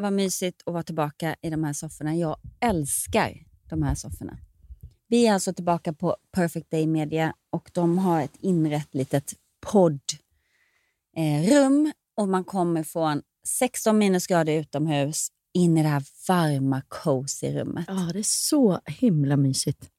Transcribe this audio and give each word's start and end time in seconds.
Vad 0.00 0.12
mysigt 0.12 0.62
att 0.66 0.72
vara 0.72 0.82
tillbaka 0.82 1.36
i 1.42 1.50
de 1.50 1.64
här 1.64 1.72
sofforna. 1.72 2.16
Jag 2.16 2.36
älskar 2.60 3.46
de 3.68 3.82
här 3.82 3.94
sofforna. 3.94 4.38
Vi 5.08 5.26
är 5.26 5.32
alltså 5.32 5.52
tillbaka 5.52 5.92
på 5.92 6.16
Perfect 6.32 6.70
Day 6.70 6.86
Media 6.86 7.34
och 7.50 7.70
de 7.74 7.98
har 7.98 8.22
ett 8.22 8.36
inrett 8.40 8.94
litet 8.94 9.34
poddrum 9.60 10.20
eh, 11.86 11.92
och 12.16 12.28
man 12.28 12.44
kommer 12.44 12.82
från 12.82 13.22
16 13.46 13.98
minusgrader 13.98 14.52
utomhus 14.52 15.28
in 15.54 15.78
i 15.78 15.82
det 15.82 15.88
här 15.88 16.02
varma, 16.28 16.82
cozy 16.88 17.52
rummet. 17.52 17.84
Ja, 17.88 18.10
det 18.12 18.18
är 18.18 18.22
så 18.22 18.80
himla 18.86 19.36
mysigt. 19.36 19.90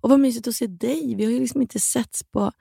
Och 0.00 0.10
vad 0.10 0.20
mysigt 0.20 0.48
att 0.48 0.56
se 0.56 0.66
dig. 0.66 1.14
Vi 1.14 1.24
har 1.24 1.32
ju 1.32 1.40
liksom 1.40 1.62
inte 1.62 1.80
setts 1.80 2.22
på, 2.22 2.52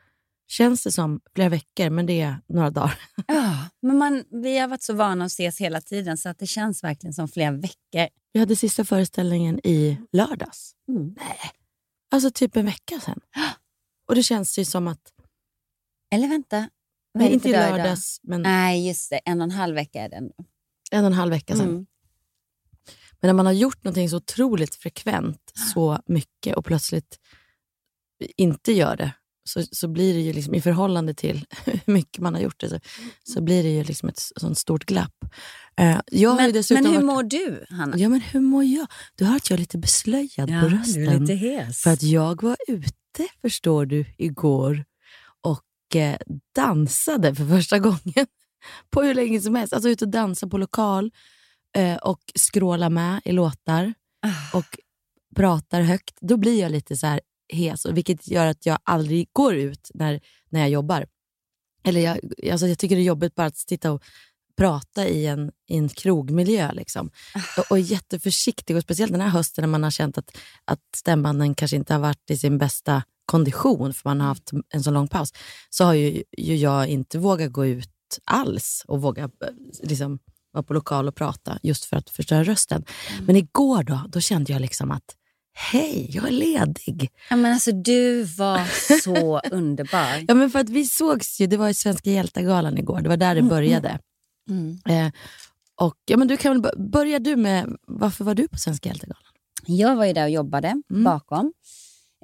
känns 0.48 0.84
det 0.84 0.92
som, 0.92 1.22
flera 1.36 1.50
veckor, 1.50 1.90
men 1.90 2.06
det 2.06 2.22
är 2.22 2.42
några 2.48 2.70
dagar. 2.70 3.00
Ja, 3.28 3.70
men 3.82 3.98
man, 3.98 4.24
vi 4.44 4.58
har 4.58 4.68
varit 4.68 4.84
så 4.84 4.94
vana 4.94 5.26
att 5.26 5.32
ses 5.32 5.62
hela 5.62 5.82
tiden 5.82 6.18
så 6.18 6.30
att 6.30 6.40
det 6.40 6.48
känns 6.48 6.84
verkligen 6.84 7.14
som 7.14 7.28
flera 7.28 7.52
veckor. 7.52 8.08
Vi 8.34 8.40
hade 8.40 8.56
sista 8.56 8.86
föreställningen 8.86 9.60
i 9.64 9.98
lördags. 10.12 10.72
Mm. 10.90 11.16
Nej. 11.18 11.52
Alltså 12.12 12.32
typ 12.32 12.56
en 12.56 12.66
vecka 12.66 13.00
sedan. 13.00 13.20
Och 14.08 14.16
det 14.16 14.24
känns 14.24 14.60
ju 14.60 14.66
som 14.66 14.88
att, 14.88 15.14
Eller 16.14 16.28
vänta, 16.28 16.70
nej, 17.14 17.34
inte 17.34 17.50
i 17.50 17.52
lördags, 17.52 18.20
men 18.24 18.42
Nej, 18.42 18.88
just 18.88 19.10
det. 19.10 19.18
En 19.18 19.42
och 19.42 19.46
en 19.46 19.52
halv 19.52 19.76
vecka 19.76 20.02
är 20.02 20.10
det 20.10 20.16
ändå. 20.16 20.34
en 20.92 21.00
och 21.00 21.12
en 21.12 21.14
halv 21.14 21.32
vecka 21.32 21.56
sedan. 21.56 21.70
Mm. 21.70 21.86
Men 23.22 23.28
när 23.28 23.34
man 23.34 23.46
har 23.46 23.54
gjort 23.54 23.84
någonting 23.84 24.10
så 24.10 24.18
otroligt 24.18 24.76
frekvent, 24.76 25.52
så 25.74 26.00
mycket 26.06 26.56
och 26.56 26.66
plötsligt 26.66 27.20
inte 28.38 28.72
gör 28.72 28.96
det, 28.98 29.12
så, 29.46 29.64
så 29.72 29.88
blir 29.88 30.14
det 30.14 30.20
ju 30.20 30.34
liksom, 30.34 30.56
i 30.56 30.62
förhållande 30.62 31.14
till 31.14 31.46
hur 31.66 31.82
mycket 31.86 32.22
man 32.22 32.34
har 32.34 32.42
gjort 32.42 32.60
det, 32.60 32.70
så, 32.70 32.80
så 33.24 33.42
blir 33.42 33.64
det 33.64 33.70
ju 33.70 33.84
liksom 33.84 34.10
ett 34.10 34.20
sånt 34.36 34.58
stort 34.58 34.86
glapp. 34.86 35.26
Ju 36.12 36.28
Men, 36.36 36.54
men 36.70 36.86
hur 36.86 36.94
varit, 36.94 37.06
mår 37.06 37.24
du, 37.24 37.66
Hanna? 37.70 37.98
Ja, 37.98 38.10
men 38.10 38.22
hur 38.22 38.40
mår 38.40 38.64
jag? 38.64 38.88
Du 39.16 39.26
hör 39.26 39.36
att 39.36 39.50
jag 39.50 39.58
är 39.58 39.60
lite 39.60 39.78
beslöjad 39.78 40.48
på 40.48 40.68
rösten. 40.70 41.28
hes. 41.28 41.82
För 41.82 41.92
att 41.92 42.04
jag 42.04 42.42
var 42.42 42.58
ute, 42.68 43.28
förstår 43.42 43.86
du, 43.86 44.06
igår 44.18 44.86
och 45.42 45.96
eh, 45.96 46.18
dansade 46.56 47.36
för 47.36 47.46
första 47.46 47.80
gången 47.88 48.28
på 48.90 49.02
hur 49.02 49.14
länge 49.14 49.42
som 49.42 49.56
helst. 49.56 49.74
Alltså 49.74 49.90
ute 49.90 50.06
och 50.06 50.12
dansa 50.12 50.48
på 50.48 50.58
lokal 50.58 51.12
eh, 51.76 51.96
och 51.96 52.22
skråla 52.36 52.90
med 52.90 53.22
i 53.26 53.32
låtar 53.32 53.94
Ah. 54.26 54.58
och 54.58 54.80
pratar 55.36 55.82
högt. 55.82 56.18
Då 56.22 56.38
blir 56.38 56.62
jag 56.62 56.72
lite 56.72 56.98
så 56.98 57.08
här 57.08 57.22
hes, 57.54 57.86
och 57.86 57.98
vilket 57.98 58.28
gör 58.28 58.46
att 58.46 58.66
jag 58.66 58.80
aldrig 58.84 59.30
går 59.34 59.56
ut 59.56 59.92
när, 59.94 60.20
när 60.50 60.60
jag 60.60 60.70
jobbar. 60.70 61.08
Eller 61.84 62.02
jag, 62.02 62.20
alltså 62.52 62.68
jag 62.68 62.80
tycker 62.80 62.96
det 62.96 63.02
är 63.02 63.04
jobbigt 63.04 63.36
bara 63.36 63.48
att 63.48 63.58
sitta 63.58 63.92
och 63.92 64.04
prata 64.58 65.08
i 65.08 65.26
en, 65.26 65.52
i 65.68 65.78
en 65.78 65.90
krogmiljö. 65.90 66.72
Liksom. 66.72 67.12
Och, 67.58 67.72
och 67.72 67.78
är 67.78 67.82
jätteförsiktig, 67.82 68.76
och 68.76 68.82
speciellt 68.82 69.12
den 69.12 69.22
här 69.22 69.30
hösten 69.30 69.62
när 69.62 69.70
man 69.70 69.84
har 69.84 69.92
känt 69.92 70.18
att, 70.18 70.38
att 70.66 70.80
stämbanden 70.96 71.56
kanske 71.56 71.78
inte 71.78 71.94
har 71.94 72.00
varit 72.00 72.32
i 72.32 72.38
sin 72.38 72.58
bästa 72.58 73.04
kondition 73.26 73.94
för 73.94 74.10
man 74.10 74.20
har 74.20 74.28
haft 74.28 74.52
en 74.70 74.84
så 74.84 74.92
lång 74.92 75.08
paus, 75.08 75.34
så 75.70 75.84
har 75.84 75.94
ju, 75.94 76.24
ju 76.38 76.56
jag 76.56 76.88
inte 76.88 77.20
vågat 77.20 77.52
gå 77.52 77.66
ut 77.66 77.90
alls 78.24 78.84
och 78.88 79.02
våga 79.02 79.24
eh, 79.24 79.30
liksom, 79.84 80.20
vara 80.52 80.64
på 80.64 80.74
lokal 80.74 81.08
och 81.08 81.16
prata 81.16 81.60
just 81.64 81.86
för 81.86 81.98
att 81.98 82.10
förstöra 82.10 82.44
rösten. 82.44 82.86
Men 83.22 83.36
igår 83.36 83.84
då, 83.84 84.02
då 84.10 84.20
kände 84.20 84.54
jag 84.54 84.62
liksom 84.62 84.92
att 84.92 85.16
hej, 85.56 86.10
jag 86.14 86.28
är 86.28 86.32
ledig. 86.32 87.10
Ja, 87.30 87.36
men 87.36 87.54
alltså, 87.54 87.72
du 87.72 88.24
var 88.24 88.62
så 89.04 89.40
underbar. 89.52 90.26
Ja, 90.28 90.34
men 90.34 90.50
för 90.50 90.60
att 90.60 90.70
vi 90.70 90.86
sågs 90.86 91.40
ju, 91.42 91.48
det 91.48 91.58
var 91.58 91.70
i 91.70 91.74
Svenska 91.74 92.10
hjältargalan 92.12 92.78
igår, 92.78 93.02
det 93.02 93.10
var 93.10 93.18
där 93.18 93.36
det 93.36 93.42
började. 93.42 94.00
Mm. 94.50 94.80
Eh, 94.90 95.12
och, 95.82 95.96
ja, 96.06 96.18
men 96.18 96.28
du 96.28 96.38
kan 96.38 96.52
väl 96.52 96.62
bör- 96.62 96.90
börja 96.92 97.20
du 97.20 97.36
med, 97.36 97.76
varför 97.88 98.24
var 98.24 98.36
du 98.36 98.48
på 98.48 98.58
Svenska 98.58 98.90
hjältargalan? 98.90 99.22
Jag 99.66 99.96
var 99.96 100.06
ju 100.06 100.14
där 100.14 100.24
och 100.24 100.30
jobbade 100.30 100.68
Mm. 100.90 101.04
bakom 101.04 101.54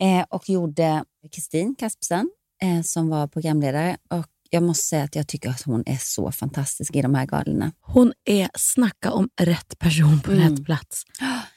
eh, 0.01 0.25
och 0.29 0.49
gjorde 0.49 1.03
Kristin 1.31 1.75
Kaspersen 1.75 2.29
eh, 2.61 2.81
som 2.81 3.09
var 3.09 3.27
programledare. 3.27 3.97
Och 4.09 4.25
jag 4.53 4.63
måste 4.63 4.87
säga 4.87 5.03
att 5.03 5.15
jag 5.15 5.27
tycker 5.27 5.49
att 5.49 5.61
hon 5.61 5.83
är 5.85 5.97
så 5.97 6.31
fantastisk 6.31 6.95
i 6.95 7.01
de 7.01 7.15
här 7.15 7.25
galorna. 7.25 7.71
Hon 7.81 8.13
är, 8.25 8.49
snacka 8.57 9.11
om 9.11 9.29
rätt 9.41 9.79
person 9.79 10.21
på 10.21 10.31
Mm. 10.31 10.49
rätt 10.49 10.65
plats. 10.65 11.03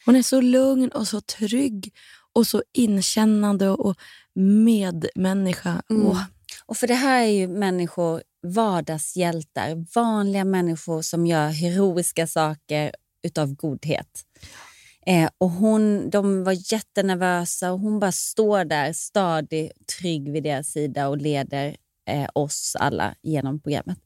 Hon 0.06 0.16
är 0.16 0.22
så 0.22 0.41
lugn 0.41 0.88
och 0.88 1.09
så 1.09 1.21
trygg 1.21 1.94
och 2.33 2.47
så 2.47 2.62
inkännande 2.72 3.71
och 3.71 3.97
medmänniska. 4.34 5.83
Mm. 5.91 6.06
Åh, 6.06 6.22
Och 6.66 6.77
för 6.77 6.87
det 6.87 6.94
här 6.94 7.22
är 7.22 7.31
ju 7.31 7.49
människor, 7.49 8.22
vardagshjältar, 8.47 9.87
vanliga 9.94 10.44
människor 10.44 11.03
som 11.03 11.27
gör 11.27 11.49
heroiska 11.49 12.27
saker 12.27 12.93
utav 13.22 13.54
godhet. 13.54 14.22
Eh, 15.06 15.31
och 15.38 15.50
hon, 15.50 16.10
de 16.10 16.44
var 16.44 16.72
jättenervösa 16.72 17.72
och 17.72 17.81
hon 17.81 17.99
bara 18.00 18.12
står 18.12 18.65
där 18.65 18.93
stadig, 18.93 19.71
trygg 19.99 20.33
vid 20.33 20.43
deras 20.43 20.69
sida 20.69 21.09
och 21.09 21.16
leder 21.19 21.77
eh, 22.06 22.28
oss 22.34 22.76
alla 22.81 23.15
genom 23.22 23.60
programmet. 23.60 23.98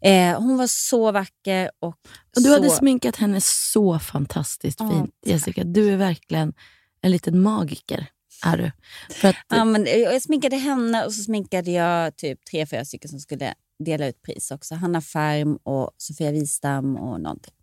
Eh, 0.00 0.40
hon 0.40 0.56
var 0.56 0.66
så 0.66 1.12
vacker 1.12 1.70
och, 1.78 1.88
och 1.88 1.96
du 2.34 2.42
så... 2.42 2.52
hade 2.52 2.70
sminkat 2.70 3.16
henne 3.16 3.40
så 3.40 3.98
fantastiskt 3.98 4.80
Ja, 4.80 4.90
fint, 4.90 5.14
Jessica. 5.26 5.64
Du 5.64 5.92
är 5.92 5.96
verkligen 5.96 6.52
en 7.00 7.10
liten 7.10 7.42
magiker. 7.42 8.06
Är 8.44 8.56
du. 8.56 8.72
För 9.14 9.28
att, 9.28 9.36
Ja, 9.48 9.64
men 9.64 9.86
jag 9.86 10.22
sminkade 10.22 10.56
henne 10.56 11.04
och 11.04 11.12
så 11.12 11.22
sminkade 11.22 11.70
jag 11.70 12.16
typ 12.16 12.44
tre, 12.50 12.66
fyra 12.66 12.84
stycken 12.84 13.10
som 13.10 13.20
skulle 13.20 13.54
dela 13.84 14.06
ut 14.06 14.22
pris 14.22 14.50
också. 14.50 14.74
Hanna 14.74 15.00
Färm 15.00 15.58
och 15.62 15.90
Sofia 15.96 16.30
Wistam 16.30 16.96
och 16.96 17.20
någonting. 17.20 17.54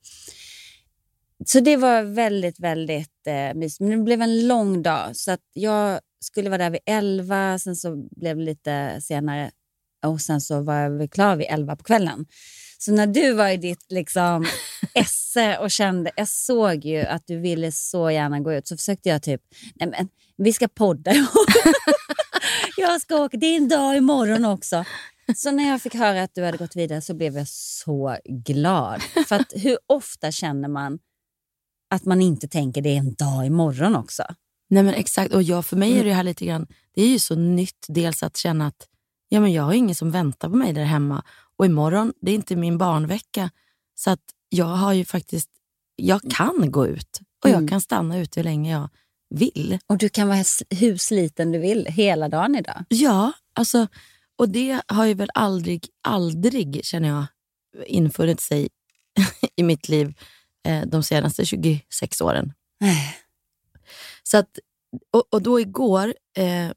Så 1.46 1.59
det 1.59 1.78
var 1.78 2.03
väldigt, 2.03 2.59
väldigt 2.59 3.28
eh, 3.28 3.53
mysigt. 3.53 3.80
Men 3.80 3.90
det 3.90 4.03
blev 4.03 4.22
en 4.22 4.47
lång 4.47 4.84
dag. 4.84 5.16
Så 5.16 5.31
att 5.31 5.42
jag 5.53 6.00
skulle 6.19 6.50
vara 6.50 6.63
där 6.63 6.69
vid 6.69 6.81
elva, 6.86 7.59
sen 7.59 7.75
så 7.75 8.07
blev 8.12 8.38
det 8.38 8.44
lite 8.44 9.01
senare 9.01 9.51
och 10.07 10.22
sen 10.22 10.42
så 10.42 10.62
var 10.62 10.75
jag 10.75 11.12
klar 11.12 11.36
vid 11.36 11.48
elva 11.50 11.75
på 11.75 11.84
kvällen. 11.84 12.25
Så 12.78 12.92
när 12.92 13.07
du 13.07 13.34
var 13.34 13.50
i 13.50 13.57
ditt 13.57 13.86
liksom, 13.92 14.46
esse 14.94 15.57
och 15.57 15.72
kände, 15.72 16.12
jag 16.16 16.28
såg 16.28 16.86
ju 16.86 17.02
att 17.02 17.28
du 17.28 17.40
ville 17.40 17.72
så 17.72 18.12
gärna 18.12 18.40
gå 18.40 18.54
ut, 18.54 18.68
så 18.68 18.78
försökte 18.78 19.10
jag 19.10 19.24
typ, 19.24 19.42
nej 19.75 19.90
men 19.90 20.10
vi 20.38 20.54
ska 20.54 20.68
podda 20.68 21.12
jag 22.78 23.02
ska 23.02 23.16
åka, 23.16 23.38
det 23.38 23.46
är 23.46 23.57
en 23.57 23.69
dag 23.69 23.98
imorgon 23.98 24.46
också. 24.46 24.86
Så 25.36 25.52
när 25.52 25.69
jag 25.69 25.81
fick 25.81 25.96
höra 25.96 26.24
att 26.24 26.36
du 26.36 26.44
hade 26.44 26.58
gått 26.58 26.75
vidare 26.75 27.01
så 27.01 27.13
blev 27.13 27.38
jag 27.38 27.48
så 27.48 28.18
glad. 28.25 29.01
För 29.28 29.36
att 29.36 29.54
hur 29.56 29.78
ofta 29.88 30.31
känner 30.31 30.68
man 30.69 31.00
att 31.90 32.06
man 32.06 32.22
inte 32.22 32.48
tänker 32.48 32.81
det 32.81 32.90
är 32.90 32.98
en 32.98 33.13
dag 33.13 33.46
imorgon 33.46 33.96
också? 33.96 34.24
nej 34.68 34.84
men 34.84 34.94
exakt, 34.94 35.34
och 35.34 35.44
jag, 35.44 35.66
för 35.66 35.75
mig 35.75 36.00
är 36.00 36.04
det 36.04 36.13
här 36.13 36.24
lite 36.24 36.46
grann, 36.46 36.68
det 36.96 37.01
är 37.01 37.08
ju 37.08 37.19
så 37.19 37.36
nytt 37.36 37.86
dels 37.88 38.24
att 38.24 38.38
känna 38.38 38.68
att 38.68 38.88
ja, 39.36 39.42
men 39.42 39.54
jag 39.54 39.64
har 39.64 39.74
ingen 39.74 39.96
som 39.96 40.12
väntar 40.12 40.50
på 40.50 40.56
mig 40.56 40.74
där 40.74 40.84
hemma. 40.84 41.24
Och 41.58 41.66
imorgon, 41.66 42.14
det 42.22 42.32
är 42.32 42.36
inte 42.36 42.56
min 42.56 42.78
barnvecka. 42.78 43.50
Så 43.96 44.10
att 44.12 44.22
jag 44.50 44.66
har 44.66 44.94
ju 44.94 45.06
faktiskt, 45.06 45.50
jag 45.96 46.22
kan 46.32 46.72
gå 46.72 46.88
ut 46.88 47.20
och 47.44 47.50
jag 47.50 47.58
Mm. 47.58 47.68
kan 47.68 47.82
stanna 47.82 48.18
ute 48.20 48.40
hur 48.40 48.44
länge 48.44 48.72
jag 48.72 48.90
vill. 49.30 49.80
Och 49.88 49.98
du 49.98 50.10
kan 50.10 50.28
vara 50.28 50.44
hur 50.70 50.98
sliten 50.98 51.52
du 51.52 51.60
vill 51.60 51.86
hela 51.86 52.30
dagen 52.30 52.56
idag. 52.56 52.84
Ja, 52.90 53.32
alltså, 53.54 53.88
och 54.36 54.50
det 54.50 54.82
har 54.88 55.06
ju 55.06 55.14
väl 55.14 55.30
aldrig, 55.34 55.88
aldrig 56.04 56.86
känner 56.86 57.10
jag 57.10 57.26
infunnit 57.88 58.42
sig 58.42 58.70
i 59.56 59.64
mitt 59.64 59.90
liv 59.90 60.14
eh, 60.68 60.82
de 60.88 61.04
senaste 61.04 61.46
26 61.46 62.22
åren. 62.22 62.54
Så 64.24 64.38
att, 64.38 64.60
och, 65.12 65.24
och 65.34 65.42
då 65.42 65.60
igår, 65.60 66.14
eh, 66.38 66.72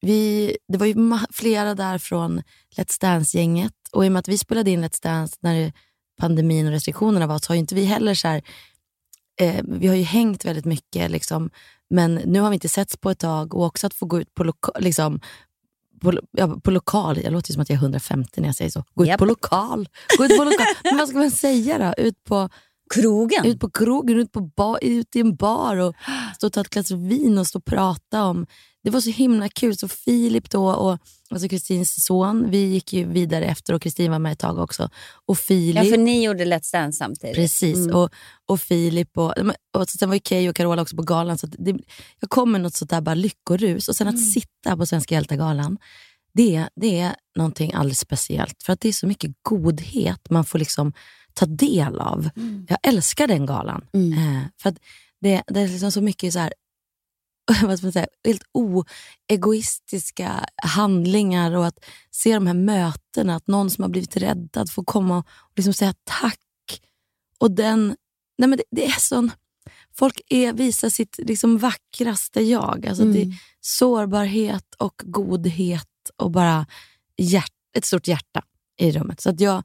vi, 0.00 0.56
det 0.68 0.78
var 0.78 0.86
ju 0.86 1.18
flera 1.30 1.74
där 1.74 1.98
från 1.98 2.42
Let's 2.76 3.00
Dance-gänget 3.00 3.72
och 3.92 4.04
i 4.04 4.08
och 4.08 4.12
med 4.12 4.20
att 4.20 4.28
vi 4.28 4.38
spelade 4.38 4.70
in 4.70 4.84
Let's 4.84 5.02
Dance 5.02 5.36
när 5.40 5.72
pandemin 6.20 6.66
och 6.66 6.72
restriktionerna 6.72 7.26
var 7.26 7.38
så 7.38 7.50
har 7.50 7.54
ju 7.54 7.60
inte 7.60 7.74
vi 7.74 7.84
heller 7.84 8.14
så 8.14 8.28
här, 8.28 8.42
eh, 9.40 9.64
vi 9.64 9.86
har 9.86 9.94
ju 9.94 10.02
hängt 10.02 10.44
väldigt 10.44 10.64
mycket 10.64 11.10
liksom, 11.10 11.50
men 11.90 12.14
nu 12.14 12.40
har 12.40 12.50
vi 12.50 12.54
inte 12.54 12.68
setts 12.68 12.96
på 12.96 13.10
ett 13.10 13.18
tag 13.18 13.54
och 13.54 13.64
också 13.64 13.86
att 13.86 13.94
få 13.94 14.06
gå 14.06 14.20
ut 14.20 14.34
på, 14.34 14.44
loka, 14.44 14.72
liksom, 14.78 15.20
på, 16.00 16.12
ja, 16.30 16.60
på 16.60 16.70
lokal, 16.70 17.20
jag 17.24 17.32
låter 17.32 17.52
som 17.52 17.62
att 17.62 17.68
jag 17.68 17.76
är 17.76 17.80
150 17.80 18.40
när 18.40 18.48
jag 18.48 18.56
säger 18.56 18.70
så. 18.70 18.84
Gå 18.94 19.04
ut 19.04 19.08
Japp. 19.08 19.18
på 19.18 19.24
lokal. 19.24 19.88
Gå 20.18 20.24
ut 20.24 20.36
på 20.36 20.44
lokal. 20.44 20.66
Men 20.84 20.96
vad 20.96 21.08
ska 21.08 21.18
man 21.18 21.30
säga 21.30 21.78
då? 21.78 22.02
Ut 22.02 22.24
på, 22.24 22.48
Krogen. 22.94 23.44
ut 23.46 23.60
på 23.60 23.70
krogen, 23.70 24.18
ut, 24.18 24.32
på 24.32 24.40
bar, 24.40 24.78
ut 24.82 25.16
i 25.16 25.20
en 25.20 25.36
bar 25.36 25.76
och 25.76 25.94
stå 26.36 26.46
och 26.46 26.52
ta 26.52 26.60
ett 26.60 26.70
glas 26.70 26.90
vin 26.90 27.38
och 27.38 27.46
stå 27.46 27.58
och 27.58 27.64
prata 27.64 28.24
om... 28.24 28.46
Det 28.82 28.90
var 28.90 29.00
så 29.00 29.10
himla 29.10 29.48
kul. 29.48 29.76
Så 29.76 29.88
Filip 29.88 30.50
då, 30.50 30.70
och 30.70 30.98
alltså 31.30 31.48
Kristins 31.48 32.04
son, 32.04 32.50
vi 32.50 32.58
gick 32.64 32.92
ju 32.92 33.04
vidare 33.04 33.44
efter 33.44 33.74
och 33.74 33.82
Kristin 33.82 34.10
var 34.10 34.18
med 34.18 34.32
ett 34.32 34.38
tag 34.38 34.58
också. 34.58 34.90
Och 35.26 35.38
Filip. 35.38 35.84
Ja, 35.84 35.90
för 35.90 35.98
ni 35.98 36.24
gjorde 36.24 36.44
Let's 36.44 36.72
Dance 36.72 36.98
samtidigt. 36.98 37.36
Precis, 37.36 37.76
Mm. 37.76 37.96
och, 37.96 38.10
och 38.46 38.60
Filip 38.60 39.18
och, 39.18 39.34
och 39.76 39.88
sen 39.88 40.08
var 40.08 40.16
ju 40.16 40.20
Key 40.24 40.48
och 40.48 40.56
Carola 40.56 40.82
också 40.82 40.96
på 40.96 41.02
galan. 41.02 41.38
Så 41.38 41.46
det, 41.46 41.76
jag 42.20 42.30
kom 42.30 42.52
med 42.52 42.60
något 42.60 42.74
sånt 42.74 42.90
där 42.90 43.00
bara 43.00 43.14
lyckorus. 43.14 43.88
Och 43.88 43.96
sen 43.96 44.08
att 44.08 44.24
sitta 44.32 44.76
på 44.76 44.86
Svenska 44.86 45.14
hjältar-galan, 45.14 45.78
det, 46.34 46.68
det 46.76 47.00
är 47.00 47.14
någonting 47.36 47.72
alldeles 47.74 47.98
speciellt. 48.00 48.62
För 48.62 48.72
att 48.72 48.80
det 48.80 48.88
är 48.88 48.92
så 48.92 49.06
mycket 49.06 49.30
godhet 49.42 50.30
man 50.30 50.44
får 50.44 50.58
liksom 50.58 50.92
ta 51.34 51.46
del 51.46 52.00
av. 52.00 52.30
Jag 52.68 52.78
älskar 52.82 53.26
den 53.26 53.46
galan. 53.46 53.84
Mm. 53.92 54.12
Eh, 54.12 54.42
för 54.62 54.68
att 54.68 54.76
det, 55.20 55.42
det 55.46 55.60
är 55.60 55.68
liksom 55.68 55.92
så 55.92 56.00
mycket 56.00 56.32
så 56.32 56.38
här, 56.38 56.52
vad 57.62 57.78
ska 57.78 57.86
man 57.86 57.92
säga, 57.92 58.06
helt 58.24 58.42
oegoistiska 58.52 60.46
handlingar 60.62 61.56
och 61.56 61.66
att 61.66 61.84
se 62.10 62.34
de 62.34 62.46
här 62.46 62.54
mötena, 62.54 63.36
att 63.36 63.46
någon 63.46 63.70
som 63.70 63.82
har 63.82 63.88
blivit 63.88 64.16
räddad 64.16 64.70
får 64.70 64.84
komma 64.84 65.18
och 65.18 65.26
liksom 65.56 65.74
säga 65.74 65.94
tack. 66.04 66.38
Och 67.38 67.50
den, 67.50 67.96
nej 68.38 68.48
men 68.48 68.58
det, 68.58 68.64
det 68.70 68.86
är 68.86 69.00
sån, 69.00 69.30
folk 69.98 70.20
är, 70.26 70.52
visar 70.52 70.88
sitt 70.88 71.18
liksom 71.18 71.58
vackraste 71.58 72.42
jag. 72.42 72.86
Alltså 72.86 73.04
det 73.04 73.22
är 73.22 73.34
sårbarhet 73.60 74.74
och 74.78 75.02
godhet 75.04 75.86
och 76.16 76.30
bara 76.30 76.66
hjärt, 77.16 77.52
ett 77.76 77.84
stort 77.84 78.08
hjärta 78.08 78.42
i 78.80 78.92
rummet. 78.92 79.20
Så 79.20 79.30
att 79.30 79.40
jag, 79.40 79.62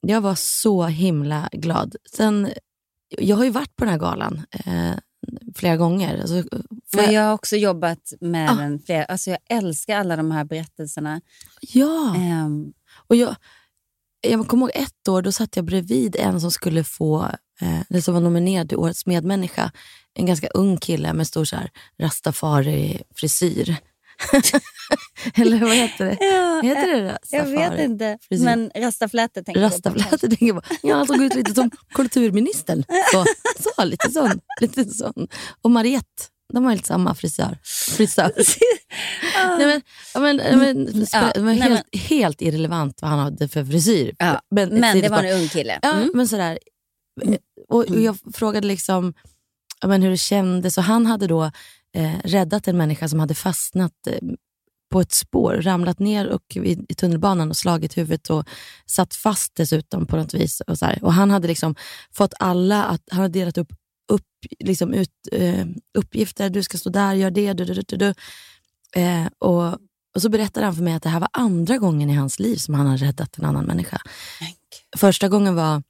jag 0.00 0.20
var 0.20 0.34
så 0.34 0.86
himla 0.86 1.48
glad. 1.52 1.96
Sen, 2.12 2.52
jag 3.08 3.36
har 3.36 3.44
ju 3.44 3.50
varit 3.50 3.76
på 3.76 3.84
den 3.84 3.92
här 3.92 4.00
galan 4.00 4.42
eh, 4.50 4.94
flera 5.54 5.76
gånger. 5.76 6.20
Alltså, 6.20 6.42
Men 6.96 7.12
jag- 7.12 7.22
har 7.22 7.32
också 7.32 7.56
jobbat 7.56 8.12
med 8.20 8.50
Ah. 8.50 8.54
den 8.54 8.78
flera... 8.86 9.04
Alltså 9.04 9.30
jag 9.30 9.38
älskar 9.48 9.96
alla 9.98 10.16
de 10.16 10.30
här 10.30 10.44
berättelserna. 10.44 11.20
ja. 11.60 12.14
Ehm, 12.16 12.72
Och 13.08 13.16
jag, 13.16 13.36
jag 14.20 14.48
kommer 14.48 14.66
ihåg 14.66 14.82
ett 14.82 15.08
år, 15.08 15.22
då 15.22 15.32
satt 15.32 15.56
jag 15.56 15.64
bredvid 15.64 16.16
en 16.16 16.40
som 16.40 16.50
skulle 16.50 16.84
få, 16.84 17.28
eh, 17.90 18.00
som 18.00 18.14
var 18.14 18.20
nominerad 18.20 18.68
till 18.68 18.78
Årets 18.78 19.06
medmänniska. 19.06 19.72
En 20.14 20.26
ganska 20.26 20.48
ung 20.48 20.76
kille 20.76 21.12
med 21.12 21.26
stor 21.26 21.48
rastafari-frisyr. 21.98 23.76
eller 25.34 25.60
vad 25.60 25.74
heter 25.76 26.04
det? 26.04 26.16
ja, 26.20 26.60
Heter 26.62 26.86
det 26.92 27.18
jag 27.30 27.44
vet 27.44 27.58
rastafari? 27.60 27.84
inte. 27.84 28.18
frisyr. 28.28 28.44
Men 28.44 28.70
rastaflätor 28.76 29.42
tänker 29.42 29.60
jag 29.60 29.82
på. 29.82 30.18
Tänker 30.18 30.46
jag 30.46 30.64
på. 30.64 30.74
Ja, 30.82 30.96
han 30.96 31.06
såg 31.06 31.22
ut 31.22 31.34
lite 31.34 31.54
som 31.54 31.70
kulturministern. 31.94 32.84
Så, 33.12 33.24
så, 33.76 33.84
lite 33.84 34.10
sån. 34.10 34.40
Lite 34.60 34.84
sån. 34.84 35.28
Och 35.62 35.70
Mariette, 35.70 36.22
de 36.52 36.64
har 36.64 36.72
lite 36.72 36.86
samma 36.88 37.14
frisör. 37.14 37.58
frisör. 37.96 38.32
Nej, 39.58 39.66
men, 40.14 40.22
men, 40.22 40.36
men, 40.58 40.88
Mm, 40.88 41.06
ja, 41.12 41.30
det 41.34 41.40
var 41.40 41.52
nej, 41.52 41.60
helt, 41.60 41.96
helt 42.10 42.42
irrelevant 42.42 42.98
vad 43.02 43.10
han 43.10 43.18
hade 43.18 43.48
för 43.48 43.64
frisyr. 43.64 44.14
Ja, 44.18 44.40
Men, 44.50 44.68
Men 44.68 45.00
det 45.00 45.08
var 45.08 45.22
en 45.22 45.40
ung 45.42 45.48
kille. 45.48 45.78
Ja, 45.82 45.92
Mm. 45.92 46.10
men 46.14 46.28
sådär. 46.28 46.58
Och, 47.68 47.78
och 47.90 48.00
jag 48.00 48.16
frågade 48.34 48.66
liksom 48.66 49.14
men 49.86 50.02
hur 50.02 50.10
det 50.10 50.16
kändes 50.16 50.78
och 50.78 50.84
han 50.84 51.06
hade 51.06 51.26
då 51.26 51.50
eh, 51.94 52.18
räddat 52.24 52.68
en 52.68 52.76
människa 52.76 53.08
som 53.08 53.20
hade 53.20 53.34
fastnat 53.34 53.92
eh, 54.06 54.18
på 54.92 55.00
ett 55.00 55.12
spår, 55.12 55.60
ramlat 55.62 55.98
ner 55.98 56.28
och 56.28 56.56
i, 56.56 56.86
i 56.88 56.94
tunnelbanan 56.94 57.50
och 57.50 57.56
slagit 57.56 57.98
huvudet 57.98 58.30
och 58.30 58.48
satt 58.86 59.14
fast 59.14 59.54
dessutom 59.54 60.06
på 60.06 60.16
något 60.16 60.34
vis. 60.34 60.60
Och, 60.60 60.78
så 60.78 60.86
här. 60.86 61.04
och 61.04 61.12
Han 61.12 61.30
hade 61.30 61.48
liksom 61.48 61.74
fått 62.10 62.34
alla 62.38 62.84
att, 62.84 63.02
han 63.10 63.20
hade 63.20 63.38
delat 63.38 63.58
upp, 63.58 63.72
upp 64.12 64.26
liksom 64.58 64.94
ut, 64.94 65.10
eh, 65.32 65.66
uppgifter, 65.98 66.50
du 66.50 66.62
ska 66.62 66.78
stå 66.78 66.90
där, 66.90 67.14
gör 67.14 67.30
det, 67.30 67.52
du, 67.52 67.64
du, 67.64 67.74
du, 67.74 67.96
du. 67.96 68.14
Eh, 69.00 69.26
och, 69.38 69.72
och 70.14 70.22
så 70.22 70.28
berättade 70.28 70.66
han 70.66 70.74
för 70.74 70.82
mig 70.82 70.94
att 70.94 71.02
det 71.02 71.08
här 71.08 71.20
var 71.20 71.28
andra 71.32 71.78
gången 71.78 72.10
i 72.10 72.14
hans 72.14 72.38
liv 72.38 72.56
som 72.56 72.74
han 72.74 72.86
har 72.86 72.96
räddat 72.96 73.38
en 73.38 73.44
annan 73.44 73.64
människa. 73.64 73.98
Första 74.96 75.28
gången 75.28 75.54
var 75.54 75.82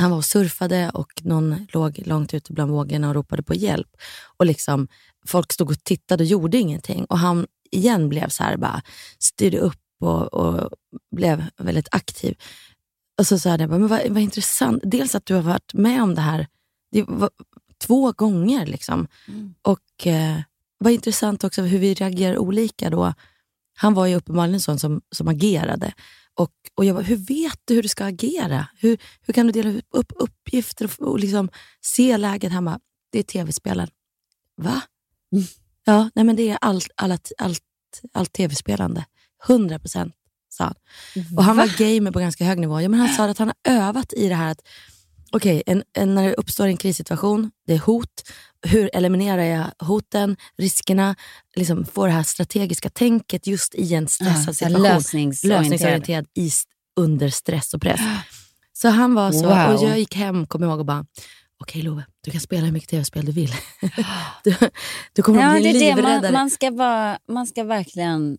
han 0.00 0.10
var 0.10 0.18
och 0.18 0.24
surfade 0.24 0.90
och 0.90 1.12
någon 1.22 1.66
låg 1.72 2.02
långt 2.04 2.34
ute 2.34 2.52
bland 2.52 2.70
vågorna 2.70 3.08
och 3.08 3.14
ropade 3.14 3.42
på 3.42 3.54
hjälp. 3.54 3.88
Och 4.36 4.46
liksom, 4.46 4.88
Folk 5.26 5.52
stod 5.52 5.70
och 5.70 5.84
tittade 5.84 6.24
och 6.24 6.28
gjorde 6.28 6.58
ingenting. 6.58 7.04
Och 7.04 7.18
han 7.18 7.46
igen 7.70 8.08
blev 8.08 8.28
så 8.28 8.42
här, 8.42 8.56
bara 8.56 8.82
styrde 9.18 9.58
upp 9.58 9.80
och, 10.00 10.34
och 10.34 10.70
blev 11.16 11.44
väldigt 11.56 11.88
aktiv. 11.90 12.34
Och 13.18 13.26
så 13.26 13.38
sa 13.38 13.48
jag, 13.48 13.70
men 13.70 13.88
vad, 13.88 14.08
vad 14.08 14.22
intressant. 14.22 14.82
Dels 14.86 15.14
att 15.14 15.26
du 15.26 15.34
har 15.34 15.42
varit 15.42 15.74
med 15.74 16.02
om 16.02 16.14
det 16.14 16.20
här 16.20 16.46
det 16.92 17.02
var, 17.08 17.30
två 17.78 18.12
gånger. 18.12 18.66
Liksom. 18.66 19.08
Och 19.62 20.06
eh, 20.06 20.40
vad 20.78 20.92
intressant 20.92 21.44
också 21.44 21.62
hur 21.62 21.78
vi 21.78 21.94
reagerar 21.94 22.38
olika 22.38 22.90
då. 22.90 23.14
Han 23.78 23.94
var 23.94 24.06
ju 24.06 24.14
uppenbarligen 24.14 24.54
en 24.54 24.60
sån 24.60 24.78
som, 24.78 25.00
som 25.10 25.28
agerade. 25.28 25.92
Och, 26.36 26.52
och 26.74 26.84
jag 26.84 26.96
bara, 26.96 27.04
hur 27.04 27.16
vet 27.16 27.60
du 27.64 27.74
hur 27.74 27.82
du 27.82 27.88
ska 27.88 28.04
agera? 28.04 28.66
Hur, 28.78 28.98
hur 29.20 29.34
kan 29.34 29.46
du 29.46 29.52
dela 29.52 29.80
upp 29.90 30.12
uppgifter 30.14 30.84
och, 30.84 31.08
och 31.08 31.20
liksom 31.20 31.48
se 31.80 32.16
läget? 32.16 32.52
Han 32.52 32.64
bara, 32.64 32.80
det 33.12 33.18
är 33.18 33.22
tv-spelaren. 33.22 33.90
Va? 34.56 34.82
Ja, 35.84 36.10
nej 36.14 36.24
men 36.24 36.36
det 36.36 36.50
är 36.50 36.58
allt, 36.60 36.88
allt, 36.96 37.32
allt, 37.38 37.62
allt 38.12 38.32
tv-spelande. 38.32 39.04
100 39.48 39.78
procent, 39.78 40.14
sa 40.48 40.64
han. 40.64 40.74
Och 41.36 41.44
han 41.44 41.56
var 41.56 41.78
gamer 41.78 42.10
på 42.10 42.18
ganska 42.18 42.44
hög 42.44 42.58
nivå. 42.58 42.80
Ja, 42.80 42.88
men 42.88 43.00
han 43.00 43.08
sa 43.08 43.24
att 43.24 43.38
han 43.38 43.48
har 43.64 43.72
övat 43.72 44.12
i 44.12 44.28
det 44.28 44.34
här 44.34 44.50
att 44.50 44.60
okej, 45.32 45.62
en, 45.66 45.82
en, 45.92 46.14
när 46.14 46.24
det 46.24 46.34
uppstår 46.34 46.66
en 46.66 46.76
krissituation, 46.76 47.50
det 47.66 47.74
är 47.74 47.78
hot. 47.78 48.22
Hur 48.66 48.90
eliminerar 48.92 49.42
jag 49.42 49.86
hoten, 49.86 50.36
riskerna? 50.58 51.16
Liksom 51.56 51.84
få 51.84 52.06
det 52.06 52.12
här 52.12 52.22
strategiska 52.22 52.90
tänket 52.90 53.46
just 53.46 53.74
i 53.74 53.94
en 53.94 54.08
stressad 54.08 54.48
Ja, 54.48 54.52
situation. 54.52 54.82
lösningsorienterad. 54.82 55.62
Lösningsorienterad 55.62 56.26
i, 56.34 56.50
under 56.96 57.28
stress 57.28 57.74
och 57.74 57.80
press. 57.82 58.00
Så 58.72 58.88
han 58.88 59.14
var 59.14 59.32
så, 59.32 59.42
Wow. 59.48 59.74
och 59.76 59.82
jag 59.88 59.98
gick 59.98 60.14
hem, 60.14 60.46
kom 60.46 60.62
ihåg, 60.64 60.78
och 60.80 60.86
bara 60.86 61.06
Okej 61.60 61.82
Love, 61.82 62.04
du 62.20 62.30
kan 62.30 62.40
spela 62.40 62.64
hur 62.64 62.72
mycket 62.72 62.90
tv-spel 62.90 63.26
du 63.26 63.32
vill. 63.32 63.52
du, 64.44 64.54
du 65.12 65.22
kommer 65.22 65.40
Ja, 65.40 65.48
att 65.48 65.54
det 65.54 65.60
bli 65.60 65.72
det. 65.72 65.78
livräddare. 65.78 66.22
Man, 66.22 66.32
man, 66.32 66.50
ska 66.50 66.70
vara, 66.70 67.18
man 67.28 67.46
ska 67.46 67.64
verkligen 67.64 68.38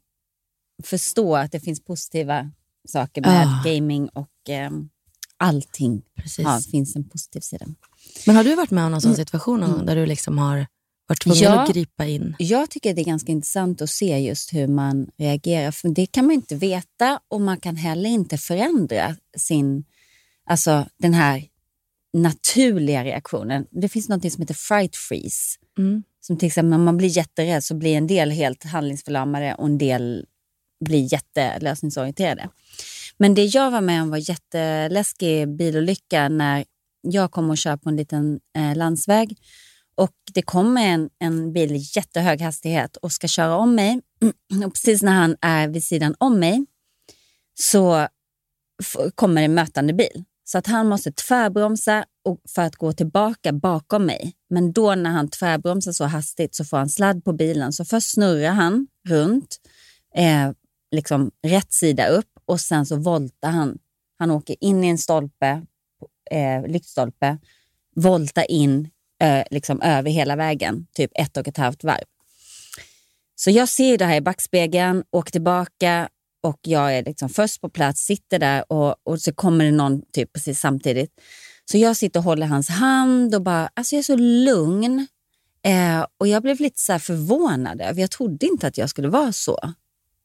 förstå 0.84 1.36
att 1.36 1.51
det 1.51 1.60
finns 1.60 1.84
positiva 1.84 2.51
saker 2.88 3.22
med 3.22 3.48
Ah. 3.48 3.63
gaming 3.65 4.10
och 4.10 4.50
eh, 4.50 4.72
allting. 5.38 6.01
Precis. 6.15 6.43
Ja, 6.46 6.60
finns 6.72 6.96
en 6.96 7.10
positiv 7.10 7.39
sida. 7.39 7.65
Men 8.26 8.36
har 8.36 8.44
du 8.44 8.56
varit 8.56 8.72
med 8.72 8.86
om 8.86 8.92
någon 8.92 9.02
sån 9.02 9.16
situation 9.16 9.60
någon 9.60 9.72
gång 9.72 9.86
där 9.86 9.96
du 9.96 10.06
liksom 10.06 10.38
har 10.38 10.68
varit 11.08 11.22
tvungen 11.22 11.44
Mm. 11.44 11.54
Ja. 11.54 11.64
att 11.64 11.74
gripa 11.74 12.06
in? 12.06 12.36
Jag 12.40 12.70
tycker 12.70 12.94
det 12.94 13.02
är 13.02 13.06
ganska 13.06 13.32
intressant 13.32 13.82
att 13.82 13.90
se 13.90 14.20
just 14.20 14.54
hur 14.54 14.68
man 14.68 15.08
reagerar. 15.18 15.72
För 15.72 15.90
Det 15.90 16.06
kan 16.06 16.26
man 16.26 16.34
inte 16.34 16.56
veta 16.56 17.20
och 17.28 17.42
man 17.42 17.60
kan 17.60 17.76
heller 17.76 18.10
inte 18.10 18.38
förändra 18.38 19.16
sin, 19.38 19.84
alltså 20.50 20.86
den 20.98 21.14
här 21.14 21.44
naturliga 22.14 23.04
reaktionen. 23.04 23.66
Det 23.72 23.90
finns 23.90 24.10
något 24.10 24.32
som 24.34 24.42
heter 24.42 24.54
fright 24.54 24.96
freeze. 24.96 25.58
Mm. 25.78 26.04
Som 26.22 26.38
till 26.38 26.48
exempel 26.48 26.74
om 26.74 26.84
man 26.84 26.98
blir 26.98 27.18
jätterädd 27.18 27.64
så 27.64 27.76
blir 27.76 27.98
en 27.98 28.08
del 28.08 28.32
helt 28.32 28.64
handlingsförlamade 28.64 29.56
och 29.56 29.66
en 29.66 29.78
del 29.78 30.26
blir 30.86 31.14
jättelösningsorienterade. 31.14 32.50
Men 33.18 33.36
det 33.36 33.46
jag 33.46 33.72
var 33.72 33.82
med 33.82 34.02
om 34.02 34.10
var 34.10 34.30
jätteläskig 34.30 35.48
bilolycka 35.48 36.30
när 36.30 36.66
jag 37.12 37.32
kom 37.32 37.50
och 37.50 37.58
köra 37.58 37.78
på 37.78 37.90
en 37.90 37.96
liten 37.96 38.40
eh, 38.58 38.76
landsväg 38.76 39.38
och 39.98 40.16
det 40.34 40.42
kommer 40.42 40.88
en, 40.88 41.10
en 41.20 41.54
bil 41.54 41.72
i 41.72 41.86
jättehög 41.96 42.42
hastighet 42.42 42.96
och 42.98 43.12
ska 43.12 43.28
köra 43.28 43.56
om 43.56 43.76
mig. 43.76 44.02
Och 44.66 44.74
precis 44.74 45.02
när 45.02 45.12
han 45.12 45.36
är 45.42 45.68
vid 45.68 45.84
sidan 45.84 46.16
om 46.18 46.40
mig 46.40 46.66
så 47.60 48.08
kommer 49.16 49.42
en 49.42 49.54
mötande 49.54 49.94
bil. 49.94 50.24
Så 50.44 50.58
att 50.58 50.68
han 50.68 50.88
måste 50.88 51.12
tvärbromsa 51.12 52.06
och 52.26 52.40
för 52.50 52.62
att 52.62 52.76
gå 52.76 52.94
tillbaka 52.94 53.54
bakom 53.54 54.06
mig. 54.06 54.34
Men 54.50 54.72
då 54.72 54.96
när 54.96 55.10
han 55.10 55.30
tvärbromsar 55.30 55.92
så 55.92 56.06
hastigt 56.06 56.56
så 56.56 56.66
får 56.66 56.78
han 56.78 56.90
sladd 56.90 57.24
på 57.24 57.34
bilen. 57.34 57.74
Så 57.74 57.86
först 57.86 58.14
snurrar 58.14 58.52
han 58.52 58.88
runt, 59.08 59.58
eh, 60.16 60.52
liksom 60.92 61.32
rätt 61.48 61.74
sida 61.74 62.08
upp 62.08 62.32
och 62.46 62.62
sen 62.62 62.86
så 62.86 62.96
voltar 62.96 63.50
han. 63.50 63.78
Han 64.20 64.32
åker 64.32 64.56
in 64.60 64.84
i 64.84 64.88
en 64.88 64.98
stolpe, 64.98 65.62
eh, 66.31 66.67
lyktstolpe, 66.67 67.38
volta 67.96 68.46
in 68.46 68.89
eh, 69.22 69.43
liksom 69.51 69.81
över 69.81 70.12
hela 70.12 70.36
vägen, 70.36 70.88
typ 70.93 71.12
ett 71.15 71.38
och 71.38 71.48
ett 71.48 71.57
halvt 71.57 71.84
varv. 71.84 72.03
Så 73.36 73.51
jag 73.51 73.69
ser 73.69 73.98
det 73.98 74.05
här 74.05 74.15
i 74.15 74.22
backspegeln, 74.22 75.03
åker 75.12 75.31
tillbaka 75.31 76.10
och 76.43 76.60
jag 76.62 76.98
är 76.98 77.03
liksom 77.03 77.29
först 77.29 77.62
på 77.62 77.69
plats, 77.69 78.01
sitter 78.01 78.39
där 78.39 78.72
och, 78.72 78.96
och 79.03 79.22
så 79.22 79.34
kommer 79.34 79.65
det 79.65 79.72
någon 79.72 80.01
typ 80.12 80.34
precis 80.34 80.60
samtidigt. 80.60 81.12
Så 81.72 81.77
jag 81.77 81.98
sitter 81.98 82.19
och 82.19 82.24
håller 82.24 82.48
hans 82.48 82.69
hand 82.69 83.36
och 83.36 83.41
bara, 83.41 83.69
alltså 83.74 83.96
jag 83.96 84.00
är 84.00 84.03
så 84.03 84.15
lugn. 84.15 85.07
Eh, 85.63 86.05
och 86.17 86.27
jag 86.27 86.41
blev 86.41 86.60
lite 86.60 86.79
så 86.79 87.00
förvånad 87.00 87.81
jag 87.96 88.12
trodde 88.12 88.46
inte 88.46 88.67
att 88.67 88.77
jag 88.77 88.89
skulle 88.89 89.07
vara 89.07 89.31
så 89.31 89.60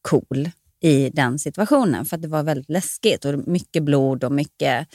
cool 0.01 0.49
i 0.83 1.09
den 1.09 1.39
situationen. 1.39 2.05
För 2.05 2.17
det 2.17 2.27
var 2.27 2.43
väldigt 2.43 2.69
läskigt 2.69 3.25
och 3.25 3.47
mycket 3.47 3.83
blod 3.83 4.23
och 4.23 4.31
mycket... 4.31 4.87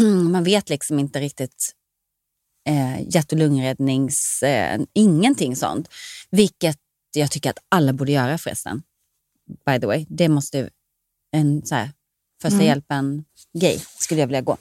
man 0.30 0.44
vet 0.44 0.68
liksom 0.68 0.98
inte 0.98 1.20
riktigt 1.20 1.72
eh, 2.68 3.08
hjärt 3.08 3.32
och 3.32 3.38
lungräddnings... 3.38 4.42
Eh, 4.42 4.80
ingenting 4.92 5.56
sånt. 5.56 5.88
Vilket 6.30 6.78
jag 7.14 7.30
tycker 7.30 7.50
att 7.50 7.58
alla 7.68 7.92
borde 7.92 8.12
göra 8.12 8.38
förresten. 8.38 8.82
By 9.66 9.80
the 9.80 9.86
way. 9.86 10.06
Det 10.08 10.28
måste 10.28 10.70
en 11.32 11.66
så 11.66 11.74
här, 11.74 11.90
första 12.42 12.56
mm. 12.56 12.66
hjälpen-grej 12.66 13.84
skulle 13.98 14.20
jag 14.20 14.26
vilja 14.26 14.40
gå. 14.40 14.56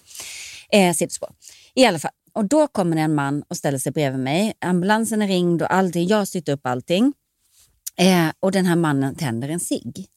Eh, 0.69 0.93
sidospår. 0.93 1.29
I 1.73 1.85
alla 1.85 1.99
fall. 1.99 2.11
Och 2.33 2.45
då 2.45 2.67
kommer 2.67 2.97
en 2.97 3.15
man 3.15 3.43
och 3.47 3.57
ställer 3.57 3.77
sig 3.77 3.91
bredvid 3.91 4.19
mig. 4.19 4.53
Ambulansen 4.61 5.21
är 5.21 5.27
ringd 5.27 5.61
och 5.61 5.73
allting. 5.73 6.07
Jag 6.07 6.17
har 6.17 6.25
styrt 6.25 6.49
upp 6.49 6.65
allting. 6.65 7.13
Eh, 7.99 8.31
och 8.39 8.51
den 8.51 8.65
här 8.65 8.75
mannen 8.75 9.15
tänder 9.15 9.49
en 9.49 9.59
cigg. 9.59 10.07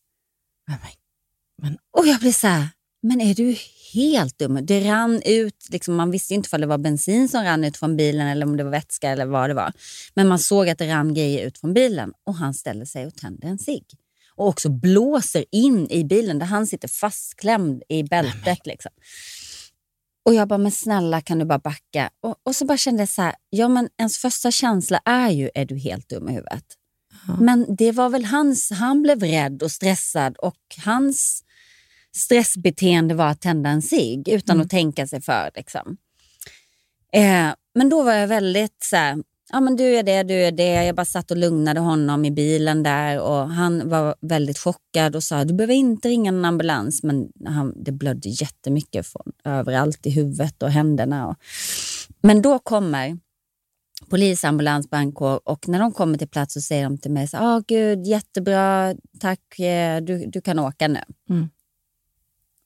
Men... 1.62 1.78
Och 1.98 2.06
jag 2.06 2.20
blir 2.20 2.32
så 2.32 2.46
här, 2.46 2.68
men 3.02 3.20
är 3.20 3.34
du 3.34 3.56
helt 3.94 4.38
dum? 4.38 4.66
Det 4.66 4.80
rann 4.90 5.22
ut, 5.24 5.68
liksom, 5.70 5.94
man 5.94 6.10
visste 6.10 6.34
inte 6.34 6.56
om 6.56 6.60
det 6.60 6.66
var 6.66 6.78
bensin 6.78 7.28
som 7.28 7.44
rann 7.44 7.64
ut 7.64 7.76
från 7.76 7.96
bilen 7.96 8.26
eller 8.26 8.46
om 8.46 8.56
det 8.56 8.64
var 8.64 8.70
vätska 8.70 9.10
eller 9.10 9.26
vad 9.26 9.50
det 9.50 9.54
var. 9.54 9.72
Men 10.14 10.28
man 10.28 10.38
såg 10.38 10.68
att 10.68 10.78
det 10.78 10.88
rann 10.88 11.14
grejer 11.14 11.46
ut 11.46 11.58
från 11.58 11.74
bilen 11.74 12.12
och 12.26 12.34
han 12.34 12.54
ställer 12.54 12.84
sig 12.84 13.06
och 13.06 13.14
tänder 13.14 13.48
en 13.48 13.58
cigg. 13.58 13.84
Och 14.34 14.48
också 14.48 14.68
blåser 14.68 15.44
in 15.50 15.90
i 15.90 16.04
bilen 16.04 16.38
där 16.38 16.46
han 16.46 16.66
sitter 16.66 16.88
fastklämd 16.88 17.82
i 17.88 18.02
bältet. 18.02 18.66
Liksom. 18.66 18.92
Och 20.24 20.34
jag 20.34 20.48
bara, 20.48 20.58
men 20.58 20.72
snälla 20.72 21.20
kan 21.20 21.38
du 21.38 21.44
bara 21.44 21.58
backa? 21.58 22.10
Och, 22.22 22.34
och 22.42 22.56
så 22.56 22.64
bara 22.64 22.78
kände 22.78 23.02
jag 23.02 23.08
så 23.08 23.22
här, 23.22 23.34
ja 23.50 23.68
men 23.68 23.88
ens 23.98 24.18
första 24.18 24.50
känsla 24.50 25.00
är 25.04 25.30
ju, 25.30 25.50
är 25.54 25.64
du 25.64 25.78
helt 25.78 26.08
dum 26.08 26.28
i 26.28 26.32
huvudet? 26.32 26.64
Men 27.40 27.76
det 27.76 27.92
var 27.92 28.08
väl 28.08 28.24
hans, 28.24 28.70
han 28.70 29.02
blev 29.02 29.20
rädd 29.20 29.62
och 29.62 29.70
stressad 29.70 30.36
och 30.36 30.58
hans 30.84 31.44
stressbeteende 32.16 33.14
var 33.14 33.26
att 33.26 33.40
tända 33.40 33.70
en 33.70 33.82
cigg 33.82 34.28
utan 34.28 34.56
mm. 34.56 34.64
att 34.64 34.70
tänka 34.70 35.06
sig 35.06 35.22
för. 35.22 35.50
Liksom. 35.54 35.96
Eh, 37.12 37.48
men 37.74 37.88
då 37.88 38.02
var 38.02 38.12
jag 38.12 38.28
väldigt 38.28 38.82
så 38.82 38.96
här, 38.96 39.18
ja 39.52 39.60
men 39.60 39.76
du 39.76 39.84
är 39.84 40.02
det, 40.02 40.22
du 40.22 40.34
är 40.34 40.52
det. 40.52 40.84
Jag 40.84 40.96
bara 40.96 41.04
satt 41.04 41.30
och 41.30 41.36
lugnade 41.36 41.80
honom 41.80 42.24
i 42.24 42.30
bilen 42.30 42.82
där 42.82 43.20
och 43.20 43.50
han 43.50 43.88
var 43.88 44.14
väldigt 44.20 44.58
chockad 44.58 45.16
och 45.16 45.24
sa 45.24 45.44
du 45.44 45.54
behöver 45.54 45.74
inte 45.74 46.08
ringa 46.08 46.28
en 46.28 46.44
ambulans. 46.44 47.02
Men 47.02 47.28
han, 47.46 47.84
det 47.84 47.92
blödde 47.92 48.28
jättemycket 48.28 49.06
från 49.06 49.32
överallt 49.44 50.06
i 50.06 50.10
huvudet 50.10 50.62
och 50.62 50.70
händerna. 50.70 51.28
Och, 51.28 51.36
men 52.22 52.42
då 52.42 52.58
kommer 52.58 53.18
polis, 54.08 54.44
ambulans, 54.44 54.90
brandkår 54.90 55.48
och 55.48 55.68
när 55.68 55.78
de 55.78 55.92
kommer 55.92 56.18
till 56.18 56.28
plats 56.28 56.54
så 56.54 56.60
säger 56.60 56.84
de 56.84 56.98
till 56.98 57.10
mig 57.10 57.28
så 57.28 57.38
oh, 57.38 57.60
gud, 57.66 58.06
jättebra, 58.06 58.94
tack, 59.20 59.58
eh, 59.58 60.00
du, 60.00 60.26
du 60.26 60.40
kan 60.40 60.58
åka 60.58 60.88
nu. 60.88 61.02
Mm. 61.30 61.48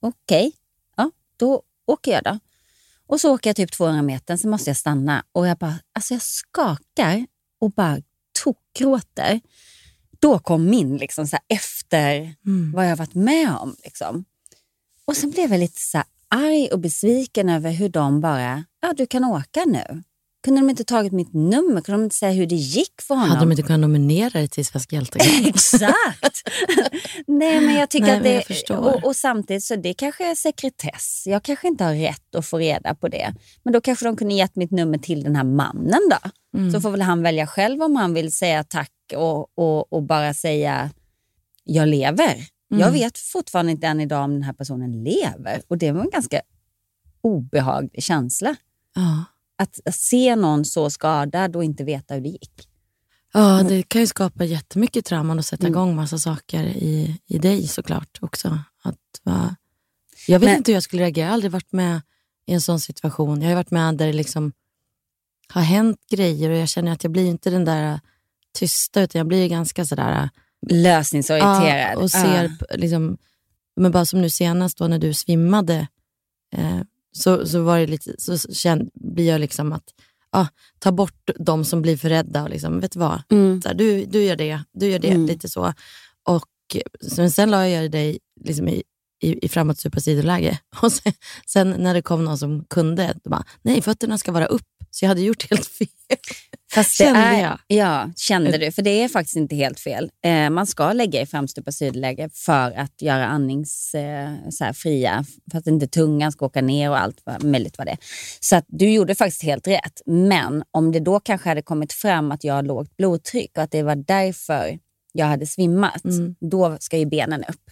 Okej, 0.00 0.46
okay. 0.46 0.52
ja, 0.96 1.10
då 1.36 1.62
åker 1.86 2.12
jag 2.12 2.24
då. 2.24 2.38
Och 3.06 3.20
så 3.20 3.34
åker 3.34 3.50
jag 3.50 3.56
typ 3.56 3.72
200 3.72 4.02
meter, 4.02 4.36
sen 4.36 4.50
måste 4.50 4.70
jag 4.70 4.76
stanna 4.76 5.24
och 5.32 5.46
jag 5.46 5.58
bara, 5.58 5.78
alltså 5.92 6.14
jag 6.14 6.22
skakar 6.22 7.26
och 7.60 7.70
bara 7.70 7.98
tokgråter. 8.44 9.40
Då 10.18 10.38
kom 10.38 10.70
min 10.70 10.96
liksom 10.96 11.26
så 11.26 11.36
efter 11.48 12.34
mm. 12.46 12.72
vad 12.72 12.90
jag 12.90 12.96
varit 12.96 13.14
med 13.14 13.56
om. 13.56 13.76
Liksom. 13.84 14.24
Och 15.04 15.16
sen 15.16 15.30
blev 15.30 15.50
jag 15.50 15.60
lite 15.60 15.80
så 15.80 16.02
arg 16.28 16.68
och 16.72 16.78
besviken 16.80 17.48
över 17.48 17.70
hur 17.70 17.88
de 17.88 18.20
bara, 18.20 18.64
ja 18.80 18.92
du 18.96 19.06
kan 19.06 19.24
åka 19.24 19.64
nu. 19.64 20.02
Kunde 20.44 20.60
de 20.60 20.70
inte 20.70 20.84
tagit 20.84 21.12
mitt 21.12 21.32
nummer? 21.34 21.80
Kunde 21.80 22.00
de 22.00 22.04
inte 22.04 22.16
säga 22.16 22.32
hur 22.32 22.46
det 22.46 22.54
gick 22.54 23.02
för 23.02 23.14
honom? 23.14 23.30
Hade 23.30 23.40
de 23.40 23.52
inte 23.52 23.62
kunnat 23.62 23.80
nominera 23.80 24.30
dig 24.30 24.48
till 24.48 24.66
Svensk 24.66 24.92
hjälte? 24.92 25.18
Exakt! 25.44 26.42
Nej, 27.26 27.60
men 27.60 27.74
jag 27.74 27.90
tycker 27.90 28.20
Nej, 28.20 28.38
att 28.38 28.48
det... 28.48 28.74
Och, 28.74 29.04
och, 29.04 29.16
samtidigt 29.16 29.64
så 29.64 29.76
det 29.76 29.94
kanske 29.94 30.30
är 30.30 30.34
sekretess. 30.34 31.22
Jag 31.26 31.42
kanske 31.42 31.68
inte 31.68 31.84
har 31.84 31.94
rätt 31.94 32.34
att 32.34 32.46
få 32.46 32.58
reda 32.58 32.94
på 32.94 33.08
det. 33.08 33.34
Men 33.62 33.72
då 33.72 33.80
kanske 33.80 34.04
de 34.04 34.16
kunde 34.16 34.34
gett 34.34 34.56
mitt 34.56 34.70
nummer 34.70 34.98
till 34.98 35.22
den 35.22 35.36
här 35.36 35.44
mannen 35.44 36.00
då. 36.10 36.30
Mm. 36.58 36.72
Så 36.72 36.80
får 36.80 36.90
väl 36.90 37.02
han 37.02 37.22
välja 37.22 37.46
själv 37.46 37.82
om 37.82 37.96
han 37.96 38.14
vill 38.14 38.32
säga 38.32 38.64
tack 38.64 38.92
och, 39.16 39.58
och, 39.58 39.92
och 39.92 40.02
bara 40.02 40.34
säga 40.34 40.90
jag 41.64 41.88
lever. 41.88 42.34
Mm. 42.34 42.80
Jag 42.80 42.90
vet 42.92 43.18
fortfarande 43.18 43.72
inte 43.72 43.86
än 43.86 44.00
idag 44.00 44.24
om 44.24 44.32
den 44.32 44.42
här 44.42 44.52
personen 44.52 45.04
lever. 45.04 45.62
Och 45.68 45.78
det 45.78 45.92
var 45.92 46.00
en 46.00 46.10
ganska 46.10 46.40
obehaglig 47.22 48.02
känsla. 48.02 48.56
Ja 48.94 49.24
att 49.56 49.94
se 49.94 50.36
någon 50.36 50.64
så 50.64 50.90
skadad 50.90 51.56
och 51.56 51.64
inte 51.64 51.84
veta 51.84 52.14
hur 52.14 52.20
det 52.20 52.28
gick. 52.28 52.68
Ja, 53.32 53.62
det 53.68 53.82
kan 53.82 54.00
ju 54.00 54.06
skapa 54.06 54.44
jättemycket 54.44 55.04
trauman 55.04 55.38
och 55.38 55.44
sätta 55.44 55.66
mm. 55.66 55.72
igång 55.72 55.96
massa 55.96 56.18
saker 56.18 56.64
i, 56.64 57.20
i 57.26 57.38
dig 57.38 57.68
såklart 57.68 58.18
också. 58.20 58.58
Att, 58.82 59.20
va, 59.22 59.56
jag 60.26 60.40
vet 60.40 60.48
Men, 60.48 60.56
inte 60.56 60.70
hur 60.70 60.76
jag 60.76 60.82
skulle 60.82 61.02
reagera. 61.02 61.24
Jag 61.24 61.30
har 61.30 61.34
aldrig 61.34 61.52
varit 61.52 61.72
med 61.72 62.00
i 62.46 62.52
en 62.52 62.60
sån 62.60 62.80
situation. 62.80 63.42
Jag 63.42 63.48
har 63.48 63.54
varit 63.54 63.70
med 63.70 63.94
där 63.94 64.06
det 64.06 64.12
liksom 64.12 64.52
har 65.48 65.62
hänt 65.62 65.98
grejer 66.10 66.50
och 66.50 66.56
jag 66.56 66.68
känner 66.68 66.92
att 66.92 67.04
jag 67.04 67.12
blir 67.12 67.26
inte 67.26 67.50
den 67.50 67.64
där 67.64 68.00
tysta 68.58 69.02
utan 69.02 69.18
jag 69.18 69.26
blir 69.26 69.48
ganska 69.48 69.84
sådär... 69.84 70.30
Lösningsorienterad. 70.70 71.92
Ja, 71.94 71.98
och 71.98 72.10
ser, 72.10 72.44
ah. 72.44 72.74
liksom, 72.74 73.18
men 73.76 73.92
bara 73.92 74.04
som 74.04 74.20
nu 74.20 74.30
senast 74.30 74.78
då 74.78 74.86
när 74.86 74.98
du 74.98 75.14
svimmade. 75.14 75.88
Eh, 76.52 76.80
så, 77.16 77.46
så, 77.46 77.62
var 77.62 77.78
det 77.78 77.86
lite, 77.86 78.14
så 78.18 78.38
kände, 78.38 78.90
blir 78.94 79.28
jag 79.28 79.40
liksom 79.40 79.72
att 79.72 79.84
ah, 80.32 80.46
ta 80.78 80.92
bort 80.92 81.30
de 81.38 81.64
som 81.64 81.82
blir 81.82 81.96
för 81.96 82.08
rädda. 82.08 82.42
Och 82.42 82.50
liksom, 82.50 82.80
vet 82.80 82.92
du 82.92 82.98
vad? 82.98 83.22
Mm. 83.30 83.62
Så 83.62 83.68
här, 83.68 83.74
du, 83.74 84.04
du 84.04 84.22
gör 84.22 84.36
det, 84.36 84.60
du 84.72 84.86
gör 84.86 84.98
det. 84.98 85.10
Mm. 85.10 85.26
Lite 85.26 85.48
så. 85.48 85.72
Och 86.24 86.76
sen 87.30 87.50
la 87.50 87.68
jag 87.68 87.90
dig 87.90 88.18
liksom 88.44 88.68
i, 88.68 88.82
i, 89.24 89.38
i 89.42 89.48
framåt 89.48 89.78
supersidoläge. 89.78 90.58
Och 90.82 90.92
sen, 90.92 91.12
sen, 91.46 91.70
när 91.70 91.94
det 91.94 92.02
kom 92.02 92.24
någon 92.24 92.38
som 92.38 92.64
kunde, 92.70 93.14
då 93.24 93.30
bara, 93.30 93.44
nej 93.62 93.82
fötterna 93.82 94.18
ska 94.18 94.32
vara 94.32 94.46
upp. 94.46 94.62
Så 94.90 95.04
jag 95.04 95.08
hade 95.08 95.20
gjort 95.20 95.50
helt 95.50 95.66
fel. 95.66 95.88
Fast 96.72 96.98
det 96.98 97.04
kände 97.04 97.20
är, 97.20 97.42
jag. 97.42 97.58
Ja, 97.66 98.10
kände 98.16 98.58
du. 98.58 98.72
För 98.72 98.82
det 98.82 98.90
är 98.90 99.08
faktiskt 99.08 99.36
inte 99.36 99.56
helt 99.56 99.80
fel. 99.80 100.10
Eh, 100.24 100.50
man 100.50 100.66
ska 100.66 100.92
lägga 100.92 101.20
i 101.20 101.26
framstupa 101.26 101.72
sidläge 101.72 102.28
för 102.32 102.70
att 102.70 103.02
göra 103.02 103.26
andningsfria, 103.26 105.14
eh, 105.14 105.22
för 105.50 105.58
att 105.58 105.66
inte 105.66 105.86
tungan 105.86 106.32
ska 106.32 106.46
åka 106.46 106.62
ner 106.62 106.90
och 106.90 106.98
allt 106.98 107.20
möjligt 107.40 107.78
vad 107.78 107.86
det 107.86 107.90
är. 107.90 107.98
Så 108.40 108.56
att 108.56 108.64
du 108.68 108.90
gjorde 108.90 109.14
faktiskt 109.14 109.42
helt 109.42 109.66
rätt. 109.66 110.02
Men 110.06 110.64
om 110.70 110.92
det 110.92 111.00
då 111.00 111.20
kanske 111.20 111.48
hade 111.48 111.62
kommit 111.62 111.92
fram 111.92 112.32
att 112.32 112.44
jag 112.44 112.54
har 112.54 112.62
lågt 112.62 112.96
blodtryck 112.96 113.50
och 113.56 113.62
att 113.62 113.70
det 113.70 113.82
var 113.82 113.96
därför 113.96 114.78
jag 115.12 115.26
hade 115.26 115.46
svimmat, 115.46 116.04
mm. 116.04 116.34
då 116.40 116.76
ska 116.80 116.98
ju 116.98 117.06
benen 117.06 117.44
upp. 117.44 117.70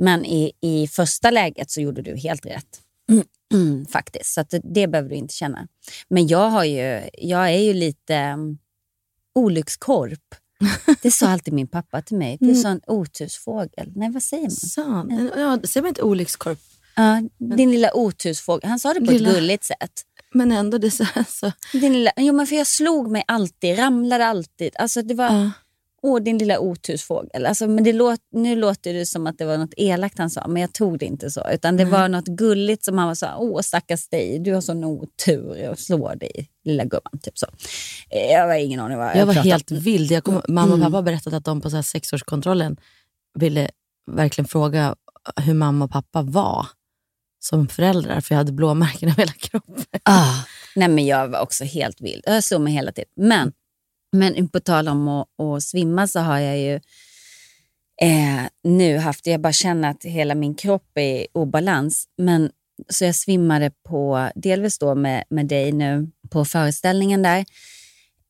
Men 0.00 0.24
i, 0.24 0.52
i 0.60 0.88
första 0.88 1.30
läget 1.30 1.70
så 1.70 1.80
gjorde 1.80 2.02
du 2.02 2.16
helt 2.16 2.46
rätt. 2.46 2.80
Mm, 3.52 3.86
faktiskt, 3.92 4.34
så 4.34 4.44
det, 4.50 4.60
det 4.64 4.86
behöver 4.86 5.10
du 5.10 5.16
inte 5.16 5.34
känna. 5.34 5.68
Men 6.08 6.26
jag, 6.26 6.50
har 6.50 6.64
ju, 6.64 7.08
jag 7.18 7.50
är 7.50 7.58
ju 7.58 7.72
lite 7.72 8.32
um, 8.34 8.58
olyckskorp. 9.34 10.34
Det 11.02 11.10
sa 11.10 11.28
alltid 11.28 11.54
min 11.54 11.68
pappa 11.68 12.02
till 12.02 12.16
mig. 12.16 12.36
Du 12.40 12.50
är 12.50 12.54
mm. 12.54 12.66
en 12.66 12.80
otursfågel. 12.86 13.92
Nej, 13.94 14.10
vad 14.10 14.22
säger 14.22 14.42
man? 14.42 14.50
San. 14.50 15.30
Ja, 15.36 15.58
säger 15.64 15.82
man 15.82 15.88
inte 15.88 16.02
olyckskorp? 16.02 16.58
Ja, 16.96 17.22
din 17.38 17.70
lilla 17.70 17.94
otursfågel. 17.94 18.70
Han 18.70 18.78
sa 18.78 18.94
det 18.94 19.00
på 19.00 19.12
lilla... 19.12 19.28
ett 19.28 19.34
gulligt 19.34 19.64
sätt. 19.64 19.92
Men 20.32 20.52
ändå, 20.52 20.78
det 20.78 20.90
så, 20.90 21.06
så. 21.28 21.52
Din 21.72 21.92
lilla, 21.92 22.12
jo, 22.16 22.34
men 22.34 22.46
för 22.46 22.56
jag 22.56 22.66
slog 22.66 23.10
mig 23.10 23.24
alltid, 23.26 23.78
ramlade 23.78 24.26
alltid. 24.26 24.76
Alltså 24.78 25.02
det 25.02 25.14
var... 25.14 25.30
Uh. 25.30 25.50
Åh, 26.02 26.22
din 26.22 26.38
lilla 26.38 26.58
otursfågel. 26.58 27.46
Alltså, 27.46 27.66
men 27.66 27.84
det 27.84 27.92
låt, 27.92 28.20
nu 28.32 28.56
låter 28.56 28.94
det 28.94 29.06
som 29.06 29.26
att 29.26 29.38
det 29.38 29.44
var 29.44 29.58
något 29.58 29.74
elakt 29.76 30.18
han 30.18 30.30
sa, 30.30 30.48
men 30.48 30.62
jag 30.62 30.72
tog 30.72 30.98
det 30.98 31.06
inte 31.06 31.30
så. 31.30 31.50
Utan 31.52 31.76
det 31.76 31.82
mm. 31.82 32.00
var 32.00 32.08
något 32.08 32.26
gulligt 32.26 32.84
som 32.84 32.98
han 32.98 33.08
var 33.08 33.14
så 33.14 33.26
åh 33.38 33.60
stackars 33.60 34.08
dig, 34.08 34.38
du 34.38 34.54
har 34.54 34.60
sån 34.60 34.84
otur 34.84 35.68
och 35.70 35.78
slår 35.78 36.14
dig, 36.16 36.50
lilla 36.64 36.84
gumman. 36.84 37.18
Typ 37.22 37.38
så. 37.38 37.46
Eh, 38.10 38.32
jag 38.32 38.46
har 38.46 38.54
ingen 38.54 38.80
aning 38.80 38.98
vad 38.98 39.06
jag 39.06 39.16
Jag 39.16 39.26
var 39.26 39.34
helt 39.34 39.70
vild. 39.70 40.10
Jag 40.12 40.24
kom, 40.24 40.42
mamma 40.48 40.72
och 40.72 40.78
mm. 40.78 40.92
pappa 40.92 41.02
berättade 41.02 41.36
att 41.36 41.44
de 41.44 41.60
på 41.60 41.70
så 41.70 41.82
sexårskontrollen 41.82 42.76
ville 43.38 43.70
verkligen 44.10 44.48
fråga 44.48 44.94
hur 45.36 45.54
mamma 45.54 45.84
och 45.84 45.90
pappa 45.90 46.22
var. 46.22 46.66
som 47.42 47.68
föräldrar 47.68 48.20
för 48.20 48.34
jag 48.34 48.38
hade 48.38 48.52
blåmärken 48.52 49.08
över 49.08 49.18
hela 49.18 49.32
kroppen. 49.32 50.00
Ah, 50.02 50.44
nej 50.76 50.88
men 50.88 51.06
jag 51.06 51.28
var 51.28 51.40
också 51.40 51.64
helt 51.64 52.00
vild. 52.00 52.22
Jag 52.26 52.44
slog 52.44 52.60
mig 52.60 52.72
hela 52.72 52.92
tiden. 52.92 53.10
Men, 53.16 53.52
men 54.12 54.48
på 54.48 54.60
tal 54.60 54.88
om 54.88 55.08
att, 55.08 55.28
att 55.40 55.62
svimma 55.62 56.06
så 56.06 56.20
har 56.20 56.38
jag 56.38 56.58
ju 56.58 56.74
eh, 58.02 58.42
nu 58.64 58.98
haft, 58.98 59.26
jag 59.26 59.40
bara 59.40 59.52
känner 59.52 59.90
att 59.90 60.04
hela 60.04 60.34
min 60.34 60.54
kropp 60.54 60.90
är 60.94 61.20
i 61.20 61.26
obalans. 61.32 62.04
Men, 62.18 62.50
så 62.88 63.04
jag 63.04 63.14
svimmade 63.14 63.70
på, 63.88 64.30
delvis 64.34 64.78
då 64.78 64.94
med, 64.94 65.24
med 65.30 65.46
dig 65.46 65.72
nu 65.72 66.10
på 66.30 66.44
föreställningen 66.44 67.22
där. 67.22 67.44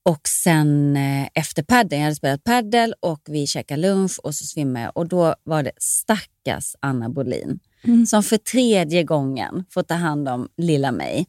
Och 0.03 0.29
sen 0.29 0.97
eh, 0.97 1.29
efter 1.35 1.63
padden, 1.63 1.99
jag 1.99 2.05
hade 2.05 2.17
spelat 2.17 2.45
paddel 2.45 2.95
och 3.01 3.21
vi 3.27 3.47
käkade 3.47 3.81
lunch 3.83 4.19
och 4.23 4.35
så 4.35 4.45
svimmade 4.45 4.85
jag. 4.85 4.97
Och 4.97 5.09
då 5.09 5.35
var 5.45 5.63
det 5.63 5.73
stackars 5.79 6.75
Anna 6.81 7.09
Bolin 7.09 7.61
Mm. 7.85 8.07
som 8.07 8.23
för 8.23 8.37
tredje 8.37 9.03
gången 9.05 9.65
får 9.71 9.83
ta 9.83 9.95
hand 9.95 10.29
om 10.29 10.49
lilla 10.57 10.93
mig. 10.93 11.27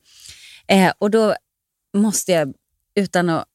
Eh, 0.68 0.92
och 0.98 1.12
då 1.12 1.36
måste 1.98 2.32
jag, 2.32 2.54
utan 2.96 3.30
att 3.30 3.46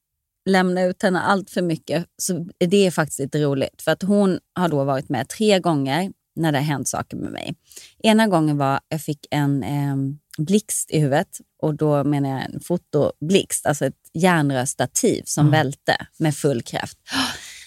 lämna 0.46 0.82
ut 0.82 1.02
henne 1.02 1.20
allt 1.20 1.50
för 1.50 1.62
mycket, 1.62 2.06
så 2.22 2.48
det 2.58 2.86
är 2.86 2.90
faktiskt 2.90 3.18
lite 3.18 3.42
roligt. 3.42 3.82
För 3.82 3.90
att 3.90 4.02
hon 4.02 4.38
har 4.54 4.68
då 4.68 4.84
varit 4.84 5.08
med 5.08 5.28
tre 5.28 5.58
gånger 5.58 6.12
när 6.36 6.52
det 6.52 6.58
har 6.58 6.64
hänt 6.64 6.88
saker 6.88 7.16
med 7.16 7.32
mig. 7.32 7.54
Ena 8.02 8.26
gången 8.26 8.58
var 8.58 8.80
jag 8.88 9.02
fick 9.02 9.26
en 9.30 9.62
eh, 9.62 9.96
blixt 10.38 10.90
i 10.90 10.98
huvudet 11.00 11.40
och 11.62 11.74
då 11.74 12.04
menar 12.04 12.30
jag 12.30 12.42
en 12.54 12.60
fotoblixt, 12.60 13.66
alltså 13.66 13.86
ett 13.86 14.10
järnrörstativ 14.14 15.22
som 15.24 15.50
välte 15.50 16.06
med 16.18 16.34
full 16.34 16.62
kraft. 16.62 16.98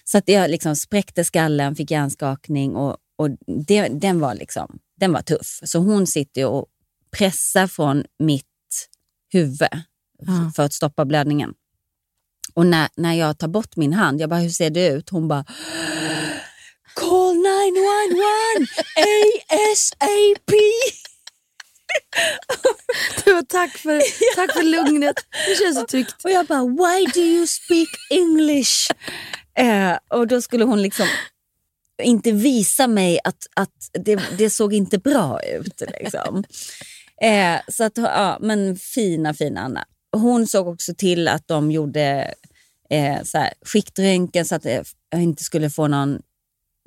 Så 0.03 0.17
att 0.17 0.29
jag 0.29 0.49
liksom 0.51 0.75
spräckte 0.75 1.23
skallen, 1.23 1.75
fick 1.75 1.91
hjärnskakning 1.91 2.75
och, 2.75 2.97
och 3.17 3.29
det, 3.67 3.87
den, 3.87 4.19
var 4.19 4.35
liksom, 4.35 4.79
den 4.99 5.13
var 5.13 5.21
tuff. 5.21 5.59
Så 5.63 5.79
hon 5.79 6.07
sitter 6.07 6.45
och 6.45 6.65
pressar 7.17 7.67
från 7.67 8.03
mitt 8.19 8.45
huvud 9.33 9.69
Ja. 10.21 10.51
för 10.55 10.63
att 10.63 10.73
stoppa 10.73 11.05
blödningen. 11.05 11.53
Och 12.53 12.65
när, 12.65 12.89
när 12.95 13.13
jag 13.13 13.37
tar 13.37 13.47
bort 13.47 13.75
min 13.75 13.93
hand, 13.93 14.21
jag 14.21 14.29
bara, 14.29 14.39
hur 14.39 14.49
ser 14.49 14.69
det 14.69 14.87
ut? 14.87 15.09
Hon 15.09 15.27
bara, 15.27 15.45
call 16.93 17.35
911 17.35 18.23
ASAP. 19.49 20.51
Du, 23.25 23.41
tack, 23.41 23.77
för, 23.77 24.01
tack 24.35 24.53
för 24.53 24.63
lugnet. 24.63 25.15
Det 25.47 25.55
känns 25.55 25.79
så 25.79 25.85
tryggt. 25.85 26.15
Och 26.23 26.31
jag 26.31 26.45
bara, 26.45 26.63
why 26.63 27.05
do 27.13 27.19
you 27.19 27.47
speak 27.47 27.87
English? 28.09 28.91
Eh, 29.57 29.97
och 30.07 30.27
då 30.27 30.41
skulle 30.41 30.63
hon 30.63 30.81
liksom 30.81 31.07
inte 32.03 32.31
visa 32.31 32.87
mig 32.87 33.19
att, 33.23 33.47
att 33.53 34.03
det, 34.05 34.21
det 34.37 34.49
såg 34.49 34.73
inte 34.73 34.97
bra 34.97 35.39
ut. 35.43 35.81
Liksom. 35.99 36.43
Eh, 37.21 37.59
så 37.67 37.83
att, 37.83 37.97
ja, 37.97 38.37
men 38.41 38.75
fina, 38.75 39.33
fina 39.33 39.61
Anna. 39.61 39.85
Hon 40.11 40.47
såg 40.47 40.67
också 40.67 40.93
till 40.93 41.27
att 41.27 41.47
de 41.47 41.71
gjorde 41.71 42.33
eh, 42.89 43.23
så 43.23 43.37
här, 43.37 43.53
skiktröntgen 43.61 44.45
så 44.45 44.55
att 44.55 44.65
jag 45.09 45.21
inte 45.21 45.43
skulle 45.43 45.69
få 45.69 45.87
någon 45.87 46.21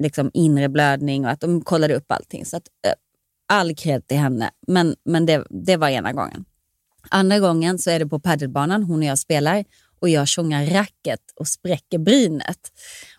liksom, 0.03 0.31
inre 0.35 0.69
blödning 0.69 1.25
och 1.25 1.31
att 1.31 1.41
de 1.41 1.61
kollade 1.61 1.95
upp 1.95 2.13
allting. 2.13 2.47
Så 2.47 2.57
att, 2.57 2.69
eh, 2.87 2.93
all 3.47 3.75
cred 3.75 4.07
till 4.07 4.19
henne, 4.19 4.51
men, 4.67 4.97
men 5.05 5.27
det, 5.27 5.47
det 5.51 5.77
var 5.77 5.89
ena 5.89 6.13
gången. 6.13 6.45
Andra 7.09 7.39
gången 7.39 7.79
så 7.79 7.91
är 7.91 7.99
det 7.99 8.07
på 8.07 8.21
padelbanan, 8.21 8.83
hon 8.83 8.99
och 8.99 9.05
jag 9.05 9.19
spelar 9.19 9.65
och 10.01 10.09
jag 10.09 10.29
tjongar 10.29 10.67
racket 10.67 11.21
och 11.35 11.49
spräcker 11.49 11.99
brynet. 11.99 12.73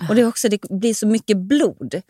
Och 0.09 0.15
det, 0.15 0.21
är 0.21 0.27
också, 0.27 0.49
det 0.49 0.61
blir 0.69 0.93
så 0.93 1.07
mycket 1.07 1.37
blod. 1.37 2.01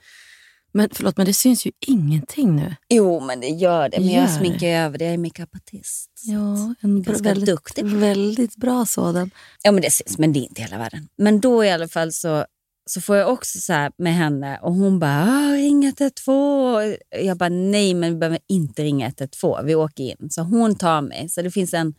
Men 0.73 0.89
förlåt, 0.93 1.17
men 1.17 1.25
det 1.25 1.33
syns 1.33 1.65
ju 1.65 1.71
ingenting 1.87 2.55
nu. 2.55 2.75
Jo, 2.89 3.19
men 3.19 3.39
det 3.39 3.47
gör 3.47 3.89
det. 3.89 3.99
Men 3.99 4.07
jag 4.07 4.15
Gör 4.15 4.27
det? 4.27 4.33
sminkar 4.33 4.67
ju 4.67 4.73
över 4.73 4.97
det. 4.97 5.05
Jag 5.05 5.13
är 5.13 5.17
makeupartist. 5.17 6.09
Ja, 6.23 6.75
en 6.81 7.01
bra, 7.01 7.13
väldigt, 7.21 7.45
duktig. 7.45 7.85
väldigt 7.85 8.55
bra 8.55 8.85
sådan. 8.85 9.31
Ja, 9.63 9.71
men 9.71 9.81
det 9.81 9.91
syns, 9.91 10.17
men 10.17 10.33
det 10.33 10.39
är 10.39 10.41
inte 10.41 10.61
hela 10.61 10.77
världen. 10.77 11.07
Men 11.15 11.39
då 11.39 11.65
i 11.65 11.71
alla 11.71 11.87
fall 11.87 12.13
så, 12.13 12.45
så 12.85 13.01
får 13.01 13.15
jag 13.15 13.29
också 13.33 13.59
så 13.59 13.73
här 13.73 13.91
med 13.97 14.15
henne 14.15 14.59
och 14.61 14.73
hon 14.73 14.99
bara 14.99 15.23
ah, 15.23 15.53
ring 15.53 15.85
112. 15.85 16.95
Jag 17.21 17.37
bara 17.37 17.49
nej, 17.49 17.93
men 17.93 18.13
vi 18.13 18.17
behöver 18.19 18.39
inte 18.49 18.83
ringa 18.83 19.07
112. 19.07 19.65
Vi 19.65 19.75
åker 19.75 20.03
in. 20.03 20.29
Så 20.29 20.41
hon 20.41 20.75
tar 20.75 21.01
mig. 21.01 21.29
Så 21.29 21.41
det 21.41 21.51
finns 21.51 21.73
en 21.73 21.93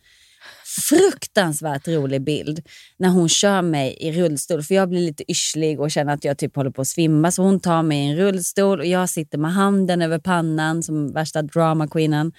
fruktansvärt 0.89 1.87
rolig 1.87 2.21
bild 2.21 2.67
när 2.97 3.09
hon 3.09 3.29
kör 3.29 3.61
mig 3.61 3.97
i 3.99 4.11
rullstol. 4.11 4.63
För 4.63 4.75
jag 4.75 4.89
blir 4.89 5.01
lite 5.01 5.31
yrslig 5.31 5.79
och 5.79 5.91
känner 5.91 6.13
att 6.13 6.23
jag 6.23 6.37
typ 6.37 6.55
håller 6.55 6.69
på 6.69 6.81
att 6.81 6.87
svimma. 6.87 7.31
Så 7.31 7.41
hon 7.43 7.59
tar 7.59 7.83
mig 7.83 7.97
i 7.97 8.09
en 8.09 8.17
rullstol 8.17 8.79
och 8.79 8.85
jag 8.85 9.09
sitter 9.09 9.37
med 9.37 9.53
handen 9.53 10.01
över 10.01 10.19
pannan 10.19 10.83
som 10.83 11.13
värsta 11.13 11.41
drama 11.41 11.87
queenen. 11.87 12.33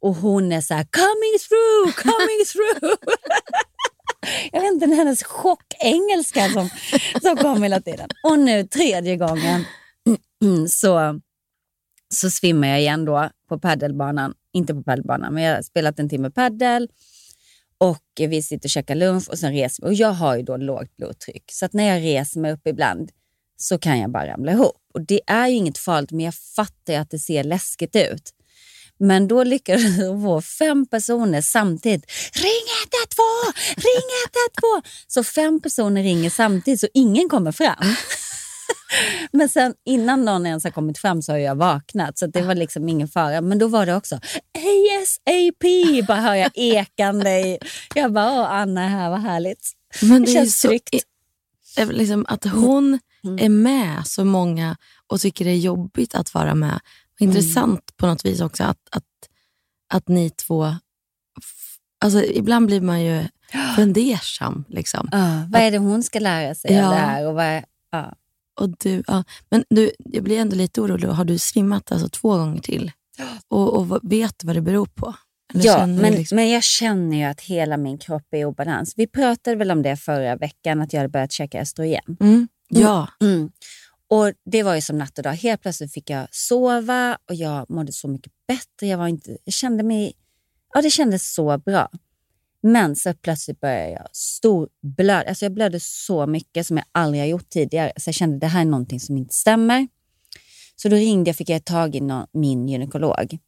Och 0.00 0.14
hon 0.14 0.52
är 0.52 0.60
så 0.60 0.74
här, 0.74 0.86
coming 0.90 1.38
through, 1.48 2.02
coming 2.02 2.44
through. 2.52 2.96
Jag 4.52 4.60
vet 4.60 4.72
inte, 4.72 4.86
det 4.86 4.92
är 4.92 4.96
hennes 4.96 5.24
chockengelska 5.24 6.48
som, 6.48 6.68
som 7.22 7.36
kom 7.36 7.62
hela 7.62 7.80
tiden. 7.80 8.08
Och 8.22 8.38
nu 8.38 8.64
tredje 8.64 9.16
gången 9.16 9.64
så, 10.68 11.20
så 12.14 12.30
svimmar 12.30 12.68
jag 12.68 12.80
igen 12.80 13.04
då 13.04 13.30
på 13.48 13.58
paddelbanan. 13.58 14.34
Inte 14.52 14.74
på 14.74 14.82
paddelbanan, 14.82 15.34
men 15.34 15.42
jag 15.42 15.54
har 15.54 15.62
spelat 15.62 15.98
en 15.98 16.08
timme 16.08 16.30
paddel. 16.30 16.88
Och 17.78 18.02
vi 18.18 18.42
sitter 18.42 18.66
och 18.66 18.70
käkar 18.70 18.94
lunch 18.94 19.28
och 19.28 19.38
sen 19.38 19.52
reser 19.52 19.82
vi. 19.82 19.88
Och 19.88 19.94
jag 19.94 20.12
har 20.12 20.36
ju 20.36 20.42
då 20.42 20.56
lågt 20.56 20.96
blodtryck. 20.96 21.44
Så 21.52 21.64
att 21.66 21.72
när 21.72 21.94
jag 21.94 22.02
reser 22.02 22.40
mig 22.40 22.52
upp 22.52 22.66
ibland 22.66 23.10
så 23.56 23.78
kan 23.78 23.98
jag 23.98 24.10
bara 24.10 24.26
ramla 24.26 24.52
ihop. 24.52 24.76
Och 24.94 25.00
det 25.06 25.20
är 25.26 25.48
ju 25.48 25.54
inget 25.54 25.78
farligt, 25.78 26.10
men 26.10 26.20
jag 26.20 26.34
fattar 26.34 26.92
ju 26.92 26.98
att 26.98 27.10
det 27.10 27.18
ser 27.18 27.44
läskigt 27.44 27.96
ut. 27.96 28.32
Men 28.98 29.28
då 29.28 29.44
lyckades 29.44 29.98
vår 30.12 30.40
få 30.40 30.40
fem 30.40 30.86
personer 30.86 31.40
samtidigt. 31.40 32.04
Ring 32.34 32.66
112! 32.82 33.54
Ring 33.76 34.08
112! 34.62 34.82
Så 35.06 35.24
fem 35.24 35.60
personer 35.60 36.02
ringer 36.02 36.30
samtidigt 36.30 36.80
så 36.80 36.88
ingen 36.94 37.28
kommer 37.28 37.52
fram. 37.52 37.84
Men 39.32 39.48
sen 39.48 39.74
innan 39.84 40.24
någon 40.24 40.46
ens 40.46 40.64
har 40.64 40.70
kommit 40.70 40.98
fram 40.98 41.22
så 41.22 41.32
har 41.32 41.38
jag 41.38 41.54
vaknat 41.54 42.18
så 42.18 42.26
det 42.26 42.42
var 42.42 42.54
liksom 42.54 42.88
ingen 42.88 43.08
fara. 43.08 43.40
Men 43.40 43.58
då 43.58 43.68
var 43.68 43.86
det 43.86 43.96
också 43.96 44.14
ASAP, 44.54 46.06
bara 46.06 46.20
hör 46.20 46.34
jag 46.34 46.50
ekande. 46.54 47.58
Jag 47.94 48.12
bara, 48.12 48.32
åh 48.40 48.50
Anna 48.52 48.84
är 48.84 48.88
här, 48.88 49.10
vad 49.10 49.20
härligt. 49.20 49.72
Men 50.02 50.10
Det 50.10 50.26
det 50.26 50.32
är 50.32 50.34
känns 50.34 50.60
så, 50.60 50.68
tryggt. 50.68 50.88
eh, 51.78 51.88
liksom 51.88 52.26
att 52.28 52.44
hon 52.44 52.98
Mm. 53.24 53.38
är 53.44 53.48
med 53.48 54.06
så 54.06 54.24
många 54.24 54.76
och 55.06 55.20
tycker 55.20 55.44
det 55.44 55.50
är 55.50 55.58
jobbigt 55.58 56.14
att 56.14 56.34
vara 56.34 56.54
med. 56.54 56.68
Mm. 56.70 56.80
intressant 57.36 57.96
på 57.96 58.06
något 58.06 58.24
vis 58.24 58.40
också 58.40 58.64
att, 58.64 58.78
att, 58.90 59.04
att 59.94 60.08
ni 60.08 60.30
två... 60.30 60.74
Alltså, 62.00 62.24
ibland 62.24 62.66
blir 62.66 62.80
man 62.80 63.02
ju 63.02 63.24
fundersam. 63.76 64.64
Liksom. 64.68 65.08
Ja, 65.12 65.46
vad 65.48 65.62
är 65.62 65.70
det 65.70 65.78
hon 65.78 66.02
ska 66.02 66.18
lära 66.18 66.54
sig 66.54 66.72
Ja. 66.72 66.84
av 66.86 66.90
det 66.90 66.96
här? 67.00 67.26
Och 67.26 67.34
vad 67.34 67.44
är, 67.44 67.64
ja. 67.90 68.12
Och 68.60 68.68
du, 68.78 69.02
ja. 69.06 69.24
Men 69.50 69.64
du, 69.70 69.90
jag 69.98 70.24
blir 70.24 70.38
ändå 70.38 70.56
lite 70.56 70.80
orolig. 70.80 71.08
Har 71.08 71.24
du 71.24 71.38
svimmat 71.38 71.92
alltså 71.92 72.08
två 72.08 72.28
gånger 72.36 72.60
till? 72.62 72.92
Och, 73.48 73.74
och 73.76 74.00
vet 74.12 74.34
du 74.38 74.46
vad 74.46 74.56
det 74.56 74.62
beror 74.62 74.86
på? 74.86 75.14
Eller 75.54 75.64
Ja, 75.64 75.86
men, 75.86 76.12
liksom- 76.12 76.36
men 76.36 76.50
jag 76.50 76.62
känner 76.64 77.16
ju 77.16 77.22
att 77.24 77.40
hela 77.40 77.76
min 77.76 77.98
kropp 77.98 78.22
är 78.30 78.38
i 78.38 78.44
obalans. 78.44 78.92
Vi 78.96 79.06
pratade 79.06 79.56
väl 79.56 79.70
om 79.70 79.82
det 79.82 79.96
förra 79.96 80.36
veckan, 80.36 80.80
att 80.80 80.92
jag 80.92 81.00
hade 81.00 81.08
börjat 81.08 81.32
käka 81.32 81.60
östrogen. 81.60 82.16
mm. 82.20 82.48
Ja, 82.68 83.08
Mm. 83.20 83.50
Och 84.10 84.32
Det 84.50 84.62
var 84.62 84.74
ju 84.74 84.80
som 84.80 84.98
natt 84.98 85.18
och 85.18 85.24
dag. 85.24 85.32
Helt 85.32 85.62
plötsligt 85.62 85.92
fick 85.92 86.10
jag 86.10 86.26
sova 86.30 87.18
och 87.28 87.34
jag 87.34 87.70
mådde 87.70 87.92
så 87.92 88.08
mycket 88.08 88.32
bättre. 88.48 88.86
Jag, 88.86 88.98
var 88.98 89.08
inte, 89.08 89.36
jag 89.44 89.54
kände 89.54 89.82
mig... 89.82 90.12
Ja, 90.74 90.82
det 90.82 90.90
kändes 90.90 91.34
så 91.34 91.58
bra. 91.58 91.88
Men 92.62 92.96
så 92.96 93.14
plötsligt 93.14 93.60
började 93.60 93.90
jag 93.90 94.08
storblöda. 94.12 95.28
Alltså 95.28 95.44
jag 95.44 95.52
blödde 95.52 95.80
så 95.80 96.26
mycket 96.26 96.66
som 96.66 96.76
jag 96.76 96.86
aldrig 96.92 97.22
har 97.22 97.26
gjort 97.26 97.48
tidigare. 97.48 97.92
Så 97.96 98.08
jag 98.08 98.14
kände 98.14 98.36
att 98.36 98.40
det 98.40 98.46
här 98.46 98.60
är 98.60 98.64
någonting 98.64 99.00
som 99.00 99.16
inte 99.16 99.34
stämmer. 99.34 99.88
Så 100.76 100.88
då 100.88 100.96
ringde 100.96 101.28
jag 101.28 101.36
fick 101.36 101.48
jag 101.48 101.64
tag 101.64 101.96
i 101.96 102.00
någon, 102.00 102.26
min 102.32 102.68
gynekolog. 102.68 103.38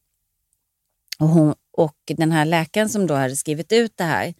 Och, 1.18 1.28
hon, 1.28 1.54
och 1.72 1.96
den 2.06 2.32
här 2.32 2.44
läkaren 2.44 2.88
som 2.88 3.06
då 3.06 3.14
hade 3.14 3.36
skrivit 3.36 3.72
ut 3.72 3.96
det 3.96 4.04
här, 4.04 4.34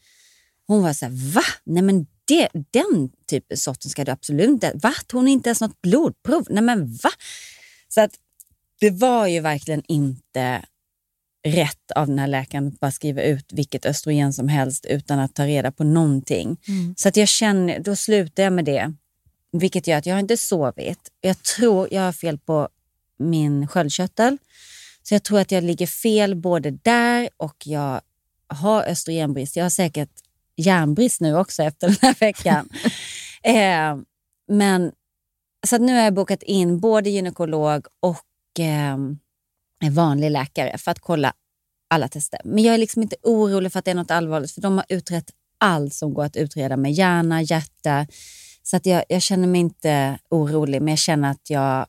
hon 0.67 0.83
var 0.83 0.93
så 0.93 1.05
här, 1.07 1.35
va? 1.35 1.43
Nej 1.65 1.83
men 1.83 2.07
det, 2.25 2.49
den 2.53 3.11
typen 3.31 3.57
sorten 3.57 3.91
ska 3.91 4.05
du 4.05 4.13
absolut 4.13 4.49
inte... 4.49 4.73
Va? 4.75 4.95
Hon 5.13 5.25
har 5.25 5.33
inte 5.33 5.49
ens 5.49 5.61
något 5.61 5.83
blodprov. 5.83 6.47
Nej 6.51 6.63
men 6.63 6.93
va? 6.93 7.11
Så 7.89 8.01
att 8.01 8.11
det 8.81 8.91
var 8.91 9.27
ju 9.27 9.41
verkligen 9.41 9.83
inte 9.89 10.65
rätt 11.53 11.91
av 11.95 12.07
den 12.07 12.19
här 12.19 12.27
läkaren 12.27 12.69
att 12.69 12.81
bara 12.81 12.91
skriva 12.91 13.23
ut 13.23 13.53
vilket 13.53 13.87
östrogen 13.87 14.33
som 14.33 14.49
helst 14.49 14.87
utan 14.87 15.19
att 15.19 15.35
ta 15.35 15.47
reda 15.47 15.73
på 15.73 15.85
någonting. 15.85 16.57
Så 16.97 17.09
att 17.09 17.17
jag 17.17 17.29
känner, 17.29 17.81
då 17.81 17.97
slutar 17.97 18.43
jag 18.43 18.53
med 18.53 18.65
det. 18.65 18.95
Vilket 19.53 19.87
gör 19.87 19.99
att 19.99 20.07
jag 20.07 20.15
har 20.15 20.21
inte 20.21 20.37
sovit. 20.37 21.11
Jag 21.21 21.43
tror 21.43 21.89
jag 21.91 22.03
har 22.03 22.13
fel 22.13 22.39
på 22.39 22.69
min 23.19 23.69
sköldkörtel. 23.69 24.39
Så 25.03 25.15
jag 25.15 25.23
tror 25.23 25.41
att 25.41 25.53
jag 25.53 25.65
ligger 25.65 25.87
fel 25.87 26.35
både 26.37 26.71
där 26.71 27.29
och 27.37 27.57
jag 27.65 28.01
har 28.47 28.83
östrogenbrist. 28.83 29.57
Jag 29.57 29.65
har 29.65 29.71
säkert 29.71 30.11
järnbrist 30.57 31.21
nu 31.21 31.37
också 31.37 31.63
efter 31.63 31.87
den 31.87 31.97
här 32.03 32.15
veckan. 32.21 32.69
eh, 33.43 33.97
men 34.49 34.93
så 35.67 35.79
nu 35.79 35.93
har 35.93 36.01
jag 36.01 36.15
bokat 36.15 36.43
in 36.43 36.81
både 36.81 37.11
gynekolog 37.11 37.87
och 38.01 38.61
eh, 38.61 38.97
en 39.81 39.95
vanlig 39.95 40.31
läkare 40.31 40.79
för 40.79 40.91
att 40.91 40.99
kolla 40.99 41.33
alla 41.89 42.09
tester. 42.09 42.41
Men 42.45 42.65
jag 42.65 42.75
är 42.75 42.79
liksom 42.79 43.03
inte 43.03 43.17
orolig 43.23 43.73
för 43.73 43.79
att 43.79 43.85
det 43.85 43.91
är 43.91 43.95
något 43.95 44.11
allvarligt, 44.11 44.51
för 44.51 44.61
de 44.61 44.77
har 44.77 44.87
utrett 44.89 45.31
allt 45.59 45.95
som 45.95 46.15
går 46.15 46.25
att 46.25 46.37
utreda 46.37 46.77
med 46.77 46.93
hjärna, 46.93 47.43
hjärta. 47.43 48.07
Så 48.63 48.77
att 48.77 48.87
jag, 48.87 49.05
jag 49.09 49.23
känner 49.23 49.49
mig 49.49 49.61
inte 49.61 50.19
orolig, 50.31 50.83
men 50.83 50.89
jag 50.89 50.99
känner 50.99 51.31
att 51.31 51.51
jag, 51.51 51.87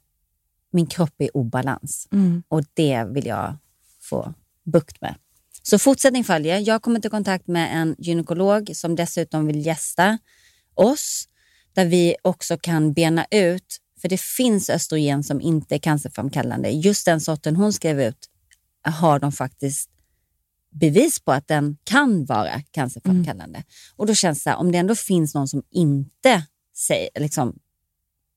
min 0.71 0.87
kropp 0.87 1.13
är 1.17 1.25
i 1.25 1.29
obalans. 1.33 2.07
Mm. 2.11 2.43
Och 2.47 2.63
det 2.73 3.03
vill 3.03 3.25
jag 3.25 3.57
få 4.01 4.33
bukt 4.63 5.01
med. 5.01 5.15
Så 5.63 5.79
fortsättning 5.79 6.23
följer. 6.23 6.59
Jag 6.59 6.81
kommer 6.81 6.99
till 6.99 7.11
kontakt 7.11 7.47
med 7.47 7.81
en 7.81 7.95
gynekolog 7.97 8.71
som 8.73 8.95
dessutom 8.95 9.47
vill 9.47 9.65
gästa 9.65 10.17
oss, 10.73 11.27
där 11.73 11.85
vi 11.85 12.15
också 12.21 12.57
kan 12.57 12.93
bena 12.93 13.25
ut, 13.31 13.77
för 14.01 14.09
det 14.09 14.21
finns 14.21 14.69
östrogen 14.69 15.23
som 15.23 15.41
inte 15.41 15.75
är 15.75 15.79
cancerframkallande. 15.79 16.69
Just 16.69 17.05
den 17.05 17.21
sorten 17.21 17.55
hon 17.55 17.73
skrev 17.73 18.01
ut 18.01 18.28
har 18.81 19.19
de 19.19 19.31
faktiskt 19.31 19.89
bevis 20.71 21.19
på 21.19 21.31
att 21.31 21.47
den 21.47 21.77
kan 21.83 22.25
vara 22.25 22.61
cancerframkallande. 22.71 23.63
Och 23.95 24.07
då 24.07 24.13
känns 24.15 24.43
det 24.43 24.49
här, 24.49 24.57
om 24.57 24.71
det 24.71 24.77
ändå 24.77 24.95
finns 24.95 25.35
någon 25.35 25.47
som 25.47 25.63
inte 25.71 26.45
säger, 26.75 27.09
liksom, 27.19 27.59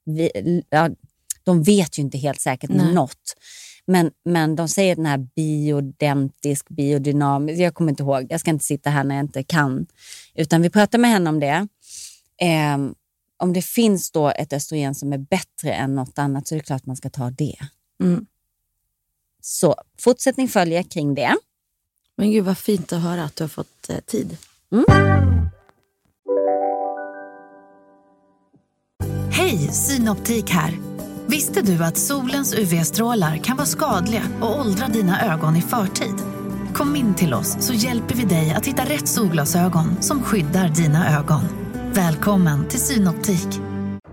vi, 0.04 0.62
ja, 0.70 0.90
de 1.44 1.62
vet 1.62 1.98
ju 1.98 2.02
inte 2.02 2.18
helt 2.18 2.40
säkert 2.40 2.70
Nej. 2.70 2.94
något. 2.94 3.36
Men, 3.86 4.10
men 4.24 4.56
de 4.56 4.68
säger 4.68 4.96
den 4.96 5.06
här 5.06 5.18
biodentisk, 5.18 6.68
biodynamisk, 6.68 7.60
jag 7.60 7.74
kommer 7.74 7.90
inte 7.90 8.02
ihåg, 8.02 8.26
jag 8.30 8.40
ska 8.40 8.50
inte 8.50 8.64
sitta 8.64 8.90
här 8.90 9.04
när 9.04 9.14
jag 9.14 9.24
inte 9.24 9.42
kan. 9.42 9.86
Utan 10.34 10.62
vi 10.62 10.70
pratar 10.70 10.98
med 10.98 11.10
henne 11.10 11.30
om 11.30 11.40
det. 11.40 11.68
Ehm, 12.40 12.94
om 13.36 13.52
det 13.52 13.62
finns 13.62 14.10
då 14.10 14.28
ett 14.28 14.52
östrogen 14.52 14.94
som 14.94 15.12
är 15.12 15.18
bättre 15.18 15.72
än 15.74 15.94
något 15.94 16.18
annat 16.18 16.46
så 16.46 16.54
är 16.54 16.58
det 16.58 16.64
klart 16.64 16.80
att 16.80 16.86
man 16.86 16.96
ska 16.96 17.10
ta 17.10 17.30
det. 17.30 17.56
Mm. 18.02 18.26
Så 19.44 19.74
fortsättning 19.98 20.48
följer 20.48 20.82
kring 20.82 21.14
det. 21.14 21.36
Men 22.16 22.30
gud 22.30 22.44
vad 22.44 22.58
fint 22.58 22.92
att 22.92 23.02
höra 23.02 23.24
att 23.24 23.36
du 23.36 23.44
har 23.44 23.48
fått 23.48 23.88
eh, 23.90 23.96
tid. 23.96 24.36
Hej, 29.30 29.58
Synoptik 29.58 30.50
här. 30.50 30.78
Visste 31.26 31.62
du 31.62 31.84
att 31.84 31.96
solens 31.96 32.54
UV-strålar 32.54 33.36
kan 33.36 33.56
vara 33.56 33.66
skadliga 33.66 34.22
och 34.40 34.60
åldra 34.60 34.88
dina 34.88 35.32
ögon 35.34 35.56
i 35.56 35.62
förtid? 35.62 36.14
Kom 36.74 36.96
in 36.96 37.14
till 37.14 37.34
oss 37.34 37.56
så 37.60 37.72
hjälper 37.72 38.14
vi 38.14 38.24
dig 38.24 38.50
att 38.50 38.66
hitta 38.66 38.84
rätt 38.84 39.08
solglasögon 39.08 40.02
som 40.02 40.22
skyddar 40.22 40.68
dina 40.68 41.18
ögon. 41.18 41.42
Välkommen 41.92 42.68
till 42.68 42.80
Synoptik. 42.80 43.48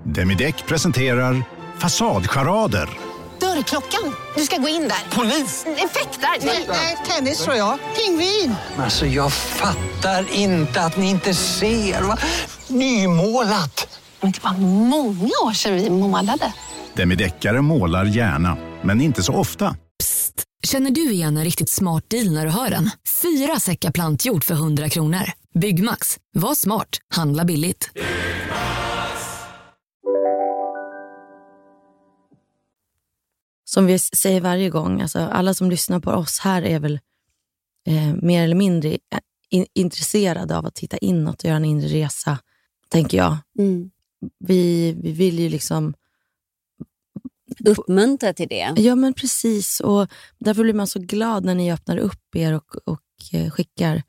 Demideck 0.04 0.68
presenterar 0.68 1.44
Fasadcharader. 1.78 3.09
Dörrklockan. 3.40 4.16
Du 4.36 4.44
ska 4.44 4.58
gå 4.58 4.68
in 4.68 4.82
där. 4.82 5.16
Polis? 5.18 5.66
Effektar? 5.66 6.30
Nej, 6.68 6.98
tennis 7.08 7.44
tror 7.44 7.56
jag. 7.56 7.80
Pingvin. 7.96 8.56
Alltså 8.78 9.06
jag 9.06 9.34
fattar 9.34 10.32
inte 10.34 10.82
att 10.82 10.98
ni 10.98 11.10
inte 11.10 11.34
ser. 11.34 12.02
Va? 12.02 12.18
Nymålat! 12.68 14.00
Men 14.22 14.32
det 14.32 14.44
var 14.44 14.58
många 14.58 15.30
år 15.46 15.54
sedan 15.54 15.74
vi 15.76 15.90
målade. 15.90 16.54
Demideckare 16.94 17.62
målar 17.62 18.06
gärna, 18.06 18.58
men 18.84 19.02
inte 19.02 19.24
så 19.24 19.34
ofta. 19.34 19.76
Känner 20.64 20.92
du 20.92 21.12
igen 21.12 21.38
en 21.38 21.44
riktigt 21.44 21.70
smart 21.70 22.04
deal 22.10 22.32
när 22.32 22.46
du 22.46 22.52
hör 22.52 22.70
den? 22.70 22.90
Fyra 23.22 23.60
säckar 23.60 23.92
plantjord 23.92 24.44
för 24.44 24.54
100 24.54 24.90
kronor. 24.90 25.24
Byggmax. 25.60 26.18
Var 26.34 26.56
smart. 26.56 26.88
Handla 27.16 27.46
billigt. 27.46 27.90
Som 33.70 33.86
vi 33.86 34.00
säger 34.00 34.42
varje 34.42 34.70
gång, 34.70 35.02
alltså 35.02 35.20
alla 35.20 35.54
som 35.54 35.70
lyssnar 35.70 36.00
på 36.00 36.12
oss 36.12 36.40
här 36.40 36.62
är 36.62 36.80
väl 36.80 37.00
eh, 37.88 38.14
mer 38.22 38.44
eller 38.44 38.56
mindre 38.56 38.90
eh, 38.90 39.20
in, 39.50 39.66
intresserade 39.74 40.58
av 40.58 40.66
att 40.66 40.76
titta 40.76 40.98
inåt 40.98 41.44
och 41.44 41.46
göra 41.46 41.56
en 41.56 41.66
inre 41.66 41.88
resa, 41.88 42.38
tänker 42.88 43.18
jag. 43.18 43.38
Vi, 44.40 44.94
vi 45.02 45.12
vill 45.12 45.40
ju 45.40 45.50
liksom... 45.50 45.94
Uppmuntra 47.66 48.34
till 48.34 48.48
det. 48.48 48.74
Ja, 48.78 48.96
men 48.96 49.14
precis. 49.14 49.80
Och 49.80 50.08
därför 50.40 50.64
blir 50.64 50.74
man 50.74 50.88
så 50.88 51.00
glad 51.00 51.46
när 51.46 51.56
ni 51.56 51.74
öppnar 51.74 51.98
upp 51.98 52.36
er 52.36 52.54
och, 52.54 52.76
och 52.86 53.02
eh, 53.34 53.52
skickar 53.52 54.04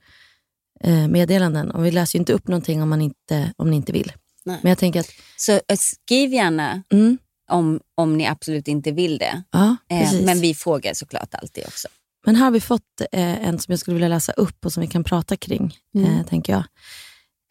eh, 0.80 1.08
meddelanden. 1.08 1.70
Och 1.70 1.84
vi 1.84 1.90
läser 1.90 2.18
ju 2.18 2.20
inte 2.20 2.32
upp 2.32 2.48
någonting 2.48 2.82
om, 2.82 2.88
man 2.88 3.02
inte, 3.02 3.52
om 3.56 3.70
ni 3.70 3.76
inte 3.76 3.92
vill. 3.92 4.12
Nej. 4.44 4.58
Men 4.62 4.70
jag 4.70 4.78
tänker 4.78 5.00
att... 5.00 5.10
Så 5.36 5.52
eh, 5.52 5.76
skriv 5.78 6.32
gärna 6.32 6.82
Mm, 6.92 7.18
om, 7.50 7.80
om 7.94 8.16
ni 8.16 8.26
absolut 8.26 8.68
inte 8.68 8.92
vill 8.92 9.18
det. 9.18 9.42
ja, 9.50 9.76
Eh, 9.88 10.24
men 10.24 10.40
vi 10.40 10.54
frågar 10.54 10.94
såklart 10.94 11.34
alltid 11.34 11.64
också. 11.66 11.88
Men 12.26 12.36
här 12.36 12.44
har 12.44 12.50
vi 12.50 12.60
fått 12.60 13.00
eh, 13.12 13.48
en 13.48 13.58
som 13.58 13.72
jag 13.72 13.78
skulle 13.78 13.94
vilja 13.94 14.08
läsa 14.08 14.32
upp 14.32 14.64
och 14.64 14.72
som 14.72 14.80
vi 14.80 14.86
kan 14.86 15.04
prata 15.04 15.36
kring, 15.36 15.76
eh, 15.96 16.26
tänker 16.26 16.52
jag. 16.52 16.64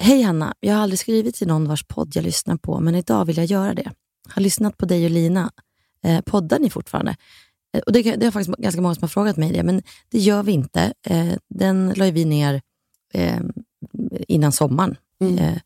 Hej 0.02 0.22
Hanna, 0.22 0.56
jag 0.60 0.74
har 0.74 0.82
aldrig 0.82 1.00
skrivit 1.00 1.36
till 1.36 1.48
någon 1.48 1.68
vars 1.68 1.84
podd 1.84 2.12
jag 2.16 2.24
lyssnar 2.24 2.58
på, 2.58 2.80
men 2.80 2.96
idag 2.96 3.26
vill 3.26 3.38
jag 3.38 3.46
göra 3.46 3.74
det. 3.74 3.92
Har 4.30 4.42
lyssnat 4.42 4.78
på 4.78 4.86
dig 4.86 5.06
och 5.06 5.12
Lina. 5.12 5.52
Eh, 6.06 6.22
poddar 6.22 6.60
ni 6.60 6.70
fortfarande? 6.70 7.16
Eh, 7.74 7.82
och 7.82 7.92
det, 7.92 8.16
det 8.16 8.26
är 8.26 8.32
faktiskt 8.32 8.58
ganska 8.58 8.82
många 8.82 8.96
som 8.96 9.02
har 9.02 9.08
frågat 9.08 9.38
mig 9.38 9.52
det, 9.52 9.64
men 9.64 9.84
det 10.10 10.20
gör 10.20 10.44
vi 10.44 10.52
inte. 10.52 10.94
Eh, 11.08 11.34
den 11.50 11.94
la 11.96 12.12
vi 12.12 12.26
ner 12.26 12.62
eh, 13.14 13.40
innan 14.28 14.52
sommaren. 14.52 14.96
Eh, 15.22 15.58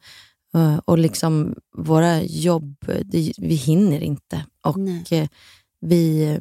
och- 0.53 0.89
och 0.89 0.97
liksom 0.97 1.55
våra 1.77 2.21
jobb, 2.21 2.75
det, 3.05 3.33
vi 3.37 3.55
hinner 3.55 3.99
inte. 4.03 4.45
Och 4.61 4.77
Nej. 4.79 5.03
eh, 5.11 5.27
vi 5.81 6.23
eh, 6.31 6.39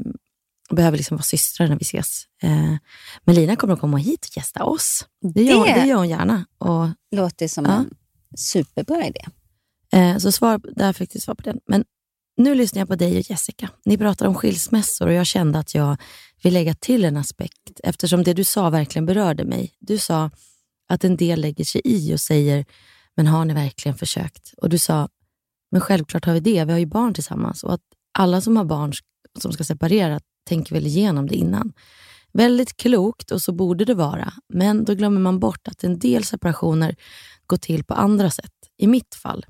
behöver 0.76 0.96
liksom 0.96 1.16
vara 1.16 1.22
systrar 1.22 1.68
när 1.68 1.76
vi 1.78 1.82
ses. 1.82 2.24
Eh, 2.42 2.74
men 3.24 3.34
Lina 3.34 3.56
kommer 3.56 3.74
att 3.74 3.80
komma 3.80 3.96
hit 3.96 4.26
och 4.30 4.36
gästa 4.36 4.64
oss. 4.64 5.06
Det 5.34 5.42
gör, 5.42 5.64
Det- 5.66 5.80
det 5.80 5.86
gör 5.86 5.96
hon 5.96 6.08
gärna. 6.08 6.44
Och, 6.58 6.88
Låter 7.16 7.48
som 7.48 7.64
Ja. 7.64 7.72
en 7.72 7.90
superbra 8.38 9.06
idé. 9.06 9.24
eh, 9.92 10.16
så 10.18 10.32
svar, 10.32 10.60
där 10.76 10.92
fick 10.92 11.12
du 11.12 11.20
svar 11.20 11.34
på 11.34 11.42
den. 11.42 11.60
Men 11.66 11.84
nu 12.36 12.54
lyssnar 12.54 12.80
jag 12.80 12.88
på 12.88 12.94
dig 12.94 13.18
och 13.18 13.30
Jessica. 13.30 13.70
Ni 13.84 13.98
pratar 13.98 14.26
om 14.26 14.34
skilsmässor 14.34 15.06
och 15.06 15.12
jag 15.12 15.26
kände 15.26 15.58
att 15.58 15.74
jag 15.74 15.96
vill 16.42 16.52
lägga 16.54 16.74
till 16.74 17.04
en 17.04 17.16
aspekt 17.16 17.80
eftersom 17.84 18.22
det 18.22 18.32
du 18.34 18.44
sa 18.44 18.70
verkligen 18.70 19.06
berörde 19.06 19.44
mig. 19.44 19.72
Du 19.78 19.98
sa 19.98 20.30
att 20.88 21.04
en 21.04 21.16
del 21.16 21.40
lägger 21.40 21.64
sig 21.64 21.80
i 21.84 22.14
och 22.14 22.20
säger, 22.20 22.64
men 23.16 23.26
har 23.26 23.44
ni 23.44 23.54
verkligen 23.54 23.98
försökt? 23.98 24.54
Och 24.56 24.68
du 24.68 24.78
sa, 24.78 25.08
men 25.70 25.80
självklart 25.80 26.24
har 26.24 26.32
vi 26.32 26.40
det, 26.40 26.64
vi 26.64 26.72
har 26.72 26.78
ju 26.78 26.86
barn 26.86 27.14
tillsammans. 27.14 27.64
Och 27.64 27.74
att 27.74 27.80
alla 28.18 28.40
som 28.40 28.56
har 28.56 28.64
barn 28.64 28.92
som 29.40 29.52
ska 29.52 29.64
separera 29.64 30.20
tänker 30.48 30.74
väl 30.74 30.86
igenom 30.86 31.26
det 31.26 31.34
innan. 31.34 31.72
Väldigt 32.32 32.76
klokt 32.76 33.30
och 33.30 33.42
så 33.42 33.52
borde 33.52 33.84
det 33.84 33.94
vara, 33.94 34.32
men 34.48 34.84
då 34.84 34.94
glömmer 34.94 35.20
man 35.20 35.40
bort 35.40 35.68
att 35.68 35.84
en 35.84 35.98
del 35.98 36.24
separationer 36.24 36.96
går 37.46 37.56
till 37.56 37.84
på 37.84 37.94
andra 37.94 38.30
sätt. 38.30 38.52
I 38.78 38.86
mitt 38.86 39.14
fall, 39.14 39.46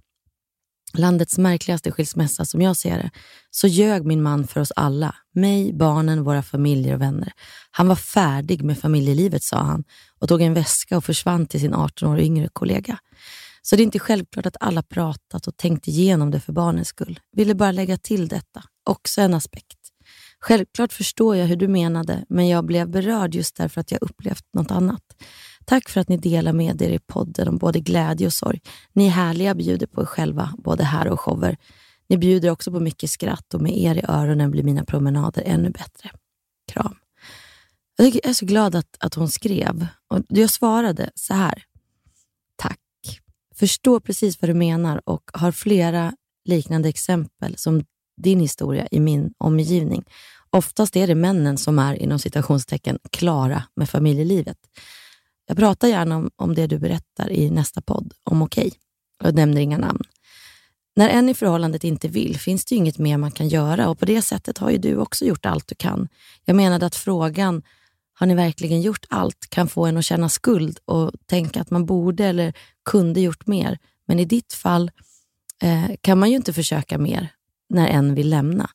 landets 0.94 1.38
märkligaste 1.38 1.92
skilsmässa 1.92 2.44
som 2.44 2.62
jag 2.62 2.77
ser 2.77 2.98
det, 2.98 3.11
så 3.51 3.66
ljög 3.66 4.07
min 4.07 4.22
man 4.22 4.46
för 4.46 4.61
oss 4.61 4.72
alla. 4.77 5.14
Mig, 5.35 5.72
barnen, 5.72 6.25
våra 6.25 6.42
familjer 6.42 6.94
och 6.94 7.01
vänner. 7.01 7.33
Han 7.70 7.88
var 7.88 7.96
färdig 7.96 8.62
med 8.62 8.79
familjelivet 8.79 9.42
sa 9.42 9.57
han 9.57 9.85
och 10.18 10.29
tog 10.29 10.42
en 10.42 10.55
väska 10.55 10.96
och 10.96 11.05
försvann 11.05 11.46
till 11.46 11.61
sin 11.61 11.75
18 11.75 12.09
år 12.09 12.20
yngre 12.20 12.48
kollega. 12.53 12.98
Så 13.62 13.77
det 13.77 13.83
är 13.83 13.85
inte 13.85 13.98
självklart 13.98 14.46
att 14.46 14.57
alla 14.61 14.83
pratat 14.83 15.46
och 15.46 15.57
tänkt 15.57 15.88
igenom 15.88 16.31
det 16.31 16.40
för 16.40 16.53
barnens 16.53 16.88
skull. 16.88 17.20
Ville 17.37 17.55
bara 17.55 17.72
lägga 17.72 17.96
till 17.96 18.29
detta. 18.29 18.62
Också 18.85 19.20
en 19.20 19.35
aspekt. 19.35 19.79
Självklart 20.40 20.92
förstår 20.92 21.37
jag 21.37 21.46
hur 21.46 21.57
du 21.57 21.68
menade, 21.68 22.25
men 22.29 22.48
jag 22.48 22.64
blev 22.64 22.90
berörd 22.90 23.35
just 23.35 23.57
därför 23.57 23.81
att 23.81 23.90
jag 23.90 24.03
upplevt 24.03 24.44
något 24.55 24.70
annat. 24.70 25.03
Tack 25.64 25.88
för 25.88 26.01
att 26.01 26.09
ni 26.09 26.16
delar 26.16 26.53
med 26.53 26.83
er 26.83 26.90
i 26.90 26.98
podden 26.98 27.48
om 27.48 27.59
både 27.59 27.81
glädje 27.81 28.27
och 28.27 28.33
sorg. 28.33 28.61
Ni 28.92 29.07
är 29.07 29.11
härliga, 29.11 29.55
bjuder 29.55 29.87
på 29.87 30.03
er 30.03 30.07
själva, 30.07 30.55
både 30.59 30.85
här 30.85 31.09
och 31.09 31.20
shower. 31.20 31.57
Ni 32.09 32.18
bjuder 32.18 32.51
också 32.51 32.72
på 32.72 32.81
mycket 32.81 33.11
skratt 33.11 33.55
och 33.55 33.61
med 33.61 33.79
er 33.79 33.94
i 33.94 34.05
öronen 34.09 34.51
blir 34.51 34.62
mina 34.62 34.85
promenader 34.85 35.42
ännu 35.46 35.70
bättre. 35.70 36.11
Kram. 36.72 36.94
Jag 37.96 38.07
jag 38.07 38.27
är 38.27 38.33
så 38.33 38.46
glad 38.46 38.75
att, 38.75 38.96
att 39.01 39.14
hon 39.14 39.29
skrev. 39.29 39.87
Och 40.09 40.20
jag 40.29 40.51
svarade 40.51 41.11
så 41.14 41.35
här. 41.35 41.64
Förstår 43.62 44.01
precis 44.01 44.42
vad 44.42 44.51
du 44.51 44.55
menar 44.55 45.03
och 45.05 45.31
har 45.33 45.53
flera 45.53 46.12
liknande 46.44 46.88
exempel 46.88 47.57
som 47.57 47.85
din 48.22 48.40
historia 48.40 48.88
i 48.90 49.01
min 49.01 49.35
omgivning. 49.38 50.05
Oftast 50.51 50.96
är 50.96 51.07
det 51.07 51.14
männen 51.14 51.59
som 51.59 51.79
är 51.79 51.94
inom 51.94 52.18
citationstecken 52.18 52.98
klara 53.12 53.62
med 53.77 53.90
familjelivet. 53.90 54.57
Jag 55.46 55.57
pratar 55.57 55.88
gärna 55.88 56.16
om, 56.16 56.31
om 56.37 56.55
det 56.55 56.66
du 56.66 56.79
berättar 56.79 57.31
i 57.33 57.51
nästa 57.51 57.81
podd, 57.81 58.14
om 58.25 58.42
Okej. 58.42 58.72
Jag 59.25 59.35
nämner 59.35 59.61
inga 59.61 59.79
namn. 59.79 60.03
När 60.96 61.09
en 61.09 61.29
i 61.29 61.35
förhållandet 61.35 61.85
inte 61.85 62.09
vill 62.09 62.38
finns 62.38 62.64
det 62.64 62.75
ju 62.75 62.79
inget 62.79 62.98
mer 62.98 63.16
man 63.16 63.33
kan 63.33 63.48
göra 63.48 63.88
och 63.88 63.98
på 63.98 64.05
det 64.05 64.22
sättet 64.22 64.59
har 64.59 64.70
ju 64.70 64.79
du 64.79 64.96
också 64.96 65.25
gjort 65.25 65.46
allt 65.46 65.68
du 65.68 65.75
kan. 65.75 66.09
Jag 66.44 66.57
menade 66.57 66.87
att 66.87 66.96
frågan, 66.96 67.62
har 68.22 68.26
ni 68.26 68.35
verkligen 68.35 68.80
gjort 68.82 69.06
allt, 69.11 69.50
kan 69.50 69.68
få 69.68 69.87
en 69.87 69.96
att 69.96 70.04
känna 70.04 70.28
skuld 70.28 70.78
och 70.85 71.12
tänka 71.26 71.61
att 71.61 71.70
man 71.70 71.87
borde 71.87 72.24
eller 72.24 72.52
kunde 72.85 73.20
gjort 73.20 73.46
mer. 73.46 73.78
Men 74.06 74.18
i 74.18 74.24
ditt 74.24 74.52
fall 74.52 74.90
eh, 75.62 75.90
kan 76.00 76.18
man 76.18 76.30
ju 76.30 76.37
inte 76.37 76.52
försöka 76.52 76.98
mer 76.98 77.28
när 77.68 77.88
en 77.88 78.14
vill 78.14 78.30
lämna. 78.30 78.70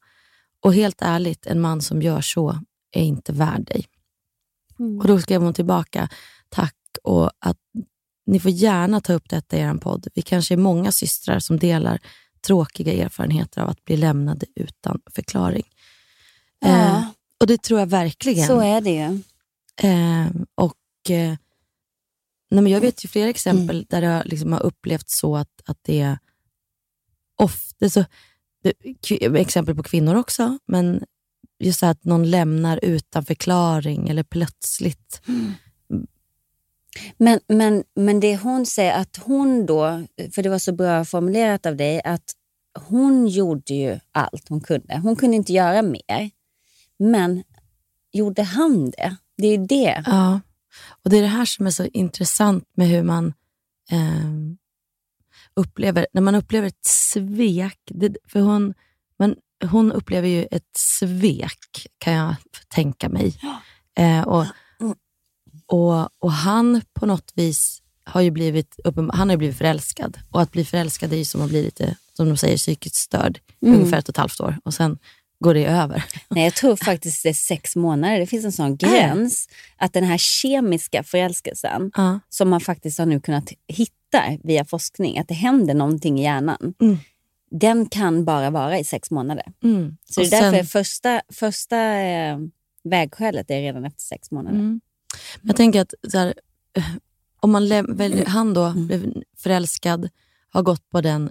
Och 0.64 0.74
helt 0.74 1.02
ärligt, 1.02 1.46
en 1.46 1.62
man 1.62 1.82
som 1.82 2.02
gör 2.02 2.22
så 2.22 2.60
är 2.92 3.04
inte 3.04 3.34
värd 3.34 3.66
dig. 3.66 3.86
Mm. 4.80 5.00
Och 5.00 5.08
då 5.08 5.20
skrev 5.20 5.42
hon 5.42 5.54
tillbaka, 5.54 6.10
tack 6.50 6.76
och 7.04 7.32
att 7.40 7.58
ni 8.26 8.40
får 8.40 8.52
gärna 8.52 9.02
ta 9.02 9.14
upp 9.14 9.30
detta 9.30 9.58
i 9.58 9.60
er 9.60 9.74
podd. 9.74 10.08
Vi 10.16 10.22
kanske 10.22 10.54
är 10.54 10.58
många 10.58 10.92
systrar 10.92 11.40
som 11.40 11.60
delar 11.60 12.00
tråkiga 12.48 13.06
erfarenheter 13.06 13.62
av 13.62 13.70
att 13.70 13.86
bli 13.86 13.98
lämnade 13.98 14.46
utan 14.56 15.02
förklaring. 15.16 15.68
Ja. 16.60 16.98
Eh, 16.98 17.04
och 17.40 17.48
det 17.48 17.62
tror 17.62 17.80
jag 17.80 17.88
verkligen. 17.88 18.48
Så 18.48 18.60
är 18.60 18.82
det 18.82 18.92
ju. 18.92 19.20
Eh, 19.84 20.28
och 20.56 21.10
eh, 21.10 21.36
nej 22.50 22.62
men 22.64 22.68
Jag 22.68 22.82
vet 22.82 23.06
ju 23.06 23.10
flera 23.10 23.30
exempel 23.30 23.86
där 23.90 24.02
det 24.02 24.08
har, 24.08 24.24
liksom 24.24 24.54
har 24.54 24.64
upplevts 24.64 25.20
så 25.20 25.36
att, 25.36 25.62
att 25.66 25.78
det 25.82 26.00
är 26.00 26.18
ofta, 27.36 27.90
så, 27.90 28.06
det, 28.64 29.26
exempel 29.26 29.76
på 29.76 29.84
kvinnor 29.84 30.16
också, 30.16 30.58
men 30.66 31.04
just 31.60 31.84
att 31.84 32.06
någon 32.06 32.30
lämnar 32.30 32.80
utan 32.84 33.26
förklaring 33.26 34.10
eller 34.10 34.24
plötsligt. 34.24 35.22
Men, 37.18 37.40
men, 37.48 37.84
men 37.96 38.20
det 38.20 38.38
hon 38.38 38.66
säger 38.66 38.94
att 38.94 39.18
hon 39.18 39.66
då, 39.66 40.06
för 40.32 40.44
det 40.44 40.50
var 40.50 40.60
så 40.60 40.72
bra 40.72 41.06
formulerat 41.06 41.66
av 41.66 41.76
dig, 41.76 42.02
att 42.04 42.34
hon 42.80 43.28
gjorde 43.28 43.74
ju 43.74 44.00
allt 44.12 44.50
hon 44.50 44.62
kunde. 44.62 44.98
Hon 44.98 45.16
kunde 45.16 45.36
inte 45.36 45.54
göra 45.54 45.82
mer. 45.82 46.32
Men 47.00 47.44
gjorde 48.12 48.44
han 48.44 48.90
det? 48.90 49.18
Det 49.38 49.48
är 49.48 49.58
det. 49.58 50.04
Ja, 50.06 50.40
och 51.04 51.10
det 51.10 51.18
är 51.18 51.22
det 51.22 51.28
här 51.28 51.46
som 51.46 51.68
är 51.68 51.72
så 51.72 51.86
intressant 51.86 52.64
med 52.76 52.88
hur 52.88 53.04
man 53.04 53.34
eh, 53.92 54.58
upplever, 55.54 56.08
när 56.14 56.22
man 56.22 56.36
upplever 56.36 56.68
ett 56.68 56.86
svek, 56.86 57.80
det, 57.86 58.18
för 58.28 58.40
hon, 58.40 58.74
men 59.20 59.36
hon 59.72 59.92
upplever 59.92 60.28
ju 60.28 60.48
ett 60.52 60.78
svek 60.78 61.88
kan 61.98 62.14
jag 62.14 62.36
tänka 62.68 63.10
mig. 63.10 63.40
Eh, 63.98 64.22
och, 64.22 64.46
och, 65.66 66.10
och 66.20 66.32
han 66.32 66.82
på 66.94 67.06
något 67.06 67.32
vis 67.36 67.82
har 68.04 68.22
ju 68.22 68.32
blivit, 68.32 68.80
han 68.86 69.30
har 69.30 69.32
ju 69.32 69.38
blivit 69.38 69.58
förälskad. 69.58 70.18
Och 70.32 70.42
att 70.42 70.52
bli 70.52 70.66
förälskad 70.66 71.14
är 71.14 71.18
ju 71.18 71.26
som 71.26 71.42
att 71.42 71.50
bli 71.50 71.64
lite, 71.64 71.96
som 72.14 72.28
de 72.30 72.38
säger, 72.38 72.58
psykiskt 72.58 72.96
störd. 72.96 73.40
Mm. 73.62 73.76
ungefär 73.76 73.98
ett 73.98 74.10
och 74.10 74.14
ett 74.14 74.18
halvt 74.18 74.40
år. 74.40 74.58
Och 74.64 74.74
sen 74.74 74.98
går 75.40 75.54
det 75.54 75.66
över. 75.66 76.04
Nej, 76.30 76.44
jag 76.44 76.54
tror 76.54 76.76
faktiskt 76.76 77.24
det 77.24 77.30
är 77.30 77.34
sex 77.34 77.76
månader. 77.76 78.20
Det 78.20 78.28
finns 78.28 78.46
en 78.46 78.52
sån 78.52 78.78
gräns. 78.78 79.50
Att 79.78 79.94
den 79.94 80.04
här 80.04 80.18
kemiska 80.18 81.04
förälskelsen, 81.04 81.92
Ja. 81.96 82.20
som 82.30 82.50
man 82.50 82.62
faktiskt 82.62 83.00
har 83.00 83.06
nu 83.06 83.20
kunnat 83.20 83.52
hitta 83.68 84.24
via 84.44 84.66
forskning, 84.66 85.20
att 85.20 85.28
det 85.28 85.34
händer 85.34 85.74
någonting 85.74 86.20
i 86.20 86.24
hjärnan. 86.24 86.74
Mm. 86.82 86.98
Den 87.52 87.86
kan 87.86 88.26
bara 88.26 88.50
vara 88.50 88.80
i 88.80 88.84
sex 88.84 89.12
månader. 89.12 89.46
Mm. 89.64 89.98
Så 90.10 90.22
det 90.22 90.28
Och 90.28 90.34
är 90.34 90.42
därför 90.42 90.58
sen- 90.58 90.66
första, 90.66 91.22
första 91.34 91.78
eh, 91.94 92.38
vägskälet 92.84 93.52
är 93.52 93.62
redan 93.62 93.86
efter 93.86 94.02
sex 94.02 94.32
månader. 94.32 94.58
Mm. 94.60 94.82
Jag 95.42 95.56
tänker 95.56 95.82
att 95.82 95.94
här, 96.14 96.34
eh, 96.78 96.84
om 97.40 97.52
man 97.52 97.70
väljer, 97.96 98.26
han 98.26 98.54
då 98.54 98.74
blev 98.74 99.14
förälskad, 99.38 100.10
har 100.50 100.62
gått 100.64 100.90
på 100.90 101.02
den, 101.02 101.30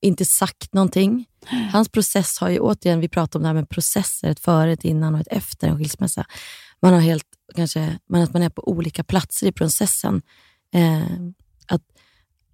inte 0.00 0.24
sagt 0.24 0.74
någonting. 0.74 1.26
Hans 1.72 1.88
process 1.88 2.38
har 2.38 2.48
ju, 2.48 2.58
återigen, 2.58 3.00
vi 3.00 3.08
pratar 3.08 3.38
om 3.38 3.42
det 3.42 3.48
här 3.48 3.54
med 3.54 3.68
processer, 3.68 4.30
ett 4.30 4.40
före, 4.40 4.72
ett 4.72 4.84
innan 4.84 5.14
och 5.14 5.20
ett 5.20 5.28
efter 5.30 5.68
en 5.68 5.78
skilsmässa. 5.78 6.24
Man 6.80 6.92
har 6.92 7.00
helt, 7.00 7.24
kanske, 7.54 7.98
man, 8.08 8.22
att 8.22 8.32
man 8.32 8.42
är 8.42 8.48
på 8.48 8.68
olika 8.68 9.04
platser 9.04 9.46
i 9.46 9.52
processen. 9.52 10.22
Eh, 10.74 11.02
att, 11.66 11.82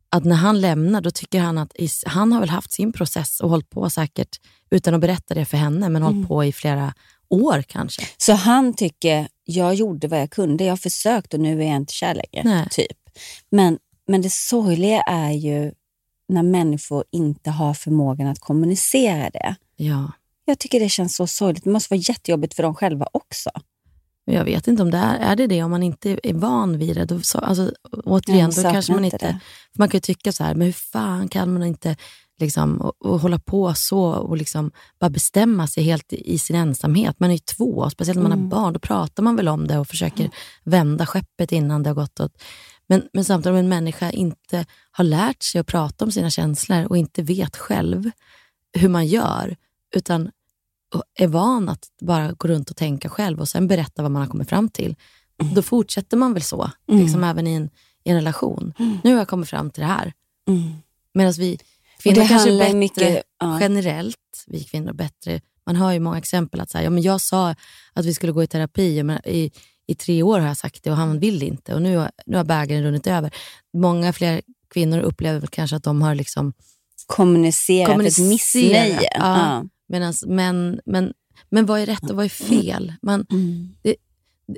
att 0.08 0.24
när 0.24 0.36
han 0.36 0.60
lämnar, 0.60 1.00
då 1.00 1.10
tycker 1.10 1.40
han 1.40 1.58
att 1.58 1.76
i, 1.76 1.88
han 2.06 2.32
har 2.32 2.40
väl 2.40 2.50
haft 2.50 2.72
sin 2.72 2.92
process 2.92 3.40
och 3.40 3.50
hållit 3.50 3.70
på 3.70 3.90
säkert, 3.90 4.40
utan 4.70 4.94
att 4.94 5.00
berätta 5.00 5.34
det 5.34 5.44
för 5.44 5.56
henne, 5.56 5.88
men 5.88 6.02
hållit 6.02 6.28
på 6.28 6.44
i 6.44 6.52
flera 6.52 6.94
år 7.28 7.62
kanske. 7.62 8.02
Så 8.16 8.32
han 8.32 8.74
tycker, 8.74 9.28
jag 9.44 9.74
gjorde 9.74 10.08
vad 10.08 10.20
jag 10.20 10.30
kunde, 10.30 10.64
jag 10.64 10.72
har 10.72 10.76
försökt 10.76 11.34
och 11.34 11.40
nu 11.40 11.62
är 11.62 11.66
jag 11.66 11.76
inte 11.76 11.92
kär 11.92 12.14
längre. 12.14 12.42
Nej. 12.44 12.68
Typ. 12.70 12.98
Men, 13.50 13.78
men 14.08 14.22
det 14.22 14.30
sorgliga 14.30 15.00
är 15.00 15.30
ju 15.30 15.72
när 16.28 16.42
människor 16.42 17.04
inte 17.12 17.50
har 17.50 17.74
förmågan 17.74 18.26
att 18.26 18.38
kommunicera 18.38 19.30
det. 19.30 19.54
Ja. 19.76 20.12
Jag 20.44 20.58
tycker 20.58 20.80
det 20.80 20.88
känns 20.88 21.16
så 21.16 21.26
sorgligt. 21.26 21.64
Det 21.64 21.70
måste 21.70 21.94
vara 21.94 22.00
jättejobbigt 22.08 22.54
för 22.54 22.62
dem 22.62 22.74
själva 22.74 23.06
också. 23.12 23.50
Jag 24.24 24.44
vet 24.44 24.68
inte 24.68 24.82
om 24.82 24.90
det 24.90 24.98
är, 24.98 25.18
är 25.18 25.36
det 25.36 25.46
det, 25.46 25.62
om 25.62 25.70
man 25.70 25.82
inte 25.82 26.18
är 26.22 26.34
van 26.34 26.78
vid 26.78 26.96
det. 26.96 27.04
Då, 27.04 27.20
så, 27.20 27.38
alltså, 27.38 27.72
återigen, 28.04 28.50
Ja, 28.56 28.62
då 28.62 28.70
kanske 28.70 28.92
man 28.92 29.04
inte 29.04 29.18
det. 29.18 29.40
Man 29.78 29.88
kan 29.88 29.96
ju 29.96 30.00
tycka 30.00 30.32
så 30.32 30.44
här, 30.44 30.54
men 30.54 30.66
hur 30.66 30.72
fan 30.72 31.28
kan 31.28 31.52
man 31.52 31.62
inte 31.62 31.96
liksom, 32.40 32.80
och, 32.80 33.06
och 33.06 33.20
hålla 33.20 33.38
på 33.38 33.74
så 33.74 34.00
och 34.04 34.36
liksom 34.36 34.70
bara 35.00 35.10
bestämma 35.10 35.66
sig 35.66 35.84
helt 35.84 36.12
i, 36.12 36.34
i 36.34 36.38
sin 36.38 36.56
ensamhet? 36.56 37.20
Man 37.20 37.30
är 37.30 37.34
ju 37.34 37.38
två, 37.38 37.90
speciellt 37.90 38.16
när 38.16 38.22
man 38.28 38.32
Mm. 38.32 38.44
har 38.44 38.60
barn. 38.60 38.72
Då 38.72 38.78
pratar 38.78 39.22
man 39.22 39.36
väl 39.36 39.48
om 39.48 39.66
det 39.66 39.78
och 39.78 39.88
försöker 39.88 40.30
vända 40.64 41.06
skeppet 41.06 41.52
innan 41.52 41.82
det 41.82 41.90
har 41.90 41.94
gått 41.94 42.20
åt. 42.20 42.42
Men, 42.86 43.08
men 43.12 43.24
samtidigt 43.24 43.52
om 43.52 43.56
en 43.58 43.68
människa 43.68 44.10
inte 44.10 44.66
har 44.90 45.04
lärt 45.04 45.42
sig 45.42 45.60
att 45.60 45.66
prata 45.66 46.04
om 46.04 46.12
sina 46.12 46.30
känslor 46.30 46.84
och 46.84 46.96
inte 46.96 47.22
vet 47.22 47.56
själv 47.56 48.10
hur 48.72 48.88
man 48.88 49.06
gör, 49.06 49.56
utan 49.94 50.30
är 51.18 51.26
van 51.26 51.68
att 51.68 51.88
bara 52.00 52.32
gå 52.32 52.48
runt 52.48 52.70
och 52.70 52.76
tänka 52.76 53.08
själv 53.08 53.40
och 53.40 53.48
sen 53.48 53.66
berätta 53.68 54.02
vad 54.02 54.10
man 54.10 54.22
har 54.22 54.28
kommit 54.28 54.48
fram 54.48 54.68
till, 54.68 54.96
då 55.54 55.62
fortsätter 55.62 56.16
man 56.16 56.32
väl 56.34 56.42
så, 56.42 56.70
liksom 56.86 57.24
även 57.24 57.46
i 57.46 57.54
en, 57.54 57.70
i 58.04 58.10
en 58.10 58.16
relation. 58.16 58.72
Nu 59.04 59.10
har 59.12 59.18
jag 59.18 59.28
kommit 59.28 59.48
fram 59.48 59.70
till 59.70 59.80
det 59.80 59.86
här. 59.86 60.12
Medan 61.14 61.32
vi 61.32 61.58
kvinnor 62.02 62.20
det 62.20 62.28
kanske 62.28 62.50
är 62.52 62.58
bättre 62.58 62.74
mycket- 62.74 63.22
ja. 63.40 63.60
generellt, 63.60 64.44
vi 64.46 64.64
kvinnor 64.64 64.92
bättre. 64.92 65.40
Man 65.66 65.76
hör 65.76 65.92
ju 65.92 66.00
många 66.00 66.18
exempel 66.18 66.60
att 66.60 66.70
så 66.70 66.78
här, 66.78 66.84
ja, 66.84 66.90
men 66.90 67.02
jag 67.02 67.20
sa 67.20 67.54
att 67.92 68.04
vi 68.04 68.14
skulle 68.14 68.32
gå 68.32 68.42
i 68.42 68.46
terapi 68.46 69.02
men 69.02 69.28
i, 69.28 69.50
i 69.86 69.94
tre 69.94 70.22
år 70.22 70.40
har 70.40 70.46
jag 70.46 70.56
sagt 70.56 70.82
det 70.84 70.90
och 70.90 70.96
han 70.96 71.18
vill 71.18 71.42
inte 71.42 71.74
och 71.74 71.82
nu, 71.82 71.96
har- 71.96 72.10
nu 72.26 72.36
har 72.36 72.44
bägaren 72.44 72.82
runnit 72.82 73.06
över. 73.06 73.34
Många 73.76 74.12
fler 74.12 74.42
kvinnor 74.74 74.98
upplever 74.98 75.46
kanske 75.46 75.76
att 75.76 75.82
de 75.84 76.02
har 76.02 76.14
liksom 76.14 76.52
Kommunicerat 77.06 78.00
ett 78.00 78.18
missnöje. 78.18 79.00
Ja. 79.02 79.08
Ja. 79.18 79.64
Medans, 79.88 80.24
men, 80.26 80.80
men, 80.86 81.12
men 81.50 81.66
vad 81.66 81.80
är 81.80 81.86
rätt 81.86 82.10
och 82.10 82.16
vad 82.16 82.24
är 82.24 82.28
fel? 82.28 82.92
Man, 83.02 83.26
Mm. 83.30 83.74
det, 83.82 83.96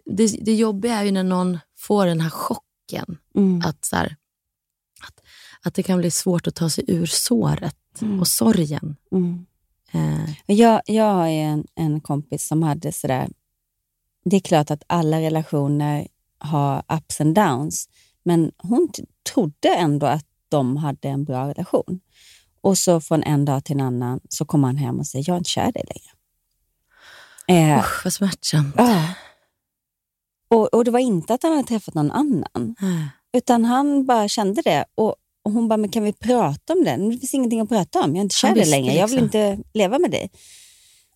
det, 0.04 0.26
det 0.44 0.54
jobbiga 0.54 0.94
är 0.94 1.04
ju 1.04 1.10
när 1.10 1.22
någon 1.24 1.58
får 1.78 2.06
den 2.06 2.20
här 2.20 2.30
chocken. 2.30 3.18
Mm. 3.36 3.62
Att, 3.66 3.84
så 3.84 3.96
här, 3.96 4.16
att, 5.06 5.20
att 5.62 5.74
det 5.74 5.82
kan 5.82 5.98
bli 5.98 6.10
svårt 6.10 6.46
att 6.46 6.54
ta 6.54 6.70
sig 6.70 6.84
ur 6.88 7.06
såret 7.06 7.76
Mm. 8.02 8.20
och 8.20 8.28
sorgen. 8.28 8.96
Mm. 9.12 9.46
Eh, 9.92 10.30
Jag, 10.46 10.80
jag 10.86 11.12
har 11.14 11.26
en, 11.28 11.64
en 11.74 12.00
kompis 12.00 12.46
som 12.46 12.62
hade 12.62 12.92
sådär... 12.92 13.28
Det 14.30 14.36
är 14.36 14.40
klart 14.40 14.70
att 14.70 14.82
alla 14.86 15.20
relationer 15.20 16.08
har 16.38 16.82
ups 16.88 17.20
and 17.20 17.34
downs, 17.34 17.88
men 18.22 18.52
hon 18.58 18.88
trodde 19.32 19.74
ändå 19.74 20.06
att 20.06 20.26
de 20.48 20.76
hade 20.76 21.08
en 21.08 21.24
bra 21.24 21.48
relation. 21.48 22.00
Och 22.60 22.78
så 22.78 23.00
från 23.00 23.22
en 23.22 23.44
dag 23.44 23.64
till 23.64 23.74
en 23.76 23.80
annan 23.86 24.20
så 24.28 24.44
kommer 24.44 24.68
han 24.68 24.76
hem 24.76 24.98
och 24.98 25.06
säger, 25.06 25.24
jag 25.28 25.34
är 25.34 25.38
inte 25.38 25.50
kär 25.50 25.68
i 25.68 25.72
dig 25.72 25.84
längre. 25.94 26.10
Eh, 27.48 27.78
usch, 27.78 28.04
vad 28.04 28.12
smärtsamt. 28.12 28.74
ja. 28.78 29.08
och, 30.48 30.74
och 30.74 30.84
det 30.84 30.90
var 30.90 30.98
inte 30.98 31.34
att 31.34 31.42
han 31.42 31.52
hade 31.52 31.68
träffat 31.68 31.94
någon 31.94 32.10
annan, 32.10 32.74
Eh, 32.82 33.06
utan 33.32 33.64
han 33.64 34.06
bara 34.06 34.28
kände 34.28 34.62
det. 34.62 34.84
Och, 34.94 35.14
och 35.42 35.52
hon 35.52 35.68
bara, 35.68 35.76
men 35.76 35.90
kan 35.90 36.02
vi 36.04 36.12
prata 36.12 36.72
om 36.72 36.84
det? 36.84 36.98
Men 36.98 37.10
Det 37.10 37.18
finns 37.18 37.34
ingenting 37.34 37.60
att 37.60 37.68
prata 37.68 38.00
om. 38.00 38.10
Jag 38.10 38.18
är 38.18 38.22
inte 38.22 38.34
kär 38.34 38.50
i 38.50 38.54
dig 38.54 38.70
längre. 38.70 38.94
Jag 38.94 39.08
vill 39.08 39.22
liksom. 39.22 39.40
inte 39.40 39.62
leva 39.74 39.98
med 39.98 40.10
dig. 40.10 40.30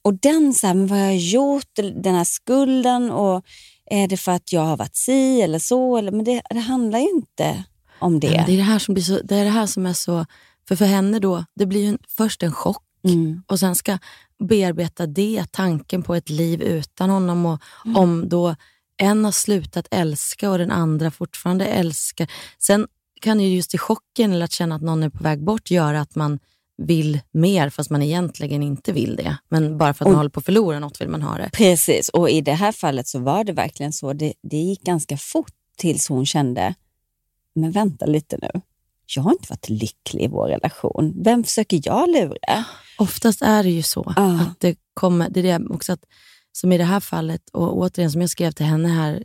Och 0.03 0.15
den, 0.15 0.55
så 0.55 0.67
här, 0.67 0.75
men 0.75 0.87
vad 0.87 0.99
har 0.99 1.07
jag 1.07 1.17
gjort? 1.17 1.77
Den 1.95 2.15
här 2.15 2.25
skulden. 2.25 3.11
Och 3.11 3.45
är 3.87 4.09
det 4.09 4.17
för 4.17 4.33
att 4.33 4.53
jag 4.53 4.61
har 4.61 4.77
varit 4.77 4.97
si 4.97 5.43
eller 5.43 5.59
så? 5.59 5.97
Eller, 5.97 6.13
men 6.13 6.25
det, 6.25 6.43
det 6.51 6.61
handlar 6.61 6.99
ju 6.99 7.09
inte 7.11 7.65
om 7.99 8.21
det. 8.21 8.27
Ja, 8.27 8.45
det, 8.47 8.53
är 8.53 8.57
det, 8.57 8.63
här 8.63 8.79
som 8.79 8.95
blir 8.95 9.05
så, 9.05 9.21
det 9.25 9.37
är 9.37 9.45
det 9.45 9.51
här 9.51 9.67
som 9.67 9.87
är 9.87 9.93
så... 9.93 10.27
För 10.69 10.77
för 10.77 10.85
henne 10.85 11.19
då, 11.19 11.45
det 11.55 11.67
blir 11.67 11.89
en, 11.89 11.99
först 12.17 12.43
en 12.43 12.53
chock 12.53 12.83
Mm. 13.05 13.43
och 13.47 13.59
sen 13.59 13.75
ska 13.75 13.99
bearbeta 14.49 15.07
det, 15.07 15.45
tanken 15.51 16.03
på 16.03 16.15
ett 16.15 16.31
liv 16.31 16.63
utan 16.63 17.11
honom. 17.11 17.47
Och 17.47 17.63
Mm. 17.85 17.97
Om 17.97 18.29
då 18.29 18.57
en 18.97 19.25
har 19.25 19.33
slutat 19.33 19.87
älska 19.91 20.51
och 20.51 20.59
den 20.59 20.71
andra 20.71 21.11
fortfarande 21.11 21.67
älskar. 21.67 22.31
Sen 22.59 22.87
kan 23.21 23.41
ju 23.41 23.49
just 23.57 23.75
i 23.75 23.79
chocken 23.79 24.33
eller 24.33 24.45
att 24.45 24.53
känna 24.53 24.75
att 24.75 24.83
någon 24.83 25.03
är 25.03 25.11
på 25.11 25.23
väg 25.23 25.45
bort 25.45 25.71
göra 25.71 26.01
att 26.01 26.15
man 26.15 26.39
vill 26.87 27.21
mer 27.33 27.71
fast 27.71 27.91
man 27.91 28.03
egentligen 28.03 28.63
inte 28.63 28.93
vill 28.93 29.17
det. 29.17 29.37
Men 29.49 29.79
bara 29.79 29.95
för 29.95 30.05
att 30.05 30.07
man 30.07 30.13
Och- 30.15 30.19
håller 30.19 30.31
på 30.31 30.41
att 30.41 30.45
förlora 30.47 30.79
något 30.79 31.01
vill 31.01 31.09
man 31.09 31.23
ha 31.23 31.37
det. 31.37 31.51
Precis, 31.53 32.09
och 32.09 32.31
i 32.31 32.41
det 32.41 32.53
här 32.53 32.73
fallet 32.73 33.09
så 33.09 33.19
var 33.19 33.45
det 33.45 33.53
verkligen 33.53 33.93
så. 33.93 34.13
Det, 34.13 34.33
det 34.43 34.57
gick 34.57 34.83
ganska 34.83 35.17
fort 35.17 35.53
tills 35.77 36.09
hon 36.09 36.27
kände, 36.27 36.75
men 37.55 37.71
vänta 37.71 38.07
lite 38.07 38.39
nu. 38.43 38.61
Jag 39.17 39.23
har 39.23 39.33
inte 39.33 39.47
varit 39.51 39.69
lycklig 39.69 40.25
i 40.25 40.29
vår 40.29 40.49
relation. 40.49 41.23
Vem 41.25 41.45
försöker 41.45 41.81
jag 41.85 42.09
lura? 42.11 42.65
Oftast 42.99 43.43
är 43.43 43.63
det 43.63 43.71
ju 43.71 43.83
så. 43.83 44.13
Ja. 44.17 44.41
Att 44.41 44.61
det, 44.61 44.77
kommer, 44.95 45.31
det 45.31 45.41
är 45.41 45.59
det 45.59 45.67
också 45.75 45.93
att, 45.93 46.05
som 46.53 46.73
i 46.73 46.79
det 46.79 46.85
här 46.85 47.01
fallet, 47.01 47.49
och 47.53 47.77
återigen 47.79 48.11
som 48.13 48.21
jag 48.21 48.31
skrev 48.31 48.51
till 48.53 48.67
henne 48.67 48.89
här, 48.89 49.25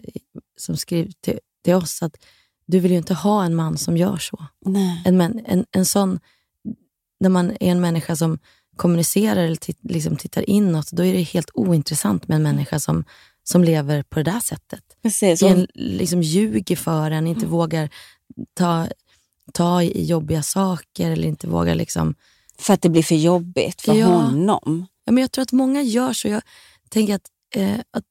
som 0.58 0.78
skrev 0.78 1.12
till, 1.22 1.39
till 1.63 1.74
oss, 1.74 2.04
att 2.04 2.15
du 2.68 2.80
vill 2.80 2.91
ju 2.91 2.98
inte 2.98 3.13
ha 3.13 3.44
en 3.46 3.56
man 3.56 3.78
som 3.78 3.98
gör 3.98 4.18
så. 4.18 4.46
Nej. 4.65 5.02
En, 5.06 5.18
män, 5.18 5.41
en, 5.46 5.65
en 5.72 5.86
sån, 5.86 6.20
när 7.19 7.30
man 7.30 7.51
är 7.51 7.71
en 7.71 7.82
människa 7.82 8.15
som 8.15 8.39
kommunicerar 8.75 9.43
eller 9.43 9.56
tit, 9.56 9.80
liksom 9.82 10.17
tittar 10.17 10.49
inåt, 10.49 10.91
då 10.91 11.06
är 11.06 11.13
det 11.13 11.21
helt 11.21 11.51
ointressant 11.54 12.28
med 12.28 12.36
en 12.36 12.43
människa 12.43 12.80
som 12.80 13.04
som 13.47 13.63
lever 13.63 14.04
på 14.04 14.19
det 14.19 14.32
där 14.32 14.39
sättet. 14.39 14.84
Precis. 15.04 15.43
En, 15.43 15.67
liksom 15.73 16.21
ljuger 16.21 16.75
för 16.75 17.12
en, 17.12 17.28
inte 17.28 17.45
vågar 17.45 17.89
ta, 18.54 18.88
ta 19.54 19.82
i 19.84 20.06
jobbiga 20.06 20.43
saker 20.43 21.12
eller 21.12 21.28
inte 21.28 21.47
vågar 21.47 21.75
liksom... 21.75 22.15
För 22.60 22.73
att 22.73 22.82
det 22.82 22.89
blir 22.89 23.04
för 23.04 23.15
jobbigt 23.15 23.82
för 23.82 23.93
Ja. 23.93 24.08
honom. 24.08 24.88
Ja, 25.06 25.12
men 25.12 25.21
jag 25.21 25.32
tror 25.32 25.41
att 25.43 25.51
många 25.51 25.82
gör 25.82 26.13
så. 26.13 26.28
Jag 26.28 26.41
tänker 26.89 27.15
att, 27.15 27.30
eh, 27.56 27.80
att 27.91 28.04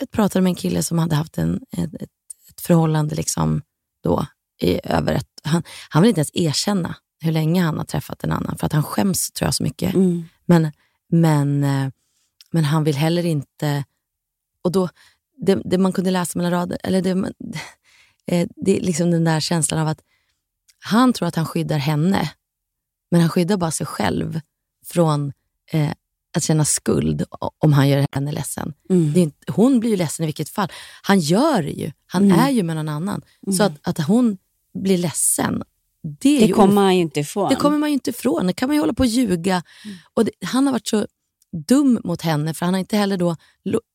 jag 0.00 0.10
pratade 0.10 0.42
med 0.42 0.50
en 0.50 0.54
kille 0.54 0.82
som 0.82 0.98
hade 0.98 1.14
haft 1.16 1.38
en, 1.38 1.60
ett, 1.72 1.94
ett, 1.94 2.10
ett 2.50 2.60
förhållande 2.60 3.14
liksom 3.14 3.62
då, 4.02 4.26
i 4.62 4.80
över 4.84 5.12
ett... 5.12 5.28
Han, 5.42 5.62
han 5.88 6.02
vill 6.02 6.08
inte 6.08 6.18
ens 6.18 6.30
erkänna 6.34 6.96
hur 7.20 7.32
länge 7.32 7.62
han 7.62 7.78
har 7.78 7.84
träffat 7.84 8.24
en 8.24 8.32
annan, 8.32 8.58
för 8.58 8.66
att 8.66 8.72
han 8.72 8.82
skäms 8.82 9.30
tror 9.30 9.46
jag 9.46 9.54
så 9.54 9.62
mycket. 9.62 9.94
Mm. 9.94 10.28
Men, 10.46 10.72
men, 11.08 11.64
eh, 11.64 11.88
men 12.50 12.64
han 12.64 12.84
vill 12.84 12.96
heller 12.96 13.26
inte... 13.26 13.84
Och 14.62 14.72
då, 14.72 14.88
det, 15.36 15.60
det 15.64 15.78
man 15.78 15.92
kunde 15.92 16.10
läsa 16.10 16.38
mellan 16.38 16.52
rader, 16.52 16.78
eller 16.82 17.02
det, 17.02 17.10
eh, 18.26 18.48
det 18.56 18.76
är 18.78 18.80
liksom 18.80 19.10
den 19.10 19.24
där 19.24 19.40
känslan 19.40 19.80
av 19.80 19.88
att 19.88 20.00
han 20.78 21.12
tror 21.12 21.28
att 21.28 21.36
han 21.36 21.46
skyddar 21.46 21.78
henne, 21.78 22.30
men 23.10 23.20
han 23.20 23.30
skyddar 23.30 23.56
bara 23.56 23.70
sig 23.70 23.86
själv 23.86 24.40
från 24.84 25.32
eh, 25.72 25.90
att 26.36 26.42
känna 26.44 26.64
skuld 26.64 27.24
om 27.58 27.72
han 27.72 27.88
gör 27.88 28.06
henne 28.12 28.32
ledsen. 28.32 28.74
Mm. 28.90 29.12
Det 29.12 29.20
är 29.20 29.22
inte, 29.22 29.52
hon 29.52 29.80
blir 29.80 29.90
ju 29.90 29.96
ledsen 29.96 30.24
i 30.24 30.26
vilket 30.26 30.48
fall. 30.48 30.68
Han 31.02 31.20
gör 31.20 31.62
det 31.62 31.70
ju. 31.70 31.92
Han 32.06 32.24
Mm. 32.24 32.38
är 32.38 32.50
ju 32.50 32.62
med 32.62 32.76
någon 32.76 32.88
annan. 32.88 33.22
Så 33.56 33.62
att, 33.62 33.72
att 33.82 33.98
hon 33.98 34.38
blir 34.74 34.98
ledsen, 34.98 35.62
det 36.20 36.46
Det 36.46 36.52
kommer 36.52 36.82
han 36.82 36.96
ju 36.96 37.02
inte 37.02 37.20
ifrån. 37.20 37.48
det 37.48 37.56
kommer 37.56 37.78
man 37.78 37.88
ju 37.88 37.92
inte 37.94 38.10
ifrån. 38.10 38.46
Det 38.46 38.52
kan 38.52 38.68
man 38.68 38.76
ju 38.76 38.80
hålla 38.80 38.92
på 38.94 39.02
och 39.02 39.06
ljuga. 39.06 39.62
Och 40.14 40.24
det, 40.24 40.30
han 40.44 40.66
har 40.66 40.72
varit 40.72 40.88
så 40.88 41.06
dum 41.68 42.00
mot 42.04 42.22
henne, 42.22 42.54
för 42.54 42.66
han 42.66 42.74
har 42.74 42.78
inte 42.78 42.96
heller 42.96 43.16
då... 43.16 43.36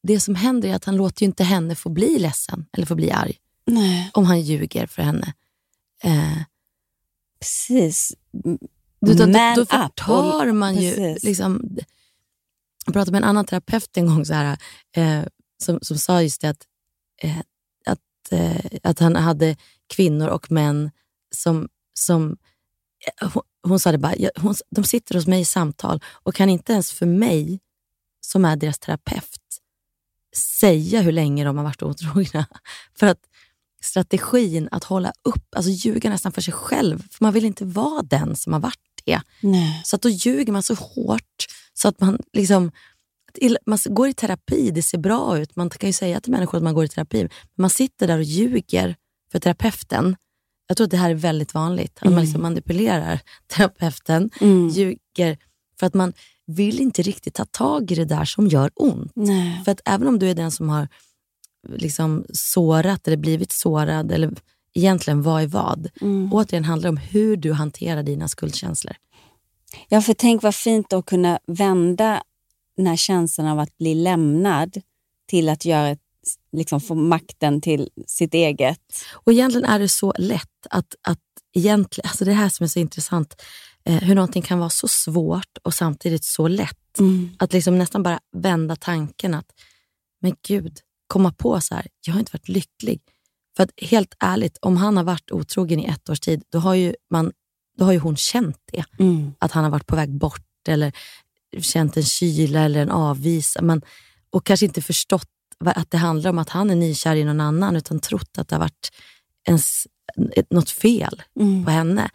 Det 0.03 0.19
som 0.19 0.35
händer 0.35 0.69
är 0.69 0.75
att 0.75 0.85
han 0.85 0.95
låter 0.95 1.21
ju 1.21 1.25
inte 1.25 1.43
henne 1.43 1.75
få 1.75 1.89
bli 1.89 2.19
ledsen 2.19 2.65
eller 2.73 2.85
få 2.85 2.95
bli 2.95 3.11
arg 3.11 3.37
Nej, 3.65 4.09
om 4.13 4.25
han 4.25 4.41
ljuger 4.41 4.87
för 4.87 5.01
henne. 5.01 5.33
Eh, 6.03 6.37
precis. 7.39 8.13
då, 9.01 9.13
då, 9.13 9.27
Man 9.27 9.55
då 9.55 9.61
up. 9.61 9.69
förtar 9.69 10.51
man 10.51 10.75
ju... 10.75 10.95
Precis. 10.95 11.23
Liksom, 11.23 11.77
jag 12.85 12.93
pratade 12.93 13.11
med 13.11 13.23
en 13.23 13.29
annan 13.29 13.45
terapeut 13.45 13.97
en 13.97 14.07
gång 14.07 14.25
så 14.25 14.33
här, 14.33 14.57
eh, 14.95 15.21
som, 15.63 15.79
som 15.81 15.97
sa 15.97 16.21
just 16.21 16.41
det 16.41 16.49
att, 16.49 16.65
eh, 17.21 17.37
att, 17.85 18.31
eh, 18.31 18.65
att 18.83 18.99
han 18.99 19.15
hade 19.15 19.55
kvinnor 19.87 20.27
och 20.27 20.51
män 20.51 20.91
som... 21.35 21.69
som 21.93 22.37
eh, 23.21 23.29
hon, 23.33 23.43
hon 23.63 23.79
sa 23.79 23.91
det 23.91 23.97
bara, 23.97 24.15
jag, 24.15 24.31
hon, 24.35 24.55
de 24.69 24.83
sitter 24.83 25.15
hos 25.15 25.27
mig 25.27 25.41
i 25.41 25.45
samtal 25.45 26.03
och 26.05 26.35
kan 26.35 26.49
inte 26.49 26.73
ens 26.73 26.91
för 26.91 27.05
mig, 27.05 27.59
som 28.21 28.45
är 28.45 28.55
deras 28.55 28.79
terapeut, 28.79 29.61
säga 30.59 31.01
hur 31.01 31.11
länge 31.11 31.43
de 31.43 31.57
har 31.57 31.63
varit 31.63 31.83
otrogna. 31.83 32.45
För 32.95 33.07
att 33.07 33.19
strategin 33.83 34.67
att 34.71 34.83
hålla 34.83 35.13
upp, 35.23 35.55
alltså 35.55 35.71
ljuga 35.71 36.09
nästan 36.09 36.31
för 36.31 36.41
sig 36.41 36.53
själv, 36.53 36.99
för 37.11 37.25
man 37.25 37.33
vill 37.33 37.45
inte 37.45 37.65
vara 37.65 38.01
den 38.01 38.35
som 38.35 38.53
har 38.53 38.59
varit 38.59 39.01
det. 39.05 39.21
Nej. 39.41 39.81
Så 39.85 39.95
att 39.95 40.01
då 40.01 40.09
ljuger 40.09 40.53
man 40.53 40.63
så 40.63 40.73
hårt 40.73 41.47
så 41.73 41.87
att 41.87 41.99
man 41.99 42.19
liksom 42.33 42.71
man 43.65 43.79
går 43.85 44.07
i 44.07 44.13
terapi, 44.13 44.71
det 44.71 44.81
ser 44.81 44.97
bra 44.97 45.39
ut. 45.39 45.55
Man 45.55 45.69
kan 45.69 45.89
ju 45.89 45.93
säga 45.93 46.19
till 46.19 46.31
människor 46.31 46.57
att 46.57 46.63
man 46.63 46.73
går 46.73 46.85
i 46.85 46.87
terapi, 46.87 47.21
men 47.21 47.29
man 47.55 47.69
sitter 47.69 48.07
där 48.07 48.17
och 48.17 48.23
ljuger 48.23 48.95
för 49.31 49.39
terapeuten. 49.39 50.15
Jag 50.71 50.77
tror 50.77 50.85
att 50.85 50.91
det 50.91 50.97
här 50.97 51.09
är 51.09 51.15
väldigt 51.15 51.53
vanligt, 51.53 51.97
att 52.01 52.11
man 52.11 52.21
liksom 52.21 52.41
manipulerar 52.41 53.19
terapeuten, 53.47 54.29
Mm. 54.41 54.67
ljuger 54.69 55.37
för 55.79 55.87
att 55.87 55.93
man 55.93 56.13
vill 56.47 56.79
inte 56.81 57.01
riktigt 57.01 57.33
ta 57.33 57.45
tag 57.45 57.91
i 57.91 57.95
det 57.95 58.05
där 58.05 58.25
som 58.25 58.47
gör 58.47 58.71
ont. 58.75 59.11
Nej. 59.15 59.61
För 59.65 59.71
att 59.71 59.81
även 59.85 60.07
om 60.07 60.19
du 60.19 60.29
är 60.29 60.35
den 60.35 60.51
som 60.51 60.69
har 60.69 60.87
liksom 61.69 62.25
sårat 62.33 63.07
eller 63.07 63.17
blivit 63.17 63.51
sårad, 63.51 64.11
eller 64.11 64.33
egentligen 64.73 65.21
vad 65.21 65.43
är 65.43 65.47
vad, 65.47 65.89
Mm. 66.01 66.33
återigen 66.33 66.63
handlar 66.65 66.83
det 66.83 66.89
om 66.89 66.97
hur 66.97 67.37
du 67.37 67.53
hanterar 67.53 68.03
dina 68.03 68.27
skuldkänslor. 68.27 68.95
Ja, 69.87 70.01
för 70.01 70.13
tänk 70.13 70.43
vad 70.43 70.55
fint 70.55 70.93
att 70.93 71.05
kunna 71.05 71.39
vända 71.47 72.23
den 72.77 72.87
här 72.87 72.95
känslan 72.95 73.47
av 73.47 73.59
att 73.59 73.77
bli 73.77 73.95
lämnad 73.95 74.77
till 75.29 75.49
att 75.49 75.65
göra 75.65 75.89
ett, 75.89 76.00
liksom 76.51 76.81
få 76.81 76.95
makten 76.95 77.61
till 77.61 77.89
sitt 78.07 78.33
eget. 78.33 78.79
Och 79.13 79.31
egentligen 79.31 79.65
är 79.65 79.79
det 79.79 79.89
så 79.89 80.13
lätt 80.17 80.67
att, 80.69 80.95
att 81.01 81.19
egentligen, 81.53 82.09
alltså 82.09 82.25
det 82.25 82.33
här 82.33 82.49
som 82.49 82.63
är 82.63 82.67
så 82.67 82.79
intressant, 82.79 83.41
eh, 83.85 84.01
hur 84.03 84.15
någonting 84.15 84.41
kan 84.41 84.59
vara 84.59 84.69
så 84.69 84.87
svårt 84.87 85.57
och 85.63 85.73
samtidigt 85.73 86.23
så 86.23 86.47
lätt. 86.47 86.99
Att 87.39 87.53
liksom 87.53 87.77
nästan 87.77 88.03
bara 88.03 88.19
vända 88.37 88.75
tanken 88.75 89.33
att, 89.33 89.45
men 90.21 90.35
gud, 90.47 90.79
komma 91.07 91.31
på 91.31 91.61
så 91.61 91.75
här, 91.75 91.87
jag 92.05 92.13
har 92.13 92.19
inte 92.19 92.33
varit 92.33 92.49
lycklig. 92.49 93.01
För 93.57 93.63
att 93.63 93.71
helt 93.77 94.13
ärligt, 94.19 94.57
om 94.61 94.77
han 94.77 94.97
har 94.97 95.03
varit 95.03 95.31
otrogen 95.31 95.79
i 95.79 95.85
ett 95.85 96.09
års 96.09 96.19
tid, 96.19 96.43
då 96.49 96.59
har 96.59 96.75
ju, 96.75 96.95
man, 97.09 97.31
då 97.77 97.85
har 97.85 97.91
ju 97.91 97.99
hon 97.99 98.15
känt 98.15 98.57
det. 98.71 98.85
Mm. 98.99 99.33
Att 99.39 99.51
han 99.51 99.63
har 99.63 99.71
varit 99.71 99.87
på 99.87 99.95
väg 99.95 100.09
bort 100.09 100.67
eller 100.67 100.91
känt 101.59 101.97
en 101.97 102.03
kyla 102.03 102.59
eller 102.59 102.81
en 102.81 102.91
avvis. 102.91 103.57
Man, 103.61 103.81
och 104.29 104.45
kanske 104.45 104.65
inte 104.65 104.81
förstått 104.81 105.29
att 105.67 105.91
det 105.91 105.97
handlar 105.97 106.29
om 106.29 106.37
att 106.37 106.49
han 106.49 106.69
är 106.69 106.75
nykär 106.75 107.15
i 107.15 107.23
någon 107.23 107.41
annan, 107.41 107.75
utan 107.75 107.99
trott 107.99 108.37
att 108.37 108.47
det 108.47 108.55
har 108.55 108.59
varit 108.61 108.91
ens, 109.47 109.87
något 110.49 110.69
fel 110.69 111.23
Mm. 111.39 111.65
på 111.65 111.71
henne. 111.71 112.09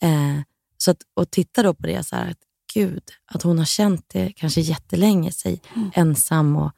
Eh, 0.00 0.40
så 0.76 0.90
att, 0.90 1.02
och 1.14 1.30
titta 1.30 1.62
då 1.62 1.74
på 1.74 1.86
det 1.86 2.06
så 2.06 2.16
här, 2.16 2.30
att 2.30 2.38
gud, 2.74 3.02
att 3.26 3.42
hon 3.42 3.58
har 3.58 3.64
känt 3.64 4.04
det 4.08 4.32
kanske 4.36 4.60
jättelänge, 4.60 5.32
sig 5.32 5.60
ensam 5.94 6.56
och 6.56 6.72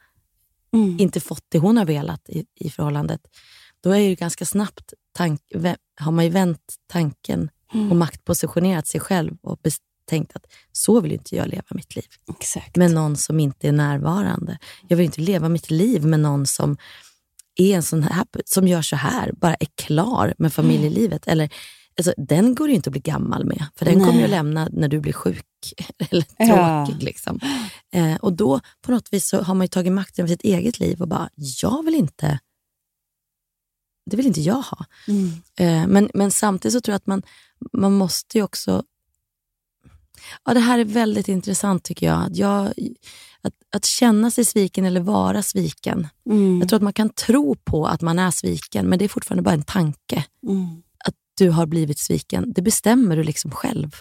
Mm. 0.74 0.96
inte 1.00 1.20
fått 1.20 1.44
det 1.48 1.58
hon 1.58 1.76
har 1.76 1.84
velat 1.84 2.28
i, 2.28 2.46
i 2.54 2.70
förhållandet. 2.70 3.20
Då 3.80 3.90
är 3.90 3.98
ju 3.98 4.14
ganska 4.14 4.44
snabbt 4.44 4.92
tank, 5.12 5.40
har 6.00 6.12
man 6.12 6.24
ju 6.24 6.30
vänt 6.30 6.74
tanken 6.86 7.50
Mm. 7.74 7.90
och 7.90 7.96
maktpositionerat 7.96 8.86
sig 8.86 9.00
själv 9.00 9.36
och 9.42 9.60
tänkt 10.06 10.36
att 10.36 10.46
så 10.72 11.00
vill 11.00 11.12
inte 11.12 11.36
jag 11.36 11.48
leva 11.48 11.64
mitt 11.70 11.96
liv. 11.96 12.04
Exakt. 12.30 12.76
Med 12.76 12.90
någon 12.90 13.16
som 13.16 13.40
inte 13.40 13.68
är 13.68 13.72
närvarande. 13.72 14.58
Jag 14.88 14.96
vill 14.96 15.06
inte 15.06 15.20
leva 15.20 15.48
mitt 15.48 15.70
liv 15.70 16.04
med 16.04 16.20
någon 16.20 16.46
som 16.46 16.76
är 17.56 17.76
en 17.76 17.82
sån 17.82 18.02
här, 18.02 18.26
som 18.44 18.68
gör 18.68 18.82
så 18.82 18.96
här, 18.96 19.32
bara 19.32 19.54
är 19.54 19.68
klar 19.74 20.34
med 20.38 20.52
familjelivet. 20.52 21.26
Eller, 21.26 21.52
alltså, 21.98 22.14
den 22.16 22.54
går 22.54 22.68
ju 22.68 22.74
inte 22.74 22.88
att 22.88 22.92
bli 22.92 23.00
gammal 23.00 23.44
med, 23.44 23.66
för 23.76 23.84
den 23.84 23.98
Nej. 23.98 24.06
kommer 24.06 24.18
ju 24.18 24.24
att 24.24 24.30
lämna 24.30 24.68
när 24.72 24.88
du 24.88 25.00
blir 25.00 25.12
sjuk 25.12 25.46
eller 26.10 26.24
Ja. 26.36 26.86
tråkig. 26.86 27.02
Liksom. 27.02 27.40
Eh, 27.92 28.14
och 28.16 28.32
då 28.32 28.60
på 28.82 28.92
något 28.92 29.12
vis 29.12 29.28
så 29.28 29.42
har 29.42 29.54
man 29.54 29.64
ju 29.64 29.68
tagit 29.68 29.92
makten 29.92 30.22
över 30.22 30.28
sitt 30.34 30.42
eget 30.44 30.80
liv 30.80 31.00
och 31.00 31.08
bara, 31.08 31.30
jag 31.62 31.84
vill 31.84 31.94
inte, 31.94 32.38
det 34.10 34.16
vill 34.16 34.26
inte 34.26 34.40
jag 34.40 34.62
ha. 34.62 34.84
Mm. 35.08 35.30
Eh, 35.56 35.86
men, 35.88 36.10
men 36.14 36.30
samtidigt 36.30 36.72
så 36.72 36.80
tror 36.80 36.92
jag 36.92 36.96
att 36.96 37.06
man, 37.06 37.22
man 37.72 37.92
måste 37.92 38.38
ju 38.38 38.44
också... 38.44 38.82
Ja, 40.44 40.54
det 40.54 40.60
här 40.60 40.78
är 40.78 40.84
väldigt 40.84 41.28
intressant 41.28 41.84
tycker 41.84 42.06
jag. 42.06 42.22
Att, 42.22 42.36
jag 42.36 42.66
att, 43.42 43.54
att 43.74 43.84
känna 43.84 44.30
sig 44.30 44.44
sviken 44.44 44.84
eller 44.84 45.00
vara 45.00 45.42
sviken. 45.42 46.08
Mm. 46.26 46.60
Jag 46.60 46.68
tror 46.68 46.76
att 46.76 46.82
man 46.82 46.92
kan 46.92 47.10
tro 47.10 47.54
på 47.54 47.86
att 47.86 48.00
man 48.00 48.18
är 48.18 48.30
sviken, 48.30 48.86
men 48.86 48.98
det 48.98 49.04
är 49.04 49.08
fortfarande 49.08 49.42
bara 49.42 49.54
en 49.54 49.62
tanke. 49.62 50.24
Mm. 50.48 50.82
Att 51.04 51.14
du 51.38 51.50
har 51.50 51.66
blivit 51.66 51.98
sviken, 51.98 52.52
det 52.52 52.62
bestämmer 52.62 53.16
du 53.16 53.22
liksom 53.22 53.50
själv. 53.50 53.96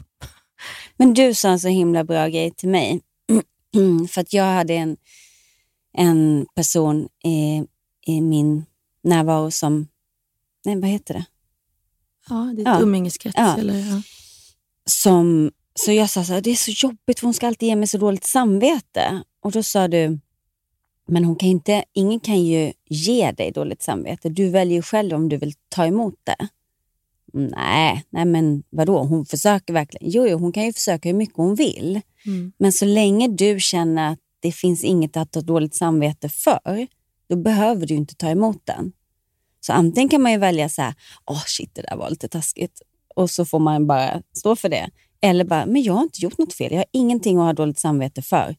Men 0.98 1.14
du 1.14 1.34
sa 1.34 1.50
en 1.50 1.60
så 1.60 1.68
himla 1.68 2.04
bra 2.04 2.28
grej 2.28 2.52
till 2.52 2.70
mig. 2.70 3.02
För 4.10 4.22
att 4.22 4.34
jag 4.34 4.46
hade 4.46 4.74
en, 4.74 4.98
en 5.98 6.46
person 6.56 7.08
i, 7.24 7.64
i 8.08 8.22
min 8.22 8.66
närvaro 9.04 9.52
som... 9.52 9.88
Nej, 10.66 10.80
vad 10.80 10.90
heter 10.90 11.14
det? 11.14 11.26
Ja, 12.30 12.54
det 12.56 12.62
är 12.62 12.66
Ja. 12.66 12.82
umgängeskrets. 12.82 13.36
Ja. 13.38 13.58
Eller, 13.58 13.80
ja. 13.80 14.02
som, 14.86 15.52
så 15.74 15.92
jag 15.92 16.10
sa 16.10 16.24
så 16.24 16.34
här, 16.34 16.42
det 16.42 16.52
är 16.52 16.56
så 16.56 16.72
jobbigt 16.88 17.20
för 17.20 17.28
hon 17.28 17.34
ska 17.34 17.48
alltid 17.48 17.70
ge 17.70 17.76
mig 17.76 17.88
så 17.88 17.98
dåligt 17.98 18.24
samvete. 18.24 19.24
Och 19.40 19.52
då 19.52 19.64
sa 19.64 19.88
du, 19.88 20.20
men 21.08 21.26
hon 21.26 21.36
kan 21.36 21.50
inte, 21.50 21.84
ingen 21.94 22.20
kan 22.20 22.44
ju 22.44 22.74
ge 22.90 23.32
dig 23.32 23.52
dåligt 23.52 23.82
samvete. 23.82 24.30
Du 24.30 24.50
väljer 24.50 24.82
själv 24.82 25.16
om 25.16 25.30
du 25.30 25.38
vill 25.38 25.54
ta 25.70 25.86
emot 25.86 26.16
det. 26.24 26.48
Nej, 27.34 28.04
nej 28.10 28.26
men 28.26 28.64
vadå, 28.70 29.04
hon 29.04 29.26
försöker 29.26 29.74
verkligen. 29.74 30.10
Jo, 30.12 30.28
jo, 30.28 30.38
hon 30.38 30.52
kan 30.52 30.66
ju 30.66 30.74
försöka 30.74 31.10
hur 31.10 31.16
mycket 31.16 31.38
hon 31.38 31.56
vill. 31.56 32.02
Mm. 32.26 32.52
Men 32.58 32.72
så 32.72 32.86
länge 32.86 33.28
du 33.28 33.60
känner 33.60 34.12
att 34.12 34.20
det 34.40 34.52
finns 34.52 34.84
inget 34.84 35.18
att 35.18 35.36
ha 35.36 35.42
dåligt 35.42 35.76
samvete 35.76 36.30
för, 36.30 36.88
då 37.30 37.36
behöver 37.36 37.88
du 37.88 37.94
inte 37.94 38.16
ta 38.16 38.30
emot 38.30 38.62
den. 38.66 38.92
Så 39.60 39.74
antingen 39.74 40.10
kan 40.10 40.22
man 40.22 40.32
ju 40.32 40.38
välja 40.38 40.70
så 40.70 40.82
här, 40.82 40.94
åh 41.26 41.44
shit 41.46 41.76
det 41.76 41.82
där 41.82 41.96
var 41.96 42.10
lite 42.10 42.28
taskigt. 42.28 42.82
Och 43.16 43.30
så 43.30 43.46
får 43.46 43.60
man 43.60 43.88
bara 43.88 44.22
stå 44.34 44.56
för 44.56 44.70
det. 44.70 44.90
Eller 45.22 45.44
bara, 45.44 45.66
men 45.66 45.84
jag 45.84 45.94
har 45.94 46.04
inte 46.04 46.22
gjort 46.22 46.38
något 46.38 46.54
fel. 46.54 46.72
Jag 46.72 46.80
har 46.80 46.86
ingenting 46.92 47.38
att 47.38 47.44
ha 47.44 47.54
dåligt 47.54 47.80
samvete 47.80 48.22
för. 48.22 48.56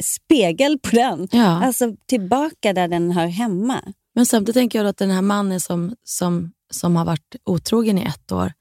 Spegel 0.00 0.78
på 0.78 0.96
den. 0.96 1.28
Ja. 1.32 1.64
Alltså 1.64 1.94
tillbaka 2.06 2.72
där 2.72 2.88
den 2.88 3.10
hör 3.10 3.26
hemma. 3.26 3.80
Men 4.14 4.26
samtidigt 4.26 4.54
tänker 4.54 4.78
jag 4.78 4.88
att 4.88 4.96
den 4.96 5.10
här 5.10 5.22
mannen 5.22 5.60
som, 5.60 5.96
som, 6.04 6.52
som 6.70 6.96
har 6.96 7.04
varit 7.04 7.36
otrogen 7.44 7.98
i 7.98 8.02
ett 8.02 8.32
år 8.32 8.52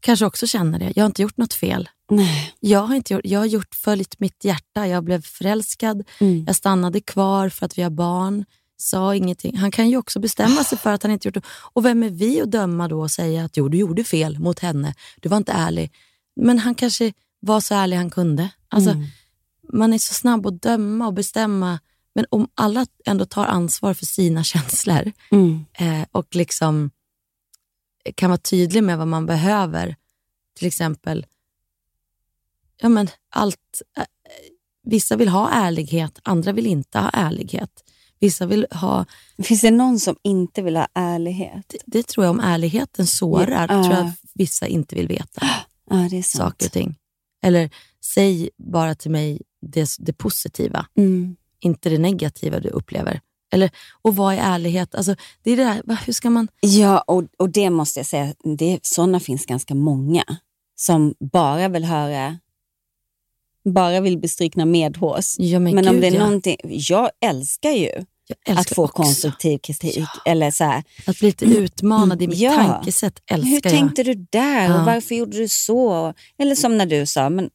kanske 0.00 0.26
också 0.26 0.46
känner 0.46 0.78
det. 0.78 0.92
Jag 0.96 1.04
har 1.04 1.06
inte 1.06 1.22
gjort 1.22 1.36
något 1.36 1.54
fel. 1.54 1.88
Nej. 2.10 2.54
Jag 2.60 2.80
har, 2.80 2.94
inte 2.94 3.14
gjort, 3.14 3.24
jag 3.24 3.38
har 3.38 3.46
gjort 3.46 3.74
följt 3.74 4.20
mitt 4.20 4.44
hjärta. 4.44 4.86
Jag 4.86 5.04
blev 5.04 5.22
förälskad. 5.22 6.08
Mm. 6.20 6.44
Jag 6.46 6.56
stannade 6.56 7.00
kvar 7.00 7.48
för 7.48 7.66
att 7.66 7.78
vi 7.78 7.82
har 7.82 7.90
barn. 7.90 8.44
Sa 8.76 9.14
ingenting. 9.14 9.56
Han 9.56 9.70
kan 9.70 9.90
ju 9.90 9.96
också 9.96 10.20
bestämma 10.20 10.64
sig 10.64 10.78
för 10.78 10.92
att 10.92 11.02
han 11.02 11.12
inte 11.12 11.28
gjort 11.28 11.34
det. 11.34 11.42
Och 11.72 11.84
vem 11.84 12.02
är 12.02 12.10
vi 12.10 12.40
att 12.40 12.50
döma 12.50 12.88
då 12.88 13.00
och 13.00 13.10
säga 13.10 13.44
att 13.44 13.56
jo, 13.56 13.68
du 13.68 13.78
gjorde 13.78 14.04
fel 14.04 14.38
mot 14.38 14.58
henne. 14.58 14.94
Du 15.20 15.28
var 15.28 15.36
inte 15.36 15.52
ärlig. 15.52 15.92
Men 16.36 16.58
han 16.58 16.74
kanske 16.74 17.12
var 17.40 17.60
så 17.60 17.74
ärlig 17.74 17.96
han 17.96 18.10
kunde. 18.10 18.50
Alltså, 18.68 18.90
Mm. 18.90 19.06
Man 19.72 19.92
är 19.92 19.98
så 19.98 20.14
snabb 20.14 20.46
att 20.46 20.62
döma 20.62 21.06
och 21.06 21.14
bestämma. 21.14 21.78
Men 22.14 22.26
om 22.30 22.48
alla 22.54 22.86
ändå 23.06 23.24
tar 23.26 23.44
ansvar 23.46 23.94
för 23.94 24.06
sina 24.06 24.44
känslor 24.52 25.12
Mm. 25.30 25.64
eh, 25.72 26.06
och 26.12 26.34
liksom 26.36 26.90
kan 28.14 28.30
vara 28.30 28.38
tydlig 28.38 28.82
med 28.84 28.98
vad 28.98 29.08
man 29.08 29.26
behöver. 29.26 29.96
Till 30.58 30.66
exempel, 30.66 31.26
ja 32.80 32.88
men 32.88 33.08
allt. 33.30 33.82
Eh, 33.96 34.04
vissa 34.82 35.16
vill 35.16 35.28
ha 35.28 35.50
ärlighet, 35.50 36.18
andra 36.22 36.52
vill 36.52 36.66
inte 36.66 36.98
ha 36.98 37.10
ärlighet. 37.10 37.84
Vissa 38.18 38.46
vill 38.46 38.66
ha, 38.70 39.04
Finns 39.42 39.60
det 39.60 39.70
någon 39.70 39.98
som 40.00 40.16
inte 40.22 40.62
vill 40.62 40.76
ha 40.76 40.88
ärlighet? 40.94 41.64
det, 41.68 41.78
det 41.86 42.06
tror 42.06 42.24
jag 42.26 42.30
om 42.30 42.40
ärligheten 42.40 43.06
sårar, 43.06 43.68
Ja. 43.68 43.82
tror 43.84 43.94
jag 43.96 44.06
att 44.06 44.20
vissa 44.34 44.66
inte 44.66 44.94
vill 44.94 45.08
veta 45.08 45.46
Ja, 45.90 45.96
det 46.10 46.18
är 46.18 46.22
sant. 46.22 46.26
saker 46.52 46.66
och 46.66 46.72
ting. 46.72 46.96
Eller 47.42 47.70
säg 48.14 48.50
bara 48.58 48.94
till 48.94 49.10
mig 49.10 49.40
det, 49.66 49.88
det 49.98 50.12
positiva, 50.12 50.86
Mm. 50.96 51.36
inte 51.60 51.90
det 51.90 51.98
negativa 51.98 52.60
du 52.60 52.68
upplever. 52.68 53.20
Eller, 53.52 53.70
och 54.02 54.16
vad 54.16 54.34
är 54.34 54.38
ärlighet? 54.38 54.94
Alltså, 54.94 55.14
det 55.42 55.50
är 55.50 55.56
det 55.56 55.64
där, 55.84 55.98
hur 56.06 56.12
ska 56.12 56.30
man... 56.30 56.48
Ja, 56.60 57.00
och, 57.00 57.24
och 57.38 57.50
det 57.50 57.70
måste 57.70 57.98
jag 57.98 58.06
säga, 58.06 58.34
det, 58.58 58.78
sådana 58.82 59.20
finns 59.20 59.46
ganska 59.46 59.74
många 59.74 60.24
som 60.76 61.14
bara 61.32 61.68
vill 61.68 61.84
höra, 61.84 62.38
bara 63.64 64.00
vill 64.00 64.18
bli 64.18 64.28
strykna 64.28 64.64
medhårs. 64.64 65.34
Ja, 65.38 65.58
men 65.58 65.74
Men 65.74 65.88
om 65.88 65.94
gud, 65.94 66.02
det 66.02 66.06
är 66.08 66.12
ja. 66.12 66.24
någonting, 66.24 66.56
jag 66.64 67.10
älskar 67.20 67.70
ju 67.70 68.04
att 68.48 68.68
få 68.74 68.84
också. 68.84 69.02
konstruktiv 69.02 69.58
kritik. 69.58 70.08
Eller 70.26 70.50
så 70.50 70.64
här, 70.64 70.82
Att 71.06 71.18
bli 71.18 71.26
lite 71.28 71.44
utmanad 71.44 72.22
i 72.22 72.28
mitt 72.28 72.38
Ja. 72.38 72.54
tankesätt 72.54 73.22
älskar 73.30 73.48
hur 73.50 73.54
jag. 73.54 73.62
tänkte 73.72 74.02
du 74.02 74.14
där 74.14 74.64
Ja. 74.68 74.78
och 74.80 74.86
varför 74.86 75.14
gjorde 75.14 75.36
du 75.38 75.48
så? 75.48 76.14
Eller 76.38 76.54
som 76.54 76.78
när 76.78 76.86
du 76.86 77.06
sa, 77.06 77.30
men 77.30 77.50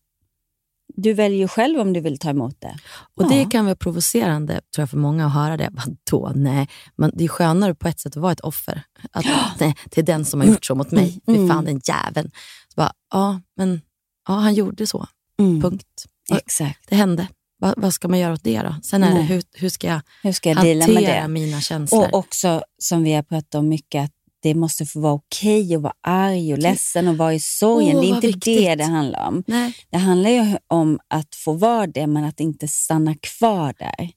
du 0.97 1.13
väljer 1.13 1.39
ju 1.39 1.47
själv 1.47 1.79
om 1.79 1.93
du 1.93 1.99
vill 1.99 2.17
ta 2.19 2.29
emot 2.29 2.61
det. 2.61 2.77
Och 3.17 3.29
Det 3.29 3.41
Ja. 3.41 3.49
kan 3.49 3.65
vara 3.65 3.75
provocerande 3.75 4.53
tror 4.53 4.81
jag, 4.81 4.89
för 4.89 4.97
många 4.97 5.25
att 5.25 5.33
höra 5.33 5.57
det. 5.57 5.69
Vadå? 6.11 6.31
Nej. 6.35 6.69
Men 6.95 7.11
det 7.13 7.23
är 7.23 7.27
skönare 7.27 7.75
på 7.75 7.87
ett 7.87 7.99
sätt 7.99 8.15
att 8.17 8.21
vara 8.21 8.31
ett 8.31 8.39
offer. 8.41 8.81
Att, 9.11 9.25
nej, 9.59 9.75
det 9.91 10.01
är 10.01 10.05
den 10.05 10.25
som 10.25 10.39
har 10.41 10.47
gjort 10.47 10.65
så 10.65 10.75
mot 10.75 10.91
mig. 10.91 11.19
Fy 11.25 11.35
Mm. 11.35 11.47
fan, 11.49 11.65
den 11.65 11.81
jäveln. 11.87 12.31
Så 12.67 12.73
bara, 12.75 12.91
ja, 13.13 13.41
men 13.57 13.81
ja, 14.27 14.33
han 14.33 14.53
gjorde 14.53 14.87
så. 14.87 15.07
Mm. 15.39 15.61
Punkt. 15.61 16.05
Och 16.31 16.37
Exakt. 16.37 16.79
Det 16.89 16.95
hände. 16.95 17.27
Va, 17.61 17.73
vad 17.77 17.93
ska 17.93 18.07
man 18.07 18.19
göra 18.19 18.33
åt 18.33 18.43
det 18.43 18.61
då? 18.61 18.75
Sen 18.83 19.03
är 19.03 19.07
det, 19.07 19.13
Nej. 19.13 19.23
hur, 19.23 19.43
hur 19.53 19.69
ska 19.69 19.87
jag 19.87 20.01
Hur 20.23 20.31
ska 20.31 20.49
jag 20.49 20.57
deala 20.57 20.87
med 20.87 20.95
hantera 20.95 21.21
det? 21.21 21.27
mina 21.27 21.61
känslor? 21.61 22.03
Och 22.03 22.13
också, 22.13 22.63
som 22.77 23.03
vi 23.03 23.13
har 23.13 23.23
pratat 23.23 23.55
om 23.55 23.69
mycket, 23.69 24.03
att 24.05 24.11
det 24.39 24.55
måste 24.55 24.85
få 24.85 24.99
vara 24.99 25.13
okej 25.13 25.75
att 25.75 25.81
vara 25.81 25.93
arg 26.01 26.53
och 26.53 26.59
ledsen 26.59 27.07
och 27.07 27.17
vara 27.17 27.33
i 27.33 27.39
sorgen. 27.39 27.95
Åh, 27.95 28.01
det 28.01 28.07
är 28.07 28.13
vad 28.13 28.23
inte 28.23 28.27
viktigt. 28.27 28.57
det 28.57 28.75
det 28.75 28.83
handlar 28.83 29.27
om. 29.27 29.43
nej. 29.47 29.75
Det 29.89 29.97
handlar 29.97 30.29
ju 30.29 30.57
om 30.67 30.99
att 31.07 31.35
få 31.35 31.53
vara 31.53 31.87
det, 31.87 32.07
men 32.07 32.23
att 32.23 32.39
inte 32.39 32.67
stanna 32.67 33.15
kvar 33.15 33.73
där. 33.79 34.11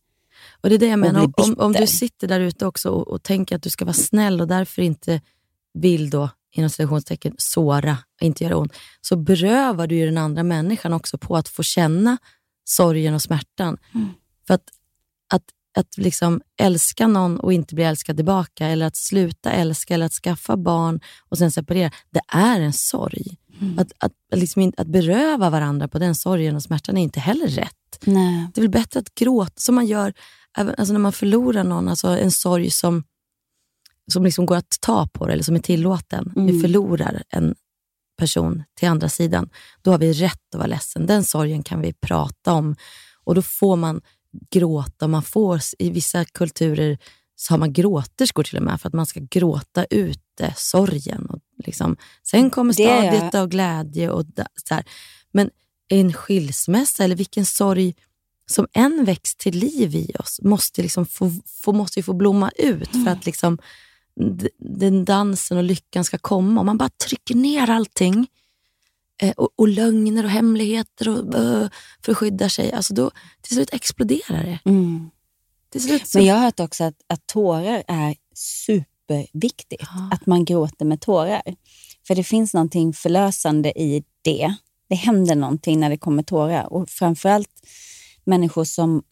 Och 0.61 0.69
det 0.69 0.75
är 0.75 0.79
det 0.79 0.87
jag 0.87 0.99
menar. 0.99 1.33
Om, 1.37 1.55
om 1.59 1.73
du 1.73 1.87
sitter 1.87 2.29
där 2.29 2.41
ute 2.41 2.67
också 2.67 2.91
och, 2.91 3.09
och 3.09 3.23
tänker 3.23 3.57
att 3.57 3.63
du 3.63 3.71
ska 3.71 3.85
vara 3.85 3.95
snäll 3.95 4.41
och 4.41 4.47
därför 4.49 4.83
inte 4.83 5.21
vill 5.75 6.11
då, 6.11 6.31
inom 6.53 6.71
citationstecken, 6.71 7.35
såra 7.39 7.99
inte 8.21 8.45
göra 8.45 8.57
ont, 8.57 8.73
så 9.01 9.17
berövar 9.17 9.87
du 9.87 9.97
ju 9.97 10.07
den 10.07 10.19
andra 10.19 10.43
människan 10.43 10.93
också 10.93 11.19
på 11.19 11.37
att 11.37 11.49
få 11.49 11.63
känna 11.63 12.19
sorgen 12.69 13.15
och 13.15 13.23
smärtan. 13.23 13.79
Mm. 13.95 14.09
För 14.47 14.55
att, 14.55 14.69
att, 15.33 15.45
att 15.79 15.97
liksom 15.97 16.41
älska 16.61 17.07
någon 17.07 17.41
och 17.41 17.53
inte 17.53 17.75
bli 17.75 17.85
älskad 17.85 18.17
tillbaka, 18.17 18.67
eller 18.67 18.87
att 18.87 18.97
sluta 18.97 19.51
älska, 19.51 19.95
eller 19.95 20.07
att 20.07 20.13
skaffa 20.13 20.57
barn 20.57 21.01
och 21.29 21.39
sen 21.39 21.51
separera, 21.51 21.91
det 22.11 22.21
är 22.29 22.61
en 22.61 22.73
sorg. 22.73 23.37
Mm. 23.61 23.79
Att, 23.79 23.93
att, 23.99 24.13
liksom 24.35 24.73
att 24.77 24.87
beröva 24.87 25.51
varandra 25.51 25.89
på 25.89 25.99
den 25.99 26.15
sorgen 26.15 26.57
och 26.57 26.63
smärtan 26.63 26.97
är 26.97 27.03
inte 27.03 27.21
heller 27.21 27.47
rätt. 27.47 27.99
Nej. 28.05 28.49
Det 28.55 28.61
är 28.61 28.63
väl 28.63 28.71
bättre 28.71 29.01
att 29.01 29.15
gråta, 29.15 29.53
som 29.57 29.75
man 29.75 29.87
gör 29.87 30.13
alltså 30.53 30.93
när 30.93 31.01
man 31.01 31.13
förlorar 31.13 31.65
någon, 31.65 31.89
alltså 31.89 32.09
en 32.09 32.31
sorg 32.31 32.71
som, 32.71 33.05
som 34.13 34.25
liksom 34.25 34.47
går 34.47 34.57
att 34.57 34.77
ta 34.81 35.07
på, 35.07 35.29
eller 35.29 35.43
som 35.43 35.55
är 35.55 35.61
tillåten. 35.61 36.33
Vi 36.37 36.41
Mm. 36.41 36.61
förlorar 36.61 37.23
en 37.29 37.55
person 38.19 38.63
till 38.75 38.89
andra 38.89 39.09
sidan. 39.09 39.49
Då 39.83 39.91
har 39.91 39.99
vi 39.99 40.13
rätt 40.13 40.55
att 40.55 40.59
vara 40.59 40.67
ledsen. 40.67 41.07
Den 41.07 41.25
sorgen 41.25 41.63
kan 41.63 41.81
vi 41.81 41.93
prata 41.93 42.53
om 42.53 42.77
och 43.25 43.35
då 43.35 43.43
får 43.43 43.77
man 43.77 44.01
gråta. 44.51 45.09
Man 45.09 45.23
får, 45.23 45.61
I 45.79 45.91
vissa 45.91 46.25
kulturer 46.25 46.99
så 47.37 47.53
har 47.53 47.59
man 47.59 47.73
gråterskor 47.73 48.43
till 48.43 48.57
och 48.57 48.63
med 48.63 48.81
för 48.81 48.89
att 48.89 48.95
man 48.95 49.07
ska 49.07 49.21
gråta 49.21 49.85
ut 49.85 50.23
det, 50.39 50.55
sorgen. 50.57 51.27
Och 51.27 51.41
liksom. 51.65 51.97
Sen 52.23 52.51
kommer 52.51 52.73
stadiet 52.73 53.35
och 53.35 53.51
glädje. 53.51 54.11
och 54.11 54.25
så 54.69 54.75
här. 54.75 54.85
Men 55.33 55.51
en 55.89 56.13
skilsmässa 56.13 57.05
eller 57.05 57.17
vilken 57.17 57.47
sorg 57.47 57.95
som 58.51 58.67
än 58.73 59.05
väcks 59.05 59.37
till 59.37 59.59
liv 59.59 59.95
i 59.95 60.13
oss 60.19 60.41
måste, 60.43 60.83
liksom 60.83 61.07
få, 61.07 61.33
få, 61.47 61.73
måste 61.73 61.99
ju 61.99 62.03
få 62.03 62.13
blomma 62.13 62.51
ut 62.57 62.91
för 62.91 63.09
att 63.09 63.27
liksom 63.27 63.59
den 64.59 65.05
dansen 65.05 65.59
och 65.59 65.65
lyckan 65.65 66.05
ska 66.05 66.19
komma. 66.19 66.61
Om 66.61 66.67
man 66.67 66.79
bara 66.79 66.89
trycker 66.89 67.35
ner 67.35 67.71
allting 67.71 68.27
eh, 69.23 69.31
och, 69.31 69.49
och 69.57 69.69
lögner 69.69 70.25
och 70.25 70.31
hemligheter 70.31 71.09
och, 71.09 71.35
uh, 71.35 71.69
för 72.05 72.13
att 72.13 72.19
skydda 72.19 72.49
sig, 72.49 72.73
alltså 72.73 72.95
då, 72.95 73.11
till 73.43 73.55
slut 73.55 73.75
exploderar 73.75 74.45
det. 74.45 74.59
Mm. 74.65 75.11
Till 75.71 75.83
slut 75.83 76.09
så, 76.09 76.19
Men 76.19 76.27
jag 76.27 76.35
har 76.35 76.43
hört 76.43 76.61
också 76.61 76.85
att, 76.85 76.95
att 77.07 77.27
tårar 77.27 77.83
är 77.89 78.17
superviktigt. 78.35 79.83
Ja. 79.83 80.11
Att 80.13 80.27
man 80.27 80.45
gråter 80.45 80.85
med 80.85 81.01
tårar. 81.01 81.43
För 82.07 82.15
det 82.15 82.25
finns 82.25 82.55
någonting 82.55 82.93
förlösande 82.93 83.81
i 83.81 84.05
det. 84.23 84.55
Det 84.89 84.95
händer 84.95 85.35
någonting 85.35 85.81
när 85.81 85.91
det 85.91 85.99
kommer 85.99 86.23
tårar. 86.23 86.73
Och 86.73 86.89
framförallt 86.89 87.51
människor 88.25 88.65
som 88.65 89.03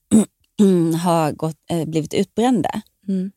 har 1.02 1.32
gått, 1.32 1.56
eh, 1.70 1.84
blivit 1.84 2.14
utbrända, 2.14 2.82
Mm. 3.08 3.32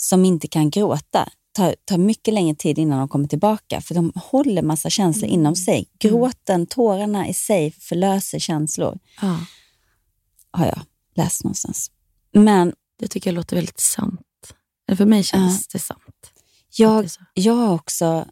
Som 0.00 0.24
inte 0.24 0.48
kan 0.48 0.70
gråta, 0.70 1.28
tar, 1.52 1.74
tar 1.84 1.98
mycket 1.98 2.34
längre 2.34 2.54
tid 2.54 2.78
innan 2.78 2.98
de 2.98 3.08
kommer 3.08 3.28
tillbaka. 3.28 3.80
För 3.80 3.94
de 3.94 4.12
håller 4.14 4.62
massa 4.62 4.90
känslor 4.90 5.28
Mm. 5.28 5.40
inom 5.40 5.56
sig. 5.56 5.88
Gråten, 5.98 6.66
tårarna 6.66 7.28
i 7.28 7.34
sig 7.34 7.70
förlöser 7.70 8.38
känslor, 8.38 8.98
ja, 9.20 9.40
har 10.50 10.66
jag 10.66 10.80
läst 11.14 11.44
någonstans. 11.44 11.90
Men 12.32 12.72
det 12.98 13.08
tycker 13.08 13.30
jag 13.30 13.34
låter 13.34 13.56
väldigt 13.56 13.80
sant. 13.80 14.20
För 14.96 15.06
mig 15.06 15.22
känns 15.24 15.68
det 15.68 15.78
sant. 15.78 16.32
Det 16.76 16.82
jag 16.82 17.10
så. 17.10 17.20
Jag 17.34 17.74
också 17.74 18.26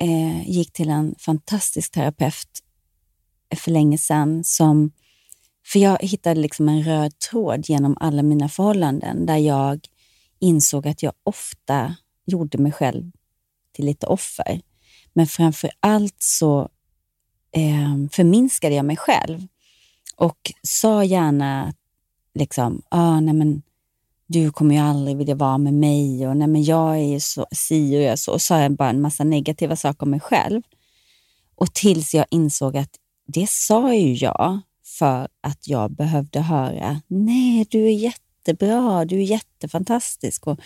eh, 0.00 0.50
gick 0.50 0.72
till 0.72 0.88
en 0.88 1.14
fantastisk 1.18 1.92
terapeut 1.92 2.48
för 3.56 3.70
länge 3.70 3.98
sedan. 3.98 4.44
Som, 4.44 4.90
för 5.66 5.78
jag 5.78 5.98
hittade 6.00 6.40
liksom 6.40 6.68
en 6.68 6.82
röd 6.82 7.18
tråd 7.18 7.68
genom 7.68 7.96
alla 8.00 8.22
mina 8.22 8.48
förhållanden 8.48 9.26
där 9.26 9.36
jag 9.36 9.88
insåg 10.38 10.88
att 10.88 11.02
jag 11.02 11.12
ofta 11.24 11.96
gjorde 12.26 12.58
mig 12.58 12.72
själv 12.72 13.10
till 13.72 13.84
lite 13.84 14.06
offer. 14.06 14.60
Men 15.12 15.26
framför 15.26 15.70
allt 15.80 16.16
så 16.18 16.68
eh, 17.52 18.08
förminskade 18.12 18.74
jag 18.74 18.84
mig 18.84 18.96
själv 18.96 19.46
och 20.16 20.52
sa 20.62 21.04
gärna 21.04 21.74
liksom, 22.34 22.82
ah, 22.88 23.20
nej 23.20 23.34
men 23.34 23.62
du 24.26 24.50
kommer 24.50 24.74
ju 24.74 24.80
aldrig 24.80 25.16
vilja 25.16 25.34
vara 25.34 25.58
med 25.58 25.74
mig 25.74 26.28
och 26.28 26.36
nej 26.36 26.48
men 26.48 26.62
jag 26.64 26.94
är 26.94 27.12
ju 27.12 27.20
så 27.20 27.46
si 27.52 27.96
och 27.96 28.02
jag 28.02 28.12
är 28.12 28.16
så. 28.16 28.32
Och 28.32 28.42
sa 28.42 28.60
jag 28.60 28.72
bara 28.72 28.90
en 28.90 29.00
massa 29.00 29.24
negativa 29.24 29.76
saker 29.76 30.02
om 30.02 30.10
mig 30.10 30.20
själv. 30.20 30.62
Och 31.54 31.74
tills 31.74 32.14
jag 32.14 32.26
insåg 32.30 32.76
att 32.76 32.90
det 33.26 33.50
sa 33.50 33.94
ju 33.94 34.14
jag 34.14 34.60
för 34.98 35.28
att 35.40 35.68
jag 35.68 35.90
behövde 35.90 36.40
höra, 36.40 37.00
nej 37.06 37.66
du 37.70 37.86
är 37.86 37.90
jättebra, 38.48 39.04
du 39.04 39.16
är 39.16 39.24
jättefantastisk. 39.24 40.46
Och 40.46 40.60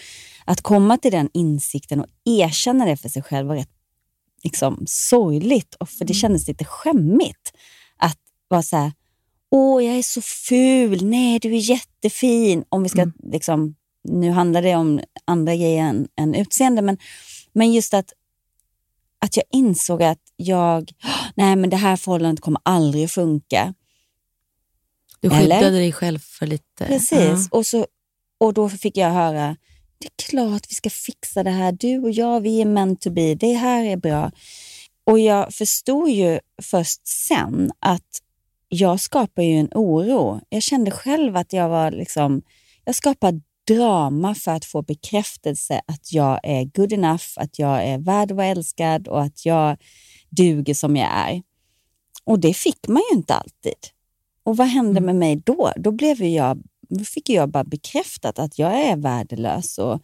att 0.45 0.61
komma 0.61 0.97
till 0.97 1.12
den 1.12 1.31
insikten 1.35 2.01
och 2.01 2.07
erkänna 2.24 2.87
det 2.87 2.97
för 2.97 3.09
sig 3.09 3.22
själv 3.22 3.49
var 3.49 3.57
rätt 3.57 3.70
liksom, 4.45 4.85
sorgligt. 4.87 5.74
Och 5.74 5.89
för 5.89 6.05
det 6.05 6.14
kändes 6.14 6.49
lite 6.49 6.64
skämmigt 6.64 7.53
att 7.97 8.18
vara 8.49 8.62
så 8.62 8.76
här, 8.76 8.93
åh 9.51 9.85
jag 9.85 9.97
är 9.97 10.03
så 10.03 10.22
ful, 10.22 11.05
nej 11.05 11.39
du 11.39 11.55
är 11.55 11.70
jättefin. 11.70 12.64
Om 12.68 12.83
vi 12.83 12.89
ska, 12.89 13.11
liksom, 13.33 13.74
nu 14.09 14.31
handlar 14.31 14.62
det 14.62 14.76
om 14.76 15.01
andra 15.24 15.57
grejer 15.57 15.83
än, 15.83 16.09
än 16.16 16.35
utseende, 16.35 16.83
men, 16.83 16.99
men 17.53 17.72
just 17.72 17.95
att, 17.95 18.12
att 19.20 19.37
jag 19.37 19.45
insåg 19.53 20.03
att 20.03 20.22
jag, 20.37 20.93
nej 21.35 21.57
men 21.57 21.70
det 21.70 21.76
här 21.76 21.97
förhållandet 21.97 22.41
kommer 22.41 22.61
aldrig 22.64 23.05
att 23.05 23.11
funka. 23.11 23.74
Du 25.21 25.29
Eller? 25.29 25.57
skyddade 25.57 25.79
dig 25.79 25.93
själv 25.93 26.19
för 26.19 26.47
lite... 26.47 26.85
Precis, 26.87 27.49
och, 27.51 27.66
så, 27.66 27.87
och 28.39 28.55
då 28.55 28.69
fick 28.69 28.97
jag 28.97 29.11
höra, 29.11 29.57
det 29.99 30.07
är 30.07 30.29
klart 30.31 30.66
vi 30.69 30.75
ska 30.75 30.91
fixa 30.91 31.43
det 31.43 31.51
här, 31.51 31.73
du 31.73 31.99
och 31.99 32.11
jag, 32.11 32.41
vi 32.41 32.61
är 32.61 32.64
meant 32.64 33.01
to 33.01 33.11
be, 33.11 33.35
det 33.35 33.53
här 33.53 33.85
är 33.85 33.97
bra. 33.97 34.31
Och 35.05 35.19
jag 35.19 35.55
förstod 35.55 36.09
ju 36.11 36.41
först 36.62 37.07
sen 37.07 37.71
att 37.79 38.23
jag 38.69 39.01
skapar 39.01 39.43
ju 39.43 39.55
en 39.55 39.71
oro. 39.75 40.41
Jag 40.49 40.62
kände 40.62 40.91
själv 40.91 41.37
att 41.37 41.53
jag 41.53 41.69
var 41.69 41.91
liksom, 41.91 42.43
jag 42.85 42.95
skapar 42.95 43.41
drama 43.66 44.35
för 44.35 44.51
att 44.51 44.64
få 44.64 44.83
bekräftelse 44.83 45.81
att 45.87 46.12
jag 46.12 46.41
är 46.43 46.64
good 46.64 46.93
enough, 46.93 47.25
att 47.37 47.59
jag 47.59 47.85
är 47.85 47.99
värd 47.99 48.31
att 48.31 48.37
vara 48.37 48.47
älskad 48.47 49.09
och 49.09 49.23
att 49.23 49.47
jag 49.47 49.77
duger 50.31 50.75
som 50.75 50.97
jag 50.97 51.09
är. 51.12 51.43
Och 52.25 52.39
det 52.39 52.55
fick 52.55 52.89
man 52.89 53.03
ju 53.11 53.16
inte 53.16 53.35
alltid. 53.35 53.98
Och 54.49 54.57
vad 54.57 54.67
hände 54.67 55.01
med 55.01 55.17
mig 55.17 55.37
då? 55.37 55.73
Då, 55.77 55.93
blev 55.93 56.23
jag, 56.23 56.63
då 56.89 57.05
fick 57.05 57.29
jag 57.29 57.51
bara 57.51 57.65
bekräftat 57.65 58.39
att 58.39 58.59
jag 58.59 58.73
är 58.73 58.97
värdelös. 58.97 59.79
Och, 59.79 60.01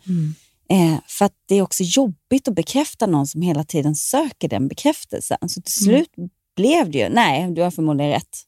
eh, 0.68 0.98
för 1.06 1.24
att 1.24 1.32
det 1.46 1.54
är 1.54 1.62
också 1.62 1.82
jobbigt 1.82 2.48
att 2.48 2.54
bekräfta 2.54 3.06
någon 3.06 3.26
som 3.26 3.42
hela 3.42 3.64
tiden 3.64 3.94
söker 3.94 4.48
den 4.48 4.68
bekräftelsen. 4.68 5.48
Så 5.48 5.62
till 5.62 5.74
slut 5.74 6.10
blev 6.56 6.90
det 6.90 6.98
ju, 6.98 7.08
nej, 7.08 7.50
du 7.50 7.62
har 7.62 7.70
förmodligen 7.70 8.12
rätt. 8.12 8.38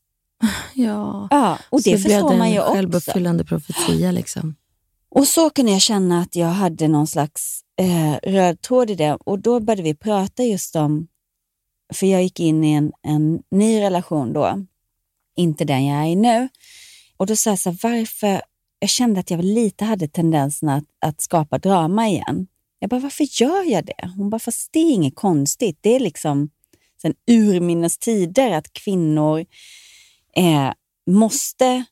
Ja, 0.75 1.29
Ja, 1.31 1.59
och 1.71 1.79
det 1.79 1.83
så 1.83 1.91
blev 1.91 1.99
förstår 1.99 2.31
det 2.31 2.39
man 2.39 2.51
ju 2.51 2.57
en 2.57 2.75
självuppfyllande 2.75 3.45
profetia. 3.45 4.11
Liksom. 4.11 4.55
Och 5.11 5.27
så 5.27 5.51
kunde 5.51 5.73
jag 5.73 5.81
känna 5.81 6.21
att 6.21 6.37
jag 6.37 6.49
hade 6.49 6.89
någon 6.89 7.07
slags 7.07 7.61
eh, 7.81 8.31
röd 8.31 8.61
tråd 8.61 8.91
i 8.91 8.95
det. 8.95 9.15
Och 9.15 9.39
då 9.39 9.61
började 9.61 9.83
vi 9.83 9.95
prata 9.95 10.43
just 10.43 10.77
om, 10.77 11.07
för 11.95 12.07
jag 12.07 12.23
gick 12.23 12.41
in 12.41 12.65
i 12.65 12.73
en, 12.73 12.93
en 13.03 13.43
ny 13.51 13.81
relation 13.81 14.33
då, 14.33 14.67
inte 15.37 15.64
den 15.64 15.87
jag 15.87 16.07
är 16.07 16.16
nu. 16.16 16.49
Och 17.16 17.26
då 17.26 17.37
sa 17.37 17.51
jag 17.51 17.59
så 17.59 17.70
här, 17.70 17.78
varför, 17.82 18.43
jag 18.78 18.91
kände 18.91 19.20
att 19.20 19.30
jag 19.30 19.45
lite 19.45 19.84
hade 19.84 20.09
tendensen 20.09 20.68
att, 20.68 20.84
att 21.01 21.20
skapa 21.20 21.59
drama 21.59 22.09
igen. 22.09 22.47
Jag 22.78 22.91
bara, 22.91 23.01
varför 23.01 23.43
gör 23.43 23.70
jag 23.70 23.87
det? 23.87 24.11
Hon 24.16 24.30
bara, 24.30 24.39
fast 24.39 24.72
det 24.72 24.78
är 24.78 24.93
inget 24.93 25.16
konstigt. 25.16 25.78
Det 25.80 25.97
är 25.97 26.01
liksom 26.01 26.51
sen 27.03 27.14
urminnes 27.30 27.99
tider 27.99 28.51
att 28.51 28.72
kvinnor 28.72 29.45
eh, 30.37 30.72
måste 31.11 31.84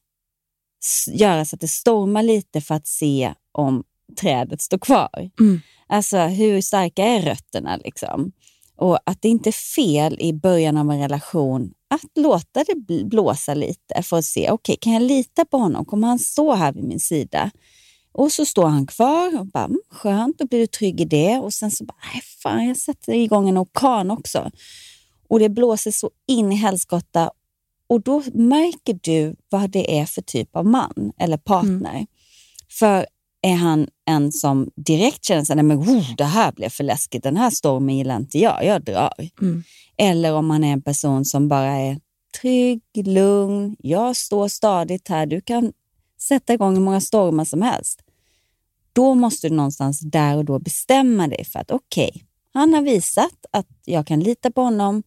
göra 1.12 1.44
så 1.44 1.56
att 1.56 1.60
det 1.60 1.68
stormar 1.68 2.22
lite 2.22 2.60
för 2.60 2.74
att 2.74 2.86
se 2.86 3.34
om 3.52 3.84
trädet 4.20 4.62
står 4.62 4.78
kvar. 4.78 5.30
Mm. 5.40 5.60
Alltså 5.86 6.18
hur 6.18 6.60
starka 6.60 7.04
är 7.04 7.22
rötterna? 7.22 7.76
Liksom? 7.76 8.32
Och 8.76 8.98
att 9.06 9.22
det 9.22 9.28
inte 9.28 9.50
är 9.50 9.74
fel 9.74 10.16
i 10.20 10.32
början 10.32 10.76
av 10.76 10.90
en 10.90 10.98
relation 10.98 11.72
att 11.94 12.18
låta 12.18 12.64
det 12.64 12.74
bl- 12.74 13.08
blåsa 13.08 13.54
lite 13.54 14.02
för 14.02 14.18
att 14.18 14.24
se, 14.24 14.50
okej, 14.50 14.76
kan 14.80 14.92
jag 14.92 15.02
lita 15.02 15.44
på 15.44 15.58
honom? 15.58 15.84
Kommer 15.84 16.08
han 16.08 16.18
stå 16.18 16.54
här 16.54 16.72
vid 16.72 16.84
min 16.84 17.00
sida? 17.00 17.50
Och 18.12 18.32
så 18.32 18.44
står 18.44 18.66
han 18.66 18.86
kvar 18.86 19.40
och 19.40 19.46
bara, 19.46 19.64
mm, 19.64 19.80
skönt, 19.90 20.38
då 20.38 20.46
blir 20.46 20.58
du 20.60 20.66
trygg 20.66 21.00
i 21.00 21.04
det. 21.04 21.38
Och 21.38 21.52
sen 21.52 21.70
så 21.70 21.84
bara, 21.84 21.96
nej 22.12 22.22
fan, 22.42 22.66
jag 22.66 22.76
sätter 22.76 23.12
igång 23.12 23.48
en 23.48 23.58
orkan 23.58 24.10
också. 24.10 24.50
Och 25.28 25.38
det 25.38 25.48
blåser 25.48 25.90
så 25.90 26.10
in 26.26 26.52
i 26.52 26.56
helskotta 26.56 27.30
och 27.86 28.00
då 28.00 28.22
märker 28.34 28.98
du 29.02 29.36
vad 29.48 29.70
det 29.70 29.98
är 29.98 30.06
för 30.06 30.22
typ 30.22 30.56
av 30.56 30.66
man 30.66 31.12
eller 31.18 31.36
partner. 31.36 32.06
För 32.70 33.06
är 33.44 33.54
han 33.54 33.88
en 34.06 34.32
som 34.32 34.70
direkt 34.76 35.24
känner 35.24 35.44
sig, 35.44 35.56
nej 35.56 35.64
men 35.64 35.78
oh, 35.78 36.14
det 36.16 36.24
här 36.24 36.52
blev 36.52 36.68
för 36.68 36.84
läskigt, 36.84 37.22
den 37.22 37.36
här 37.36 37.50
stormen 37.50 37.96
gillar 37.96 38.16
inte 38.16 38.38
jag, 38.38 38.64
jag 38.64 38.84
drar. 38.84 39.12
Mm. 39.40 39.62
Eller 39.96 40.32
om 40.32 40.46
man 40.46 40.64
är 40.64 40.72
en 40.72 40.82
person 40.82 41.24
som 41.24 41.48
bara 41.48 41.76
är 41.76 42.00
trygg, 42.40 42.82
lugn, 43.06 43.76
jag 43.78 44.16
står 44.16 44.48
stadigt 44.48 45.08
här, 45.08 45.26
du 45.26 45.40
kan 45.40 45.72
sätta 46.20 46.54
igång 46.54 46.74
hur 46.74 46.82
många 46.82 47.00
stormar 47.00 47.44
som 47.44 47.62
helst. 47.62 48.00
Då 48.92 49.14
måste 49.14 49.48
du 49.48 49.54
någonstans 49.54 50.00
där 50.00 50.36
och 50.36 50.44
då 50.44 50.58
bestämma 50.58 51.28
dig 51.28 51.44
för 51.44 51.58
att 51.58 51.70
okej, 51.70 52.24
han 52.52 52.74
har 52.74 52.82
visat 52.82 53.46
att 53.50 53.68
jag 53.84 54.06
kan 54.06 54.20
lita 54.20 54.50
på 54.50 54.60
honom, 54.60 55.02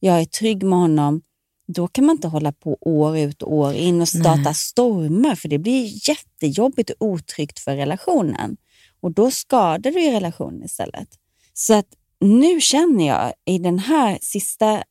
jag 0.00 0.20
är 0.20 0.24
trygg 0.24 0.62
med 0.62 0.78
honom. 0.78 1.22
Då 1.66 1.88
kan 1.88 2.06
man 2.06 2.16
inte 2.16 2.28
hålla 2.28 2.52
på 2.52 2.78
år 2.80 3.18
ut 3.18 3.42
och 3.42 3.52
år 3.54 3.74
in 3.74 4.00
och 4.00 4.08
starta 4.08 4.40
Nej. 4.44 4.54
stormar 4.54 5.34
för 5.34 5.48
det 5.48 5.58
blir 5.58 6.08
jättejobbigt 6.08 6.90
och 6.90 7.06
otryggt 7.06 7.58
för 7.58 7.76
relationen. 7.76 8.56
Och 9.00 9.12
då 9.12 9.30
skadar 9.30 9.90
du 9.90 10.00
ju 10.00 10.10
relationen 10.10 10.64
istället. 10.64 11.08
Så 11.54 11.74
att 11.74 11.86
nu 12.20 12.60
känner 12.60 13.06
jag 13.08 13.32
i 13.44 13.58
den 13.58 13.78
här 13.78 14.18
sista, 14.22 14.82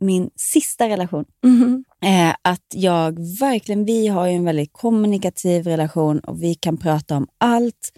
min 0.00 0.30
sista 0.36 0.88
relation, 0.88 1.24
Mhm. 1.44 1.84
eh, 2.04 2.34
att 2.42 2.66
jag 2.74 3.18
verkligen, 3.40 3.84
vi 3.84 4.06
har 4.08 4.26
ju 4.26 4.32
en 4.32 4.44
väldigt 4.44 4.72
kommunikativ 4.72 5.64
relation 5.64 6.20
och 6.20 6.42
vi 6.42 6.54
kan 6.54 6.76
prata 6.76 7.16
om 7.16 7.26
allt. 7.38 7.92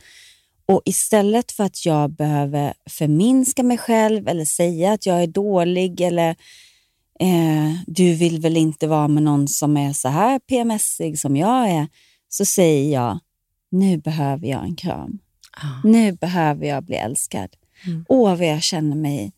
Och 0.67 0.83
istället 0.85 1.53
för 1.53 1.65
att 1.65 1.87
jag 1.87 2.11
behöver 2.11 2.75
förminska 2.91 3.63
mig 3.63 3.79
själv 3.79 4.29
eller 4.29 4.45
säga 4.45 4.93
att 4.93 5.07
jag 5.07 5.23
är 5.23 5.27
dålig 5.27 6.01
eller 6.01 6.37
eh, 7.21 7.75
du 7.87 8.15
vill 8.15 8.41
väl 8.41 8.57
inte 8.57 8.87
vara 8.87 9.09
med 9.09 9.23
någon 9.23 9.49
som 9.49 9.77
är 9.77 9.93
så 9.93 10.09
här 10.09 10.39
PMSig 10.39 11.19
som 11.19 11.37
jag 11.37 11.71
är, 11.71 11.89
så 12.29 12.45
säger 12.45 12.93
jag 12.93 13.19
nu 13.71 13.97
behöver 13.99 14.47
jag 14.47 14.65
en 14.65 14.77
kram. 14.77 15.19
Ja. 15.63 15.81
Nu 15.85 16.13
behöver 16.13 16.67
jag 16.67 16.85
bli 16.85 16.97
älskad. 16.97 17.49
Mm. 17.87 18.05
Åh, 18.09 18.37
vad 18.37 18.47
jag 18.47 18.63
känner 18.63 18.97
mig 18.97 19.33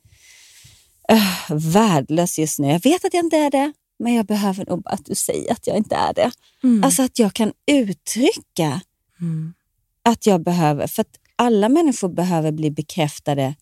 uh, 1.12 1.56
värdelös 1.56 2.38
just 2.38 2.58
nu. 2.58 2.68
Jag 2.68 2.82
vet 2.82 3.04
att 3.04 3.14
jag 3.14 3.24
inte 3.24 3.36
är 3.36 3.50
det, 3.50 3.72
men 3.98 4.14
jag 4.14 4.26
behöver 4.26 4.66
nog 4.66 4.82
bara 4.82 4.94
att 4.94 5.04
du 5.04 5.14
säger 5.14 5.52
att 5.52 5.66
jag 5.66 5.76
inte 5.76 5.96
är 5.96 6.14
det. 6.14 6.30
Mm. 6.62 6.84
Alltså 6.84 7.02
att 7.02 7.18
jag 7.18 7.34
kan 7.34 7.52
uttrycka 7.66 8.80
Mm. 9.20 9.54
att 10.02 10.26
jag 10.26 10.42
behöver, 10.42 10.86
för 10.86 11.00
att 11.00 11.16
alla 11.36 11.68
människor 11.68 12.08
behöver 12.08 12.52
bli 12.52 12.70
bekräftade 12.70 13.54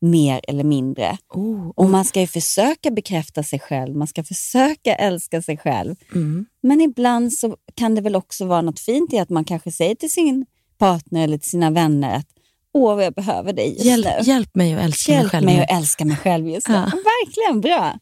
mer 0.00 0.40
eller 0.48 0.64
mindre. 0.64 1.18
Oh, 1.34 1.68
Och 1.76 1.90
man 1.90 2.04
ska 2.04 2.20
ju 2.20 2.26
försöka 2.26 2.90
bekräfta 2.90 3.42
sig 3.42 3.58
själv, 3.60 3.96
man 3.96 4.06
ska 4.08 4.24
försöka 4.24 4.94
älska 4.94 5.42
sig 5.42 5.56
själv. 5.58 5.94
mm. 6.14 6.46
Men 6.62 6.80
ibland 6.80 7.32
så 7.32 7.56
kan 7.74 7.94
det 7.94 8.00
väl 8.00 8.16
också 8.16 8.46
vara 8.46 8.62
något 8.62 8.80
fint 8.80 9.12
i 9.12 9.18
att 9.18 9.30
man 9.30 9.44
kanske 9.44 9.72
säger 9.72 9.94
till 9.94 10.10
sin 10.12 10.46
partner 10.78 11.24
eller 11.24 11.38
till 11.38 11.50
sina 11.50 11.70
vänner 11.70 12.16
att 12.16 12.26
åh 12.74 12.94
vad 12.94 13.04
jag 13.04 13.14
behöver 13.14 13.52
dig 13.52 13.68
just 13.72 13.84
hjälp, 13.84 14.06
nu. 14.20 14.24
hjälp 14.32 14.54
mig 14.54 14.74
att 14.74 14.80
älska 14.84 15.12
mig 15.12 15.18
Hjälp 15.18 15.30
själv. 15.30 15.44
mig 15.46 15.60
att 15.62 15.70
älska 15.70 16.04
mig 16.04 16.16
själv 16.16 16.48
just 16.48 16.68
nu. 16.68 16.74
Ja. 16.74 16.80
Verkligen 17.26 17.60
bra. 17.60 17.98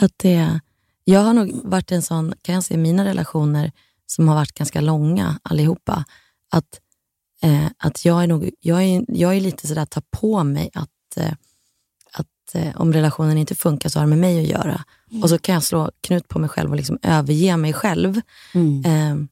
Att 0.00 0.12
det, 0.16 0.60
jag 1.04 1.20
har 1.20 1.34
nog 1.34 1.60
varit 1.64 1.92
en 1.92 2.02
sån, 2.02 2.34
kan 2.42 2.54
jag 2.54 2.64
säga, 2.64 2.78
mina 2.78 3.04
relationer 3.04 3.72
som 4.06 4.28
har 4.28 4.34
varit 4.34 4.52
ganska 4.54 4.80
långa 4.80 5.38
allihopa, 5.42 6.04
att, 6.52 6.80
eh, 7.42 7.66
att 7.78 8.04
jag 8.04 8.22
är 8.22 8.26
nog, 8.26 8.50
jag 8.60 8.82
är, 8.82 9.04
jag 9.08 9.36
är 9.36 9.40
lite 9.40 9.66
sådär, 9.66 9.84
ta 9.86 10.00
på 10.10 10.44
mig 10.44 10.70
att, 10.74 11.16
eh, 11.16 11.32
att 12.12 12.54
eh, 12.54 12.80
om 12.80 12.92
relationen 12.92 13.38
inte 13.38 13.54
funkar 13.54 13.88
så 13.88 13.98
har 13.98 14.06
det 14.06 14.10
med 14.10 14.18
mig 14.18 14.40
att 14.40 14.48
göra. 14.50 14.84
Och 15.22 15.28
så 15.28 15.38
kan 15.38 15.52
jag 15.54 15.62
slå 15.62 15.90
knut 16.00 16.28
på 16.28 16.38
mig 16.38 16.48
själv 16.48 16.70
och 16.70 16.76
liksom 16.76 16.98
överge 17.02 17.56
mig 17.56 17.72
själv 17.72 18.20
Mm. 18.54 18.84
eh, 18.84 19.28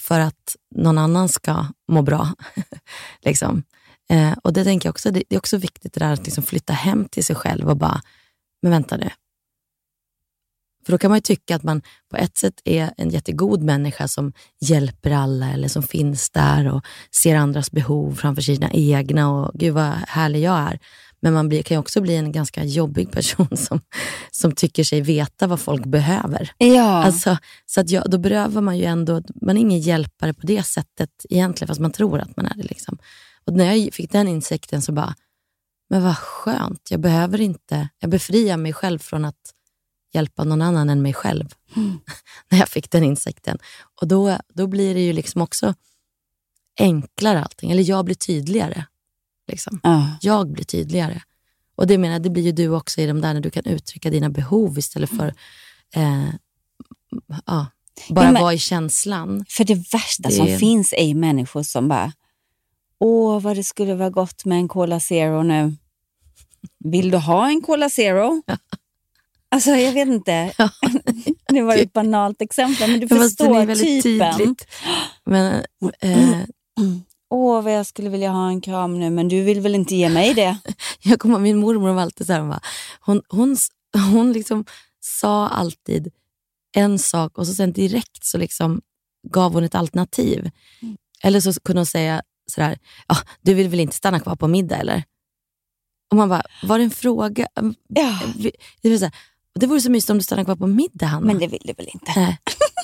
för 0.00 0.20
att 0.20 0.56
någon 0.74 0.98
annan 0.98 1.28
ska 1.28 1.66
må 1.88 2.02
bra. 2.02 2.28
liksom. 3.24 3.62
eh, 4.10 4.32
och 4.44 4.52
det 4.52 4.64
tänker 4.64 4.86
jag 4.88 4.92
också, 4.92 5.10
det, 5.10 5.22
det 5.28 5.34
är 5.36 5.38
också 5.38 5.56
viktigt 5.56 5.92
det 5.92 6.00
där 6.00 6.12
att 6.12 6.24
liksom 6.24 6.44
flytta 6.44 6.72
hem 6.72 7.08
till 7.10 7.24
sig 7.24 7.36
själv 7.36 7.68
och 7.68 7.76
bara, 7.76 8.02
men 8.62 8.72
vänta 8.72 8.96
nu. 8.96 9.10
För 10.84 10.92
då 10.92 10.98
kan 10.98 11.10
man 11.10 11.16
ju 11.16 11.22
tycka 11.22 11.56
att 11.56 11.62
man 11.62 11.82
på 12.10 12.16
ett 12.16 12.38
sätt 12.38 12.60
är 12.64 12.90
en 12.96 13.10
jättegod 13.10 13.62
människa 13.62 14.08
som 14.08 14.32
hjälper 14.60 15.10
alla 15.10 15.50
eller 15.50 15.68
som 15.68 15.82
finns 15.82 16.30
där 16.30 16.72
och 16.74 16.84
ser 17.10 17.36
andras 17.36 17.70
behov 17.70 18.14
framför 18.14 18.42
sina 18.42 18.70
egna 18.70 19.30
och 19.30 19.50
gud 19.54 19.74
vad 19.74 19.92
härlig 20.08 20.40
jag 20.42 20.58
är. 20.58 20.78
Men 21.22 21.32
man 21.32 21.48
blir, 21.48 21.62
kan 21.62 21.74
ju 21.74 21.78
också 21.78 22.00
bli 22.00 22.16
en 22.16 22.32
ganska 22.32 22.64
jobbig 22.64 23.10
person 23.10 23.56
som, 23.56 23.80
som 24.30 24.52
tycker 24.52 24.84
sig 24.84 25.00
veta 25.00 25.46
vad 25.46 25.60
folk 25.60 25.86
behöver. 25.86 26.52
Ja. 26.58 27.04
Alltså, 27.04 27.36
så 27.66 27.80
att 27.80 27.90
jag, 27.90 28.10
då 28.10 28.18
berövar 28.18 28.62
man 28.62 28.78
ju 28.78 28.84
ändå, 28.84 29.22
man 29.42 29.56
är 29.56 29.60
ingen 29.60 29.80
hjälpare 29.80 30.34
på 30.34 30.46
det 30.46 30.62
sättet 30.62 31.10
egentligen, 31.30 31.68
fast 31.68 31.80
man 31.80 31.92
tror 31.92 32.18
att 32.18 32.36
man 32.36 32.46
är 32.46 32.54
det. 32.54 32.62
Liksom. 32.62 32.98
Och 33.46 33.52
när 33.52 33.74
jag 33.74 33.94
fick 33.94 34.12
den 34.12 34.28
insikten 34.28 34.82
så 34.82 34.92
bara, 34.92 35.14
men 35.90 36.02
vad 36.02 36.18
skönt, 36.18 36.88
jag 36.90 37.00
behöver 37.00 37.40
inte, 37.40 37.88
jag 37.98 38.10
befriar 38.10 38.56
mig 38.56 38.72
själv 38.72 38.98
från 38.98 39.24
att 39.24 39.52
hjälpa 40.12 40.44
någon 40.44 40.62
annan 40.62 40.90
än 40.90 41.02
mig 41.02 41.14
själv. 41.14 41.48
när 42.50 42.58
jag 42.58 42.68
fick 42.68 42.90
den 42.90 43.04
insikten. 43.04 43.58
Och 44.00 44.08
då, 44.08 44.38
då 44.54 44.66
blir 44.66 44.94
det 44.94 45.00
ju 45.00 45.12
liksom 45.12 45.42
också 45.42 45.74
enklare 46.80 47.42
allting, 47.42 47.70
eller 47.70 47.88
jag 47.88 48.04
blir 48.04 48.14
tydligare. 48.14 48.84
Liksom. 49.48 49.80
Ja. 49.82 50.06
Jag 50.20 50.52
blir 50.52 50.64
tydligare. 50.64 51.22
Och 51.74 51.86
det 51.86 51.98
menar 51.98 52.18
det 52.18 52.30
blir 52.30 52.42
ju 52.42 52.52
du 52.52 52.68
också 52.68 53.00
i 53.00 53.06
de 53.06 53.20
där 53.20 53.34
när 53.34 53.40
du 53.40 53.50
kan 53.50 53.64
uttrycka 53.66 54.10
dina 54.10 54.30
behov 54.30 54.78
istället 54.78 55.10
för 55.10 55.34
eh, 55.94 56.28
ja, 57.46 57.66
bara 58.08 58.24
Ja, 58.26 58.32
men- 58.32 58.42
vara 58.42 58.54
i 58.54 58.58
känslan. 58.58 59.44
För 59.48 59.64
det 59.64 59.74
värsta 59.92 60.28
Det- 60.28 60.34
som 60.34 60.46
finns 60.46 60.92
är 60.92 61.04
ju 61.06 61.14
människor 61.14 61.62
som 61.62 61.88
bara, 61.88 62.12
åh 62.98 63.40
vad 63.40 63.56
det 63.56 63.64
skulle 63.64 63.94
vara 63.94 64.10
gott 64.10 64.44
med 64.44 64.58
en 64.58 64.68
Cola 64.68 65.00
Zero 65.00 65.42
nu. 65.42 65.76
Vill 66.78 67.10
du 67.10 67.18
ha 67.18 67.48
en 67.48 67.62
Cola 67.62 67.90
Zero? 67.90 68.42
Alltså 69.52 69.70
jag 69.70 69.92
vet 69.92 70.08
inte, 70.08 70.52
det 71.48 71.62
var 71.62 71.76
ett 71.76 71.92
banalt 71.92 72.42
exempel 72.42 72.90
men 72.90 73.00
du 73.00 73.06
det 73.06 73.16
förstår 73.16 73.74
typen. 73.74 74.38
tydligt. 74.38 74.66
Men, 75.24 75.64
eh, 76.00 76.40
åh 77.30 77.62
vad 77.62 77.72
jag 77.72 77.86
skulle 77.86 78.08
vilja 78.08 78.30
ha 78.30 78.48
en 78.48 78.60
kram 78.60 79.00
nu, 79.00 79.10
men 79.10 79.28
du 79.28 79.42
vill 79.42 79.60
väl 79.60 79.74
inte 79.74 79.94
ge 79.96 80.08
mig 80.08 80.34
det? 80.34 80.58
Jag 81.02 81.20
kommer 81.20 81.38
min 81.38 81.58
mormor 81.58 81.92
var 81.92 82.02
alltid 82.02 82.26
så 82.26 82.32
här, 82.32 82.40
hon, 82.40 82.48
bara, 82.48 82.60
hon, 83.00 83.22
hon, 83.28 83.56
hon 84.12 84.32
liksom 84.32 84.64
sa 85.00 85.48
alltid 85.48 86.12
en 86.76 86.98
sak 86.98 87.38
och 87.38 87.46
så 87.46 87.54
sen 87.54 87.72
direkt 87.72 88.24
så 88.24 88.38
liksom 88.38 88.80
gav 89.28 89.52
hon 89.52 89.64
ett 89.64 89.74
alternativ. 89.74 90.50
Mm. 90.82 90.96
Eller 91.22 91.40
så 91.40 91.52
kunde 91.60 91.80
hon 91.80 91.86
säga 91.86 92.22
sådär, 92.50 92.78
ja, 93.08 93.16
du 93.42 93.54
vill 93.54 93.68
väl 93.68 93.80
inte 93.80 93.96
stanna 93.96 94.20
kvar 94.20 94.36
på 94.36 94.48
middag 94.48 94.76
eller? 94.76 95.04
Och 96.10 96.16
man 96.16 96.28
bara, 96.28 96.42
var 96.62 96.78
det 96.78 96.84
en 96.84 96.90
fråga? 96.90 97.46
Ja. 97.88 98.20
Det, 98.82 98.90
var 98.90 98.96
så 98.96 99.04
här, 99.04 99.14
det 99.60 99.66
vore 99.66 99.80
så 99.80 99.90
mysigt 99.90 100.10
om 100.10 100.18
du 100.18 100.24
stannade 100.24 100.44
kvar 100.44 100.56
på 100.56 100.66
middag 100.66 101.06
Hanna. 101.06 101.26
Men 101.26 101.38
det 101.38 101.46
vill 101.46 101.62
du 101.64 101.72
väl 101.72 101.88
inte? 101.94 102.12
Nej, 102.16 102.38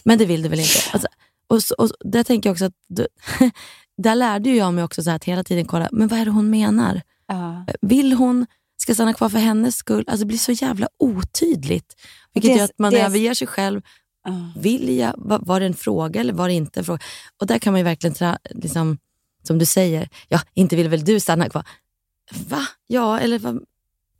men 0.04 0.18
det 0.18 0.26
vill 0.26 0.42
du 0.42 0.48
väl 0.48 0.60
inte? 0.60 0.78
Alltså, 0.92 1.08
och, 1.48 1.62
så, 1.62 1.74
och 1.78 1.90
där 2.00 2.24
tänker 2.24 2.48
jag 2.48 2.54
också 2.54 2.64
att, 2.64 2.74
du, 2.88 3.06
där 4.02 4.14
lärde 4.14 4.50
jag 4.50 4.74
mig 4.74 4.84
också 4.84 5.02
så 5.02 5.10
att 5.10 5.24
hela 5.24 5.44
tiden 5.44 5.64
kolla, 5.64 5.88
men 5.92 6.08
vad 6.08 6.18
är 6.18 6.24
det 6.24 6.30
hon 6.30 6.50
menar? 6.50 7.02
Ja. 7.28 7.64
Vill 7.80 8.12
hon, 8.12 8.46
ska 8.82 8.94
stanna 8.94 9.14
kvar 9.14 9.28
för 9.28 9.38
hennes 9.38 9.76
skull? 9.76 10.04
Alltså 10.06 10.18
det 10.18 10.26
blir 10.26 10.38
så 10.38 10.52
jävla 10.52 10.88
otydligt. 10.98 11.94
Vilket 12.34 12.50
Det- 12.52 12.56
gör 12.58 12.64
att 12.64 12.78
man 12.78 12.92
det- 12.92 13.00
överger 13.02 13.34
sig 13.34 13.46
själv. 13.46 13.82
Ja. 14.24 14.52
Vill 14.60 14.96
jag, 14.96 15.14
var, 15.16 15.38
var 15.42 15.60
det 15.60 15.66
en 15.66 15.74
fråga 15.74 16.20
eller 16.20 16.32
var 16.32 16.48
det 16.48 16.54
inte 16.54 16.80
en 16.80 16.84
fråga? 16.84 16.98
Och 17.40 17.46
där 17.46 17.58
kan 17.58 17.72
man 17.72 17.80
ju 17.80 17.84
verkligen, 17.84 18.14
tra, 18.14 18.38
liksom, 18.50 18.98
som 19.42 19.58
du 19.58 19.66
säger, 19.66 20.08
ja, 20.28 20.40
inte 20.54 20.76
vill 20.76 20.88
väl 20.88 21.04
du 21.04 21.20
stanna 21.20 21.48
kvar? 21.48 21.64
Va? 22.48 22.66
Ja, 22.86 23.18
eller 23.20 23.38
vad? 23.38 23.62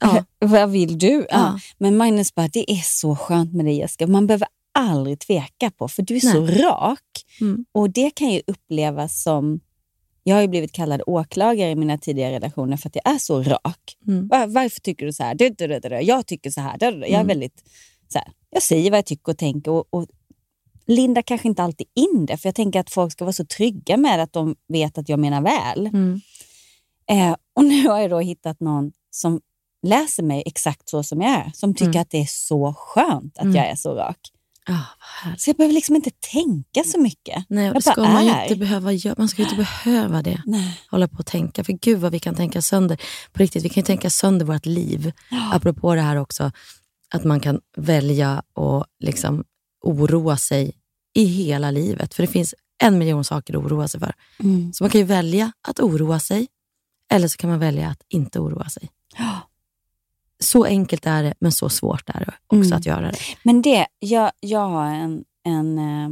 Ja. 0.00 0.24
Vad 0.38 0.70
vill 0.70 0.98
du? 0.98 1.26
Ja. 1.30 1.58
Men 1.78 1.96
Magnus 1.96 2.34
bara, 2.34 2.48
det 2.48 2.70
är 2.72 2.82
så 2.84 3.16
skönt 3.16 3.52
med 3.54 3.64
dig 3.66 3.76
Jessica. 3.78 4.06
Man 4.06 4.26
behöver 4.26 4.48
aldrig 4.78 5.18
tveka 5.20 5.70
på, 5.70 5.88
för 5.88 6.02
du 6.02 6.16
är 6.16 6.20
så 6.20 6.46
rak. 6.46 7.24
Mm. 7.40 7.64
Och 7.72 7.90
det 7.90 8.10
kan 8.10 8.30
ju 8.30 8.42
upplevas 8.46 9.22
som... 9.22 9.60
Jag 10.22 10.34
har 10.34 10.42
ju 10.42 10.48
blivit 10.48 10.72
kallad 10.72 11.02
åklagare 11.06 11.70
i 11.70 11.74
mina 11.74 11.98
tidigare 11.98 12.34
relationer 12.34 12.76
för 12.76 12.88
att 12.88 12.96
jag 13.04 13.14
är 13.14 13.18
så 13.18 13.42
rak. 13.42 13.96
Mm. 14.06 14.28
Var, 14.28 14.46
varför 14.46 14.80
tycker 14.80 15.06
du 15.06 15.12
så 15.12 15.22
här? 15.22 15.34
Du, 15.34 15.48
du, 15.48 15.66
du. 15.80 15.88
Jag 15.88 16.26
tycker 16.26 16.50
så 16.50 16.60
här. 16.60 16.76
Jag 16.80 16.92
är 16.92 17.14
Mm. 17.14 17.26
väldigt 17.26 17.64
så 18.08 18.18
här. 18.18 18.28
Jag 18.50 18.62
säger 18.62 18.90
vad 18.90 18.98
jag 18.98 19.06
tycker 19.06 19.32
och 19.32 19.38
tänker. 19.38 19.70
Och, 19.70 19.84
och 19.90 20.06
Linda 20.86 21.22
kanske 21.22 21.48
inte 21.48 21.62
alltid 21.62 21.86
in 21.94 22.26
det, 22.26 22.36
för 22.36 22.48
jag 22.48 22.54
tänker 22.54 22.80
att 22.80 22.90
folk 22.90 23.12
ska 23.12 23.24
vara 23.24 23.32
så 23.32 23.44
trygga 23.44 23.96
med 23.96 24.22
att 24.22 24.32
de 24.32 24.56
vet 24.68 24.98
att 24.98 25.08
jag 25.08 25.18
menar 25.18 25.40
väl. 25.40 25.86
Mm. 25.86 26.20
Eh, 27.10 27.36
och 27.54 27.64
nu 27.64 27.88
har 27.88 27.98
jag 28.00 28.10
då 28.10 28.20
hittat 28.20 28.60
någon 28.60 28.92
som 29.10 29.40
läser 29.86 30.22
mig 30.22 30.42
exakt 30.46 30.88
så 30.88 31.02
som 31.02 31.20
jag 31.20 31.30
är. 31.30 31.50
Som 31.54 31.74
tycker 31.74 31.86
Mm. 31.90 32.00
att 32.02 32.10
det 32.10 32.18
är 32.20 32.26
så 32.28 32.74
skönt 32.78 33.38
att 33.38 33.42
Mm. 33.44 33.56
jag 33.56 33.66
är 33.66 33.76
så 33.76 33.94
rak. 33.94 34.18
Härligt. 34.66 35.40
Så 35.40 35.50
jag 35.50 35.56
behöver 35.56 35.74
liksom 35.74 35.96
inte 35.96 36.10
tänka 36.32 36.84
så 36.86 37.00
mycket. 37.00 37.44
Nej, 37.48 37.64
jag 37.64 37.74
bara 37.96 38.08
man 38.12 38.28
är. 38.28 38.42
inte 38.42 38.56
behöva. 38.56 38.90
Man 39.18 39.28
ska 39.28 39.42
ju 39.42 39.48
inte 39.48 39.56
behöva 39.56 40.22
det. 40.22 40.42
Nej. 40.46 40.80
Hålla 40.90 41.08
på 41.08 41.18
och 41.18 41.26
tänka. 41.26 41.64
För 41.64 41.72
gud 41.72 41.98
vad 42.00 42.12
vi 42.12 42.18
kan 42.20 42.34
tänka 42.34 42.62
sönder. 42.62 42.98
På 43.32 43.42
riktigt, 43.42 43.64
vi 43.64 43.68
kan 43.68 43.80
ju 43.80 43.86
tänka 43.86 44.10
sönder 44.10 44.46
vårt 44.46 44.66
liv. 44.66 45.12
Apropå 45.52 45.94
det 45.94 46.00
här 46.00 46.16
också, 46.16 46.50
att 47.10 47.24
man 47.24 47.40
kan 47.40 47.60
välja 47.76 48.42
och 48.52 48.84
liksom 49.00 49.44
oroa 49.84 50.36
sig 50.36 50.72
i 51.14 51.24
hela 51.24 51.70
livet. 51.70 52.14
För 52.14 52.22
det 52.22 52.26
finns 52.26 52.54
en 52.82 52.98
miljon 52.98 53.24
saker 53.24 53.54
att 53.58 53.64
oroa 53.64 53.88
sig 53.88 54.00
för. 54.00 54.14
Mm. 54.40 54.72
Så 54.72 54.84
man 54.84 54.90
kan 54.90 55.00
ju 55.00 55.06
välja 55.06 55.52
att 55.68 55.80
oroa 55.80 56.20
sig, 56.20 56.46
eller 57.12 57.28
så 57.28 57.36
kan 57.36 57.50
man 57.50 57.58
välja 57.58 57.88
att 57.88 58.02
inte 58.08 58.40
oroa 58.40 58.68
sig. 58.68 58.88
Så 60.40 60.64
enkelt 60.64 61.06
är 61.06 61.22
det, 61.22 61.34
men 61.40 61.52
så 61.52 61.68
svårt 61.68 62.08
är 62.08 62.20
det 62.20 62.32
också 62.46 62.66
Mm. 62.66 62.76
att 62.78 62.86
göra 62.86 63.10
det. 63.12 63.18
Men 63.42 63.62
det, 63.62 63.86
jag, 63.98 64.32
jag 64.40 64.68
har 64.68 64.84
en, 64.86 65.24
en 65.44 65.78
eh, 65.78 66.10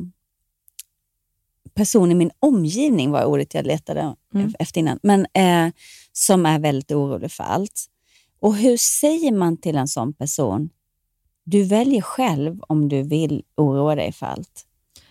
person 1.75 2.11
i 2.13 2.15
min 2.15 2.31
omgivning, 2.39 3.11
var 3.11 3.25
ordet 3.25 3.55
jag 3.55 3.67
letade 3.67 4.15
Mm. 4.35 4.55
efter 4.59 4.81
innan, 4.81 4.99
men 5.03 5.27
eh, 5.33 5.73
som 6.13 6.47
är 6.47 6.59
väldigt 6.59 6.93
orolig 6.93 7.33
för 7.33 7.45
allt. 7.45 7.87
Och 8.41 8.57
hur 8.57 8.77
säger 8.77 9.33
man 9.33 9.57
till 9.57 9.77
en 9.77 9.89
sån 9.89 10.13
person, 10.13 10.71
du 11.45 11.65
väljer 11.65 12.01
själv 12.03 12.61
om 12.69 12.89
du 12.89 13.03
vill 13.03 13.43
oroa 13.57 13.95
dig 13.95 14.13
för 14.13 14.27
allt? 14.27 14.63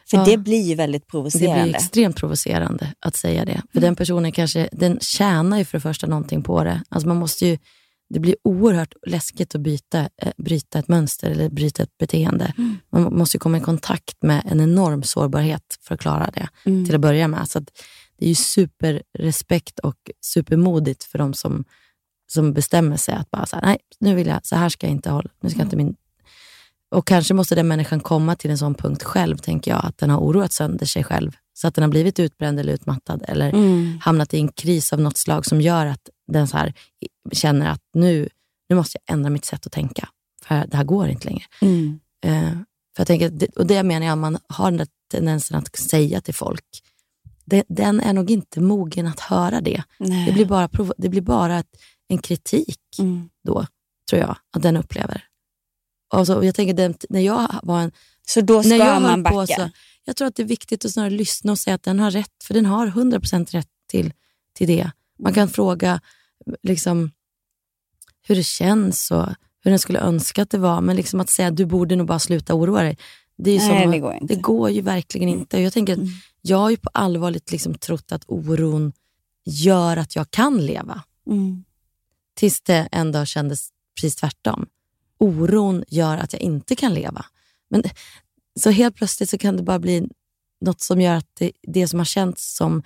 För 0.09 0.17
Ja. 0.17 0.25
det 0.25 0.37
blir 0.37 0.61
ju 0.61 0.75
väldigt 0.75 1.01
Det 1.03 1.07
provocerande. 1.11 1.63
blir 1.63 1.75
extremt 1.75 2.15
provocerande 2.15 2.93
att 2.99 3.15
säga 3.15 3.45
det. 3.45 3.61
För 3.73 3.81
den 3.81 3.95
personen 3.95 4.31
kanske, 4.31 4.69
den 4.71 4.99
tjänar 4.99 5.57
ju 5.57 5.65
för 5.65 5.77
det 5.77 5.81
första 5.81 6.07
någonting 6.07 6.43
på 6.43 6.63
det. 6.63 6.83
Alltså 6.89 7.07
man 7.07 7.17
måste 7.17 7.45
ju, 7.47 7.57
det 8.09 8.19
blir 8.19 8.35
oerhört 8.43 8.93
läskigt 9.07 9.55
att 9.55 9.61
byta, 9.61 9.99
eh, 10.21 10.31
bryta 10.37 10.79
ett 10.79 10.87
mönster 10.87 11.31
eller 11.31 11.49
bryta 11.49 11.83
ett 11.83 11.97
beteende. 11.97 12.53
Man 12.91 13.03
måste 13.17 13.37
ju 13.37 13.39
komma 13.39 13.57
i 13.57 13.61
kontakt 13.61 14.23
med 14.23 14.41
en 14.45 14.61
enorm 14.61 15.03
sårbarhet 15.03 15.77
för 15.81 15.95
att 15.95 16.01
klara 16.01 16.31
det 16.33 16.47
Mm. 16.65 16.85
till 16.85 16.95
att 16.95 17.01
börja 17.01 17.27
med. 17.27 17.49
Så 17.49 17.59
det 17.59 18.25
är 18.25 18.29
ju 18.29 18.35
superrespekt 18.35 19.79
och 19.79 19.95
supermodigt 20.21 21.03
för 21.03 21.17
de 21.17 21.33
som, 21.33 21.65
som 22.31 22.53
bestämmer 22.53 22.97
sig 22.97 23.15
att 23.15 23.31
bara 23.31 23.45
så 23.45 23.55
här, 23.55 23.63
nej, 23.65 23.77
nu 23.99 24.15
vill 24.15 24.27
jag, 24.27 24.45
så 24.45 24.55
här 24.55 24.69
ska 24.69 24.87
jag 24.87 24.91
inte 24.91 25.09
hålla. 25.09 25.29
Nu 25.41 25.49
ska 25.49 25.61
inte 25.61 25.75
min 25.75 25.95
och 26.91 27.07
kanske 27.07 27.33
måste 27.33 27.55
den 27.55 27.67
människan 27.67 27.99
komma 27.99 28.35
till 28.35 28.51
en 28.51 28.57
sån 28.57 28.75
punkt 28.75 29.03
själv, 29.03 29.37
tänker 29.37 29.71
jag, 29.71 29.85
att 29.85 29.97
den 29.97 30.09
har 30.09 30.19
oroat 30.19 30.53
sönder 30.53 30.85
sig 30.85 31.03
själv. 31.03 31.31
Så 31.53 31.67
att 31.67 31.75
den 31.75 31.81
har 31.81 31.89
blivit 31.89 32.19
utbränd 32.19 32.59
eller 32.59 32.73
utmattad 32.73 33.23
eller 33.27 33.49
Mm. 33.49 33.99
hamnat 34.01 34.33
i 34.33 34.37
en 34.37 34.47
kris 34.47 34.93
av 34.93 34.99
något 34.99 35.17
slag 35.17 35.45
som 35.45 35.61
gör 35.61 35.85
att 35.85 36.09
den 36.27 36.47
så 36.47 36.57
här 36.57 36.73
känner 37.31 37.69
att 37.69 37.81
nu, 37.93 38.29
nu 38.69 38.75
måste 38.75 38.97
jag 39.05 39.13
ändra 39.13 39.29
mitt 39.29 39.45
sätt 39.45 39.65
att 39.65 39.71
tänka. 39.71 40.09
För 40.43 40.67
det 40.67 40.77
här 40.77 40.83
går 40.83 41.07
inte 41.07 41.27
längre. 41.27 41.43
Mm. 41.61 41.99
Eh, 42.25 42.51
för 42.95 43.01
jag 43.01 43.07
tänker, 43.07 43.47
och 43.59 43.67
det 43.67 43.83
menar 43.83 44.05
jag, 44.05 44.17
man 44.17 44.37
har 44.47 44.65
den 44.71 44.77
där 44.77 44.87
tendensen 45.11 45.57
att 45.57 45.75
säga 45.75 46.21
till 46.21 46.33
folk, 46.33 46.65
det, 47.45 47.63
den 47.67 48.01
är 48.01 48.13
nog 48.13 48.31
inte 48.31 48.61
mogen 48.61 49.07
att 49.07 49.19
höra 49.19 49.61
det. 49.61 49.83
Nej. 49.97 50.25
Det 50.25 50.31
blir 50.31 50.45
bara, 50.45 50.69
det 50.97 51.09
blir 51.09 51.21
bara 51.21 51.59
ett, 51.59 51.77
en 52.07 52.17
kritik 52.17 52.79
Mm. 52.99 53.29
då, 53.43 53.65
tror 54.09 54.21
jag, 54.21 54.37
att 54.51 54.61
den 54.61 54.77
upplever. 54.77 55.23
Och 56.13 56.27
så, 56.27 56.35
och 56.35 56.45
jag 56.45 56.55
tänker, 56.55 56.73
den, 56.73 56.93
när 57.09 57.19
jag 57.21 57.59
var 57.63 57.79
en 57.81 57.91
Så 58.27 58.41
då 58.41 58.63
ska 58.63 58.69
när 58.69 58.77
jag 58.77 59.01
man 59.01 59.23
backa? 59.23 59.35
på 59.35 59.47
så, 59.47 59.69
jag 60.05 60.15
tror 60.15 60.27
att 60.27 60.35
det 60.35 60.43
är 60.43 60.47
viktigt 60.47 60.85
att 60.85 60.91
snarare 60.91 61.09
lyssna 61.09 61.51
och 61.51 61.59
säga 61.59 61.75
att 61.75 61.83
den 61.83 61.99
har 61.99 62.11
rätt, 62.11 62.43
för 62.43 62.53
den 62.53 62.65
har 62.65 62.87
100% 62.87 63.51
rätt 63.51 63.67
till, 63.87 64.13
till 64.53 64.67
det. 64.67 64.91
Man 65.19 65.33
kan 65.33 65.47
fråga 65.49 66.01
liksom, 66.63 67.11
hur 68.27 68.35
det 68.35 68.43
känns 68.43 69.11
och 69.11 69.27
hur 69.63 69.71
den 69.71 69.79
skulle 69.79 69.99
önska 69.99 70.41
att 70.41 70.49
det 70.49 70.57
var, 70.57 70.81
men 70.81 70.95
liksom 70.95 71.19
att 71.19 71.29
säga 71.29 71.47
att 71.47 71.55
du 71.57 71.65
borde 71.65 71.95
nog 71.95 72.07
bara 72.07 72.19
sluta 72.19 72.53
oroa 72.55 72.83
dig. 72.83 72.97
Det, 73.37 73.51
är 73.51 73.57
Nej, 73.57 73.81
som, 73.83 73.91
det 73.91 73.99
går 73.99 74.13
inte. 74.13 74.33
det 74.35 74.41
går 74.41 74.69
ju 74.69 74.81
verkligen 74.81 75.29
inte. 75.29 75.61
Jag, 75.61 75.73
tänker 75.73 75.93
att 75.93 75.99
Mm. 75.99 76.09
jag 76.41 76.57
har 76.57 76.69
ju 76.69 76.77
på 76.77 76.89
allvarligt 76.93 77.51
liksom 77.51 77.75
trott 77.75 78.11
att 78.11 78.23
oron 78.27 78.93
gör 79.45 79.97
att 79.97 80.15
jag 80.15 80.31
kan 80.31 80.65
leva. 80.65 81.03
Mm. 81.27 81.63
Tills 82.35 82.61
det 82.61 82.87
en 82.91 83.11
dag 83.11 83.27
kändes 83.27 83.69
precis 83.95 84.15
tvärtom. 84.15 84.65
Oron 85.17 85.83
gör 85.87 86.17
att 86.17 86.33
jag 86.33 86.41
inte 86.41 86.75
kan 86.75 86.93
leva. 86.93 87.25
Men, 87.69 87.83
så 88.59 88.69
helt 88.69 88.95
plötsligt 88.95 89.29
så 89.29 89.37
kan 89.37 89.57
det 89.57 89.63
bara 89.63 89.79
bli 89.79 90.07
något 90.61 90.81
som 90.81 91.01
gör 91.01 91.15
att 91.15 91.29
det, 91.33 91.51
det 91.61 91.87
som 91.87 91.99
har 91.99 92.05
känts 92.05 92.55
som 92.55 92.83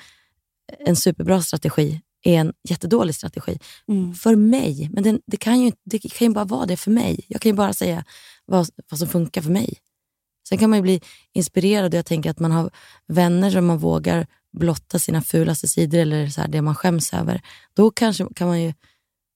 en 0.80 0.96
superbra 0.96 1.42
strategi 1.42 2.02
är 2.24 2.40
en 2.40 2.54
jättedålig 2.70 3.16
strategi. 3.16 3.60
Mm. 3.88 4.14
För 4.14 4.36
mig. 4.36 4.90
Men 4.94 5.04
den, 5.04 5.22
det, 5.28 5.38
kan 5.38 5.62
ju, 5.62 5.72
det 5.86 6.00
kan 6.00 6.28
ju 6.28 6.34
bara 6.34 6.46
vara 6.46 6.66
det 6.66 6.78
för 6.78 6.92
mig. 6.92 7.26
Jag 7.28 7.42
kan 7.42 7.50
ju 7.50 7.56
bara 7.56 7.74
säga 7.74 8.04
vad, 8.46 8.70
vad 8.90 9.00
som 9.00 9.08
funkar 9.08 9.42
för 9.42 9.52
mig. 9.52 9.78
Sen 10.50 10.58
kan 10.58 10.70
man 10.70 10.80
ju 10.80 10.84
bli 10.84 11.02
inspirerad 11.34 11.94
och 11.94 11.98
jag 11.98 12.06
tänker 12.06 12.30
att 12.30 12.40
man 12.40 12.52
har 12.52 12.70
vänner 13.08 13.52
som 13.52 13.66
man 13.66 13.78
vågar 13.78 14.28
blotta 14.58 15.00
sina 15.00 15.22
fulaste 15.22 15.68
sidor 15.68 16.00
eller 16.00 16.28
så 16.28 16.42
här, 16.42 16.48
det 16.48 16.62
man 16.62 16.76
skäms 16.76 17.14
över. 17.14 17.42
Då 17.74 17.92
kanske 17.92 18.26
kan 18.36 18.48
man 18.48 18.62
ju, 18.62 18.74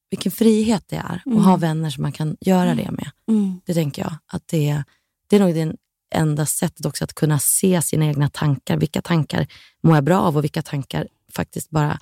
vilken 0.10 0.32
frihet 0.32 0.84
det 0.88 0.96
är 0.96 1.22
Mm. 1.26 1.38
att 1.38 1.46
ha 1.46 1.58
vänner 1.58 1.90
som 1.90 2.02
man 2.02 2.12
kan 2.12 2.38
göra 2.42 2.72
Mm. 2.72 2.78
det 2.86 2.92
med. 2.92 3.12
Mm. 3.28 3.62
Det 3.66 3.74
tänker 3.74 4.02
jag. 4.02 4.14
Att 4.28 4.48
det, 4.48 4.84
det 5.28 5.36
är 5.36 5.40
nog 5.40 5.54
det 5.54 5.76
enda 6.16 6.46
sättet 6.46 6.86
också 6.86 7.04
att 7.04 7.14
kunna 7.14 7.40
se 7.40 7.82
sina 7.82 8.06
egna 8.06 8.30
tankar. 8.30 8.78
Vilka 8.78 9.02
tankar 9.02 9.48
mår 9.84 9.96
jag 9.96 10.04
bra 10.04 10.20
av 10.22 10.38
och 10.38 10.44
vilka 10.44 10.62
tankar 10.62 11.08
faktiskt 11.36 11.70
bara 11.70 12.00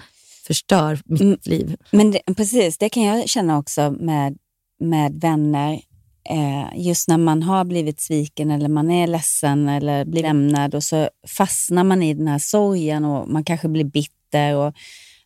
förstör 0.51 0.99
mitt 1.05 1.21
Mm. 1.21 1.37
liv. 1.43 1.75
Men 1.91 2.11
det, 2.11 2.21
precis, 2.37 2.77
det 2.77 2.89
kan 2.89 3.03
jag 3.03 3.29
känna 3.29 3.57
också 3.57 3.91
med, 3.99 4.37
med 4.79 5.21
vänner. 5.21 5.81
Eh, 6.29 6.65
just 6.75 7.07
när 7.07 7.17
man 7.17 7.43
har 7.43 7.65
blivit 7.65 8.01
sviken 8.01 8.51
eller 8.51 8.69
man 8.69 8.91
är 8.91 9.07
ledsen 9.07 9.69
eller 9.69 10.05
blir 10.05 10.21
lämnad 10.21 10.75
och 10.75 10.83
så 10.83 11.09
fastnar 11.27 11.83
man 11.83 12.03
i 12.03 12.13
den 12.13 12.27
här 12.27 12.39
sorgen 12.39 13.05
och 13.05 13.29
man 13.29 13.43
kanske 13.43 13.67
blir 13.67 13.83
bitter. 13.83 14.55
Och 14.55 14.73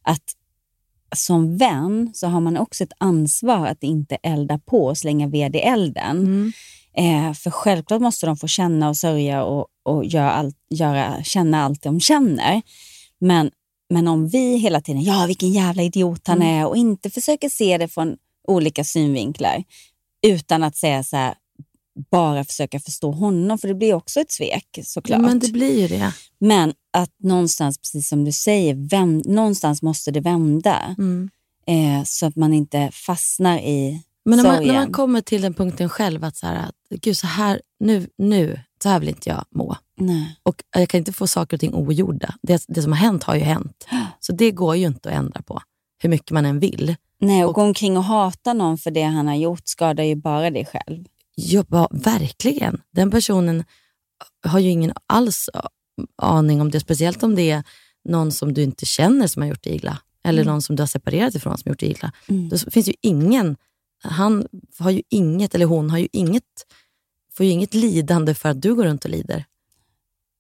att 0.02 0.24
Som 1.16 1.58
vän 1.58 2.12
så 2.14 2.28
har 2.28 2.42
man 2.42 2.58
också 2.58 2.84
ett 2.84 2.94
ansvar 2.98 3.68
att 3.68 3.84
inte 3.84 4.16
elda 4.24 4.60
på 4.66 4.86
och 4.86 4.98
slänga 4.98 5.28
ved 5.28 5.56
i 5.56 5.60
elden. 5.60 6.18
Mm. 6.18 6.52
Eh, 6.98 7.34
för 7.34 7.52
självklart 7.52 8.02
måste 8.02 8.26
de 8.26 8.38
få 8.38 8.48
känna 8.48 8.90
och 8.90 8.98
sörja 8.98 9.44
och, 9.44 9.68
och 9.84 10.06
göra 10.06 10.32
allt, 10.32 10.58
göra, 10.70 11.24
känna 11.24 11.64
allt 11.64 11.84
de 11.84 12.00
känner. 12.00 12.62
Men, 13.20 13.52
men 13.90 14.08
om 14.08 14.28
vi 14.28 14.58
hela 14.58 14.82
tiden, 14.82 15.04
ja 15.04 15.26
vilken 15.28 15.50
jävla 15.50 15.84
idiot 15.84 16.28
han 16.28 16.42
Mm. 16.42 16.48
är 16.60 16.68
och 16.68 16.78
inte 16.78 17.10
försöker 17.10 17.50
se 17.50 17.78
det 17.78 17.88
från 17.88 18.18
olika 18.48 18.84
synvinklar 18.84 19.64
utan 20.28 20.64
att 20.64 20.76
säga 20.76 21.04
så 21.04 21.16
här, 21.18 21.36
bara 22.12 22.44
försöka 22.44 22.80
förstå 22.80 23.12
honom, 23.12 23.58
för 23.58 23.68
det 23.68 23.74
blir 23.74 23.94
också 23.94 24.20
ett 24.20 24.32
svek 24.32 24.80
såklart. 24.84 25.22
Men 25.22 25.40
det 25.40 25.52
blir 25.52 25.80
ju 25.82 25.88
det. 25.88 26.14
Men 26.40 26.74
att 26.94 27.12
någonstans, 27.24 27.78
precis 27.78 28.10
som 28.10 28.26
du 28.26 28.32
säger, 28.32 28.90
vänd, 28.90 29.26
någonstans 29.26 29.82
måste 29.82 30.12
det 30.12 30.20
vända. 30.20 30.96
Mm. 30.98 31.30
Eh, 31.68 32.04
så 32.06 32.26
att 32.26 32.36
man 32.36 32.54
inte 32.54 32.90
fastnar 32.94 33.60
i 33.60 34.02
Men 34.26 34.38
när 34.38 34.44
man, 34.44 34.56
sorgen. 34.56 34.74
när 34.74 34.82
man 34.82 34.92
kommer 34.92 35.22
till 35.22 35.42
den 35.42 35.54
punkten 35.54 35.90
själv 35.90 36.24
att 36.24 36.38
så 36.38 36.48
här, 36.48 36.56
att, 36.56 37.00
gud, 37.02 37.18
så 37.18 37.28
här, 37.28 37.62
nu, 37.80 38.08
nu, 38.18 38.60
så 38.86 38.90
här 38.90 39.00
vill 39.00 39.10
inte 39.10 39.30
jag 39.30 39.46
må. 39.52 39.76
Nej. 39.98 40.40
Och 40.44 40.64
jag 40.76 40.90
kan 40.90 40.98
inte 40.98 41.14
få 41.14 41.28
saker 41.28 41.58
och 41.58 41.62
ting 41.62 41.74
ogjorda. 41.74 42.36
Det, 42.42 42.66
det 42.68 42.82
som 42.82 42.92
har 42.92 43.00
hänt 43.00 43.24
har 43.24 43.36
ju 43.36 43.42
hänt. 43.42 43.88
Så 44.20 44.34
det 44.34 44.52
går 44.52 44.76
ju 44.76 44.86
inte 44.86 45.10
att 45.10 45.16
ändra 45.16 45.42
på, 45.42 45.62
hur 46.04 46.10
mycket 46.10 46.32
man 46.32 46.46
än 46.46 46.60
vill. 46.60 46.96
Nej, 47.20 47.46
och, 47.46 47.56
gå 47.56 47.62
omkring 47.62 47.98
och 47.98 48.04
hata 48.04 48.54
någon 48.54 48.78
för 48.78 48.92
det 48.92 49.04
han 49.04 49.28
har 49.28 49.36
gjort 49.36 49.62
skadar 49.68 50.04
ju 50.04 50.16
bara 50.16 50.50
dig 50.50 50.66
själv. 50.66 51.06
Ja, 51.36 51.88
verkligen. 51.92 52.82
Den 52.92 53.12
personen 53.12 53.64
har 54.48 54.60
ju 54.60 54.70
ingen 54.70 54.94
alls 55.08 55.50
aning 56.22 56.62
om 56.62 56.72
det. 56.72 56.80
Speciellt 56.80 57.24
om 57.24 57.36
det 57.36 57.52
är 57.52 57.64
någon 58.10 58.32
som 58.32 58.54
du 58.54 58.64
inte 58.64 58.86
känner 58.86 59.28
som 59.28 59.42
har 59.42 59.50
gjort 59.50 59.64
dig 59.64 59.76
illa. 59.76 59.98
Eller 60.24 60.42
Mm. 60.42 60.52
någon 60.54 60.62
som 60.62 60.76
du 60.76 60.82
har 60.82 60.88
separerat 60.88 61.36
ifrån 61.36 61.58
som 61.58 61.70
har 61.70 61.72
gjort 61.72 61.80
dig 61.80 61.90
illa. 61.90 62.12
Mm. 62.28 62.50
Då 62.50 62.58
finns 62.58 62.88
ju 62.88 62.94
ingen, 63.02 63.58
han 64.04 64.48
har 64.80 64.92
ju 64.92 65.02
inget, 65.10 65.56
eller 65.56 65.66
hon 65.66 65.90
har 65.90 65.98
ju 65.98 66.08
inget, 66.12 66.44
får 67.38 67.46
ju 67.46 67.52
inget 67.52 67.74
lidande 67.74 68.34
för 68.36 68.50
att 68.50 68.62
du 68.62 68.76
går 68.76 68.86
runt 68.86 69.06
och 69.06 69.12
lider. 69.12 69.46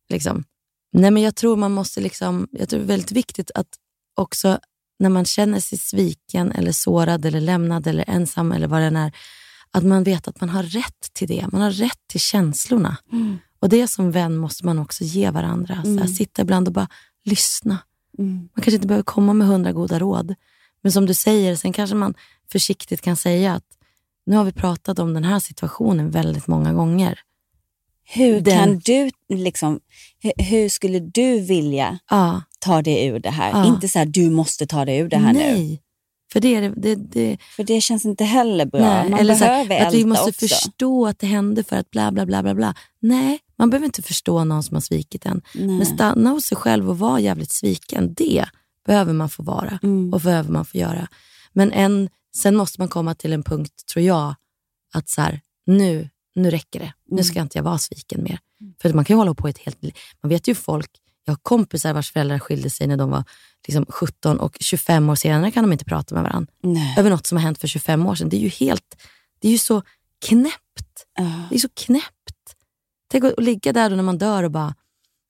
Liksom. 0.10 0.44
Nej, 0.92 1.12
men 1.12 1.24
jag 1.24 1.36
tror 1.36 1.56
man 1.56 1.72
måste 1.72 2.02
liksom, 2.02 2.48
jag 2.52 2.70
tror 2.70 2.80
det 2.80 2.86
är 2.86 2.88
väldigt 2.88 3.12
viktigt 3.12 3.52
att 3.56 3.68
också 4.16 4.60
när 5.00 5.10
man 5.10 5.26
känner 5.26 5.60
sig 5.60 5.78
sviken 5.78 6.52
eller 6.52 6.72
sårad 6.72 7.26
eller 7.26 7.42
lämnad 7.42 7.88
eller 7.88 8.10
ensam 8.10 8.52
eller 8.52 8.68
vad 8.68 8.82
det 8.82 8.86
än 8.86 8.96
är, 8.96 9.16
att 9.72 9.84
man 9.84 10.04
vet 10.04 10.28
att 10.28 10.42
man 10.42 10.50
har 10.50 10.64
rätt 10.64 11.14
till 11.14 11.28
det. 11.28 11.48
Man 11.52 11.62
har 11.62 11.72
rätt 11.72 12.00
till 12.08 12.20
känslorna. 12.20 12.98
Och 13.60 13.70
det 13.70 13.88
som 13.88 14.12
vän 14.12 14.38
måste 14.38 14.66
man 14.66 14.80
också 14.80 15.04
ge 15.04 15.30
varandra. 15.30 15.84
Så 15.84 15.98
här, 15.98 16.08
sitta 16.08 16.42
ibland 16.42 16.68
och 16.68 16.74
bara 16.74 16.88
lyssna. 17.24 17.78
Mm. 18.18 18.36
Man 18.36 18.64
kanske 18.64 18.76
inte 18.76 18.88
behöver 18.88 19.04
komma 19.04 19.34
med 19.34 19.48
hundra 19.48 19.72
goda 19.72 20.00
råd. 20.00 20.36
Men 20.82 20.92
som 20.92 21.06
du 21.06 21.14
säger, 21.14 21.56
sen 21.56 21.74
kanske 21.74 21.96
man 21.96 22.14
försiktigt 22.52 23.02
kan 23.02 23.16
säga 23.16 23.54
att 23.54 23.75
nu 24.26 24.36
har 24.36 24.44
vi 24.44 24.52
pratat 24.52 25.00
om 25.00 25.14
den 25.14 25.24
här 25.24 25.40
situationen 25.40 26.12
väldigt 26.12 26.48
många 26.48 26.74
gånger. 26.74 27.20
Hur 28.08 28.42
Den- 28.42 28.58
kan 28.58 28.80
du, 28.80 29.10
liksom, 29.36 29.80
hur, 30.38 30.70
skulle 30.70 31.00
du 31.00 31.40
vilja 31.40 32.00
Ja, 32.10 32.42
ta 32.60 32.82
dig 32.82 33.06
ur 33.08 33.20
det 33.20 33.30
här? 33.30 33.50
Ja. 33.50 33.66
Inte 33.68 33.88
så 33.88 34.00
här, 34.00 34.06
du 34.06 34.30
måste 34.30 34.68
ta 34.68 34.86
dig 34.86 34.98
ur 34.98 35.10
det 35.10 35.18
här 35.18 35.34
nu. 35.34 35.40
nej. 35.40 35.82
För 36.34 36.40
det, 36.40 36.60
det, 36.60 36.74
det, 36.76 36.96
det, 36.96 37.38
För 37.56 37.64
det 37.64 37.82
känns 37.82 38.06
inte 38.06 38.24
heller 38.24 38.66
bra. 38.66 38.80
nej. 38.82 39.10
Man 39.10 39.20
Eller 39.20 39.40
behöver 39.40 39.76
här, 39.80 39.88
att 39.88 39.94
vi 39.94 40.06
måste 40.06 40.30
också. 40.30 40.48
förstå 40.48 41.08
att 41.08 41.20
det 41.20 41.28
hände 41.28 41.64
för 41.64 41.76
att 41.76 41.90
bla 41.92 42.12
bla 42.12 42.26
bla 42.26 42.44
bla 42.44 42.56
bla. 42.56 42.74
Nej, 43.00 43.40
man 43.58 43.70
behöver 43.70 43.86
inte 43.86 44.02
förstå 44.02 44.44
någon 44.44 44.64
som 44.64 44.76
har 44.76 44.82
svikit 44.82 45.26
en. 45.26 45.42
Nej. 45.56 45.68
Men 45.68 45.86
stanna 45.86 46.30
hos 46.30 46.46
sig 46.46 46.58
själv 46.58 46.90
och 46.90 47.00
vara 47.00 47.20
jävligt 47.20 47.52
sviken, 47.52 48.14
det 48.14 48.46
behöver 48.86 49.14
man 49.14 49.30
få 49.30 49.44
vara 49.44 49.80
Mm. 49.84 50.14
och 50.14 50.22
behöver 50.22 50.52
man 50.52 50.66
få 50.66 50.78
göra. 50.78 51.08
Men 51.54 51.72
en, 51.72 52.10
sen 52.36 52.56
måste 52.56 52.82
man 52.82 52.88
komma 52.88 53.16
till 53.16 53.34
en 53.34 53.44
punkt, 53.44 53.86
tror 53.94 54.06
jag, 54.06 54.36
att 54.94 55.10
så 55.10 55.22
här, 55.22 55.42
nu, 55.66 56.10
nu 56.36 56.50
räcker 56.50 56.80
det. 56.80 56.94
Nu 57.10 57.24
ska 57.24 57.42
inte 57.42 57.58
jag 57.58 57.64
vara 57.64 57.78
sviken 57.78 58.24
mer. 58.24 58.40
För 58.82 58.94
man 58.94 59.06
kan 59.06 59.16
ju 59.16 59.18
hålla 59.18 59.34
på 59.34 59.48
ett 59.48 59.58
helt. 59.58 59.80
Man 60.22 60.30
vet 60.30 60.48
ju 60.48 60.56
folk, 60.56 60.90
jag 61.26 61.32
har 61.32 61.40
kompisar 61.42 61.94
vars 61.94 62.12
föräldrar 62.12 62.40
skilde 62.40 62.70
sig 62.70 62.88
när 62.88 62.98
de 62.98 63.10
var 63.10 63.24
liksom 63.68 63.86
17 63.90 64.40
och 64.40 64.58
25 64.60 65.10
år 65.10 65.16
senare 65.16 65.52
kan 65.52 65.64
de 65.64 65.72
inte 65.72 65.86
prata 65.86 66.16
med 66.16 66.24
varandra. 66.24 66.54
Nej. 66.64 66.96
Över 66.98 67.10
något 67.10 67.28
som 67.28 67.38
har 67.38 67.44
hänt 67.44 67.60
för 67.60 67.68
25 67.68 68.06
år 68.06 68.16
sedan. 68.16 68.30
Det 68.30 68.38
är 68.38 68.42
ju 68.42 68.50
helt, 68.50 69.02
det 69.40 69.48
är 69.48 69.52
ju 69.52 69.58
så 69.58 69.82
knäppt. 70.26 71.06
Ja. 71.18 71.48
Det 71.50 71.56
är 71.56 71.60
så 71.60 71.70
knäppt. 71.74 72.56
Tänk 73.12 73.24
att 73.24 73.34
att 73.38 73.44
ligga 73.44 73.74
där 73.74 73.90
då 73.90 73.96
när 73.96 74.04
man 74.04 74.18
dör 74.18 74.44
och 74.44 74.52
bara, 74.52 74.76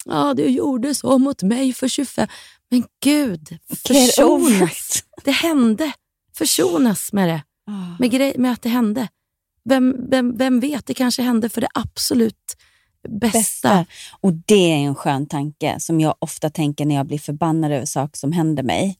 ja 0.05 0.33
du 0.33 0.43
gjorde 0.43 0.95
så 0.95 1.17
mot 1.17 1.43
mig 1.43 1.73
för 1.73 1.87
25. 1.87 2.27
Men 2.69 2.83
gud, 3.03 3.57
försonas. 3.87 5.03
Det 5.23 5.31
hände. 5.31 5.93
Försonas 6.37 7.13
med 7.13 7.29
det. 7.29 7.43
Ah. 7.67 7.95
Med, 7.99 8.11
grej, 8.11 8.33
med 8.37 8.51
att 8.51 8.61
det 8.61 8.69
hände. 8.69 9.07
Vem, 9.63 10.09
vem, 10.09 10.37
vem 10.37 10.59
vet, 10.59 10.85
det 10.85 10.93
kanske 10.93 11.21
hände 11.21 11.49
för 11.49 11.61
det 11.61 11.67
absolut 11.73 12.57
bästa. 13.09 13.37
bästa. 13.37 13.85
Och 14.21 14.33
det 14.33 14.71
är 14.71 14.77
en 14.77 14.95
skön 14.95 15.27
tanke 15.27 15.79
som 15.79 15.99
jag 15.99 16.15
ofta 16.19 16.49
tänker 16.49 16.85
när 16.85 16.95
jag 16.95 17.05
blir 17.05 17.19
förbannad 17.19 17.71
över 17.71 17.85
saker 17.85 18.17
som 18.17 18.31
händer 18.31 18.63
mig. 18.63 18.97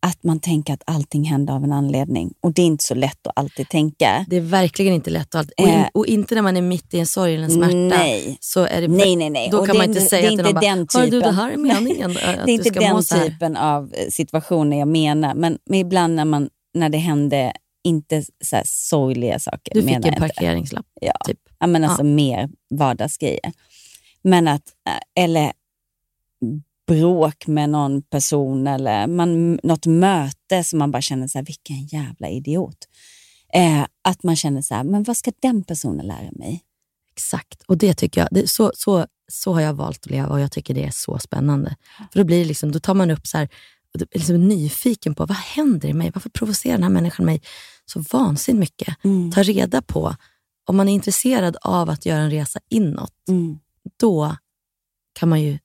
Att 0.00 0.22
man 0.22 0.40
tänker 0.40 0.72
att 0.74 0.82
allting 0.86 1.24
hände 1.24 1.52
av 1.52 1.64
en 1.64 1.72
anledning. 1.72 2.34
Och 2.40 2.52
det 2.52 2.62
är 2.62 2.66
inte 2.66 2.84
så 2.84 2.94
lätt 2.94 3.26
att 3.26 3.32
alltid 3.38 3.68
tänka. 3.68 4.24
Det 4.28 4.36
är 4.36 4.40
verkligen 4.40 4.94
inte 4.94 5.10
lätt. 5.10 5.34
Och, 5.34 5.40
allt. 5.40 5.50
Och, 5.58 5.68
in, 5.68 5.74
Eh. 5.74 5.86
och 5.94 6.06
inte 6.06 6.34
när 6.34 6.42
man 6.42 6.56
är 6.56 6.62
mitt 6.62 6.94
i 6.94 6.98
en 6.98 7.06
sorg 7.06 7.34
eller 7.34 7.44
en 7.44 7.50
smärta. 7.50 7.74
Nej. 7.74 8.38
Så 8.40 8.64
är 8.64 8.80
det, 8.80 8.88
Nej, 8.88 9.16
nej, 9.16 9.30
nej. 9.30 9.48
Då 9.50 9.58
Och 9.58 9.66
kan 9.66 9.74
det 9.74 9.78
man 9.78 9.88
inte 9.88 10.00
säga 10.00 10.22
det 10.22 10.26
är 10.26 10.36
till 10.44 10.54
någon 10.54 10.62
den 10.62 10.86
"Hör 10.94 11.00
du, 11.04 11.10
det 11.10 11.16
typen." 11.20 11.34
här 11.34 11.50
är 11.50 11.56
meningen. 11.56 12.12
Det 12.14 12.20
är 12.20 12.42
att 12.42 12.48
inte 12.48 12.70
den 12.70 13.02
så 13.02 13.14
här." 13.16 13.24
typen 13.28 13.56
av 13.56 13.92
eh, 13.94 14.08
situationer 14.10 14.78
jag 14.78 14.88
menar. 14.88 15.34
Men, 15.34 15.58
men 15.66 15.78
ibland 15.78 16.14
när, 16.14 16.24
man, 16.24 16.48
när 16.74 16.88
det 16.88 16.98
hände 16.98 17.52
inte 17.84 18.22
så 18.44 18.56
här 18.56 18.62
sorgliga 18.66 19.38
saker. 19.38 19.74
Du 19.74 19.82
fick 19.82 20.06
en 20.06 20.14
parkeringslapp. 20.14 20.86
Ja. 21.00 21.12
Typ. 21.26 21.38
Ja, 21.58 21.66
men 21.66 21.84
alltså 21.84 22.04
mer 22.04 22.48
vardagsgrejer. 22.70 23.52
Men 24.22 24.48
att, 24.48 24.62
eh, 24.88 25.22
eller 25.24 25.52
bråk 26.88 27.46
med 27.46 27.70
någon 27.70 28.02
person 28.02 28.66
eller 28.66 29.06
man, 29.06 29.54
något 29.62 29.86
möte 29.86 30.64
som 30.64 30.78
man 30.78 30.90
bara 30.90 31.02
känner 31.02 31.28
så 31.28 31.38
här, 31.38 31.44
vilken 31.44 31.86
jävla 31.86 32.28
idiot. 32.28 32.88
Eh, 33.54 33.86
att 34.02 34.22
man 34.22 34.36
känner 34.36 34.62
så 34.62 34.74
här, 34.74 34.84
men 34.84 35.02
vad 35.02 35.16
ska 35.16 35.32
den 35.42 35.64
personen 35.64 36.06
lära 36.06 36.30
mig? 36.32 36.64
Exakt. 37.12 37.62
Och 37.62 37.78
det 37.78 37.94
tycker 37.94 38.20
jag, 38.20 38.28
det, 38.30 38.50
så, 38.50 38.72
så, 38.74 39.06
så 39.32 39.52
har 39.52 39.60
jag 39.60 39.74
valt 39.74 39.98
att 39.98 40.10
leva 40.10 40.28
och 40.28 40.40
jag 40.40 40.52
tycker 40.52 40.74
det 40.74 40.84
är 40.84 40.90
så 40.90 41.18
spännande. 41.18 41.76
För 42.12 42.18
då, 42.20 42.24
blir 42.24 42.38
det 42.38 42.44
liksom, 42.44 42.72
då 42.72 42.78
tar 42.78 42.94
man 42.94 43.10
upp 43.10 43.26
så 43.26 43.38
här, 43.38 43.48
liksom 44.14 44.48
nyfiken 44.48 45.14
på 45.14 45.26
vad 45.26 45.36
händer 45.36 45.88
i 45.88 45.94
mig? 45.94 46.10
Varför 46.14 46.30
provocerar 46.30 46.74
den 46.74 46.82
här 46.82 46.90
människan 46.90 47.26
mig 47.26 47.42
så 47.86 48.04
vansinnigt 48.12 48.60
mycket? 48.60 48.96
Ta 49.34 49.42
reda 49.42 49.82
på, 49.82 50.14
om 50.66 50.76
man 50.76 50.88
är 50.88 50.92
intresserad 50.92 51.56
av 51.62 51.90
att 51.90 52.06
göra 52.06 52.20
en 52.20 52.30
resa 52.30 52.60
inåt, 52.68 53.12
Mm. 53.28 53.58
då 54.00 54.36
kan 55.12 55.28
man 55.28 55.42
ju 55.42 55.58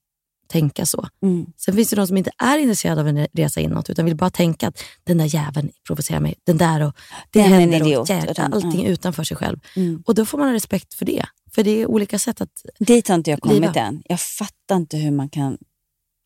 tänka 0.48 0.86
så. 0.86 1.08
Mm. 1.24 1.46
Sen 1.58 1.76
finns 1.76 1.90
det 1.90 1.96
de 1.96 2.08
som 2.08 2.18
inte 2.18 2.32
är 2.38 2.58
intresserade 2.58 3.02
av 3.02 3.08
en 3.08 3.28
resa 3.34 3.62
inåt 3.62 3.90
utan 3.90 4.06
vill 4.06 4.16
bara 4.16 4.30
tänka 4.30 4.68
att 4.68 4.84
den 5.04 5.18
där 5.18 5.26
jäveln 5.36 5.72
provocerar 5.88 6.20
mig. 6.20 6.36
Den 6.44 6.58
där 6.58 6.82
och 6.82 6.94
det 7.32 7.40
Den 7.44 7.54
en 7.54 7.60
händer 7.60 7.82
och 7.82 7.88
idiot. 7.88 8.10
jävlar, 8.10 8.32
Utan, 8.32 8.54
allting 8.54 8.82
mm. 8.82 8.86
utanför 8.86 9.24
sig 9.24 9.38
själv. 9.38 9.60
Mm. 9.76 10.04
Och 10.06 10.16
då 10.16 10.26
får 10.26 10.38
man 10.38 10.48
ha 10.48 10.54
respekt 10.54 10.94
för 10.94 11.06
det. 11.06 11.26
För 11.52 11.64
det 11.64 11.72
är 11.72 11.86
olika 11.86 12.20
sätt 12.20 12.42
att 12.42 12.66
Dit 12.80 13.08
har 13.08 13.16
inte 13.16 13.32
jag 13.32 13.42
kommit 13.42 13.62
Liva. 13.62 13.74
än. 13.74 14.04
Jag 14.06 14.20
fattar 14.20 14.76
inte 14.76 14.98
hur 14.98 15.12
man 15.12 15.30
kan 15.30 15.58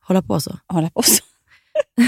hålla 0.08 0.22
på 0.22 0.42
så. 0.42 0.58
hålla 0.68 0.90
på 0.90 1.02
så. 1.04 1.24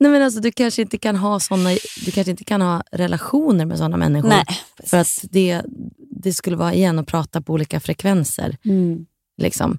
Nej, 0.00 0.10
men 0.10 0.22
alltså, 0.22 0.40
du 0.40 0.52
kanske 0.52 0.82
inte 0.82 0.98
kan 0.98 1.16
ha 1.16 1.40
såna, 1.40 1.70
du 2.04 2.10
kanske 2.10 2.30
inte 2.30 2.44
kan 2.44 2.60
ha 2.60 2.82
relationer 2.92 3.64
med 3.64 3.78
sådana 3.78 3.96
människor. 3.96 4.28
Nej, 4.28 4.44
för 4.86 4.96
att 4.96 5.24
det, 5.30 5.62
det 6.10 6.32
skulle 6.32 6.56
vara 6.56 6.74
igen 6.74 6.98
att 6.98 7.06
prata 7.06 7.40
på 7.42 7.52
olika 7.52 7.80
frekvenser. 7.80 8.56
Mm. 8.64 9.06
Liksom. 9.36 9.78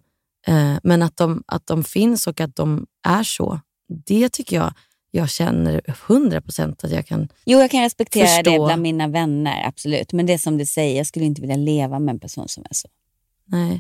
Eh, 0.50 0.80
men 0.84 1.02
att 1.02 1.18
de, 1.18 1.44
att 1.46 1.68
de 1.68 1.84
finns 1.84 2.28
och 2.28 2.42
att 2.42 2.56
de 2.56 2.86
är 3.08 3.24
så, 3.24 3.60
det 4.06 4.30
tycker 4.30 4.56
jag 4.56 4.74
jag 5.12 5.30
känner 5.30 5.82
100% 5.88 6.86
att 6.86 6.92
jag 6.92 7.06
kan... 7.06 7.28
Jo, 7.46 7.60
jag 7.60 7.72
kan 7.72 7.82
respektera 7.82 8.26
det 8.26 8.44
Förstå. 8.44 8.66
bland 8.66 8.82
mina 8.82 9.08
vänner, 9.08 9.68
absolut. 9.68 10.14
Men 10.14 10.26
det 10.26 10.34
är 10.34 10.38
som 10.38 10.58
du 10.58 10.66
säger, 10.66 10.98
jag 10.98 11.08
skulle 11.08 11.26
inte 11.26 11.42
vilja 11.42 11.56
leva 11.56 12.00
med 12.00 12.14
en 12.14 12.20
person 12.20 12.48
som 12.48 12.64
är 12.70 12.74
så. 12.74 12.88
Nej. 13.46 13.80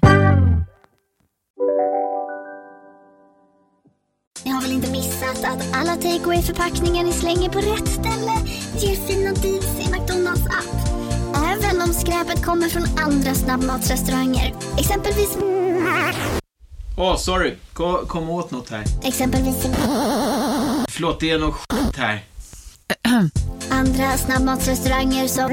Ni 4.45 4.51
har 4.51 4.61
väl 4.61 4.71
inte 4.71 4.91
missat 4.91 5.43
att 5.43 5.75
alla 5.75 5.95
takeaway 5.95 6.41
förpackningar 6.41 7.03
ni 7.03 7.11
slänger 7.11 7.49
på 7.49 7.59
rätt 7.59 7.87
ställe 7.87 8.31
ger 8.77 8.95
fina 8.95 9.33
deals 9.33 9.79
i 9.79 9.91
McDonalds 9.91 10.45
app. 10.45 10.89
Även 11.35 11.81
om 11.81 11.93
skräpet 11.93 12.45
kommer 12.45 12.69
från 12.69 12.83
andra 12.97 13.35
snabbmatsrestauranger. 13.35 14.53
Exempelvis... 14.77 15.37
Åh, 17.01 17.17
sorry. 17.17 17.55
Kom, 17.73 18.07
kom 18.07 18.29
åt 18.29 18.51
något 18.51 18.69
här. 18.69 18.83
Exempelvis... 19.03 19.55
Förlåt, 20.89 21.19
det 21.19 21.31
är 21.31 21.39
något 21.39 21.55
skit 21.55 21.97
här. 21.97 22.23
Andra 23.69 24.17
snabbmatsrestauranger 24.17 25.27
som... 25.27 25.49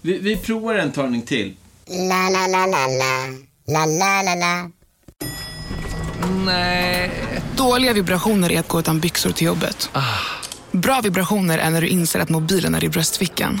Vi, 0.00 0.18
vi 0.18 0.36
provar 0.36 0.74
en 0.74 0.92
talning 0.92 1.22
till. 1.22 1.56
La, 1.86 2.28
la, 2.30 2.46
la, 2.46 2.66
la, 2.66 2.86
la. 2.86 3.26
La, 3.66 3.86
la, 3.86 4.22
la, 4.22 4.34
la. 4.34 4.70
Nej. 6.44 7.10
Dåliga 7.56 7.92
vibrationer 7.92 8.52
är 8.52 8.60
att 8.60 8.68
gå 8.68 8.80
utan 8.80 9.00
byxor 9.00 9.30
till 9.30 9.46
jobbet. 9.46 9.90
Bra 10.70 11.00
vibrationer 11.00 11.58
är 11.58 11.70
när 11.70 11.80
du 11.80 11.88
inser 11.88 12.20
att 12.20 12.28
mobilen 12.28 12.74
är 12.74 12.84
i 12.84 12.88
bröstfickan. 12.88 13.60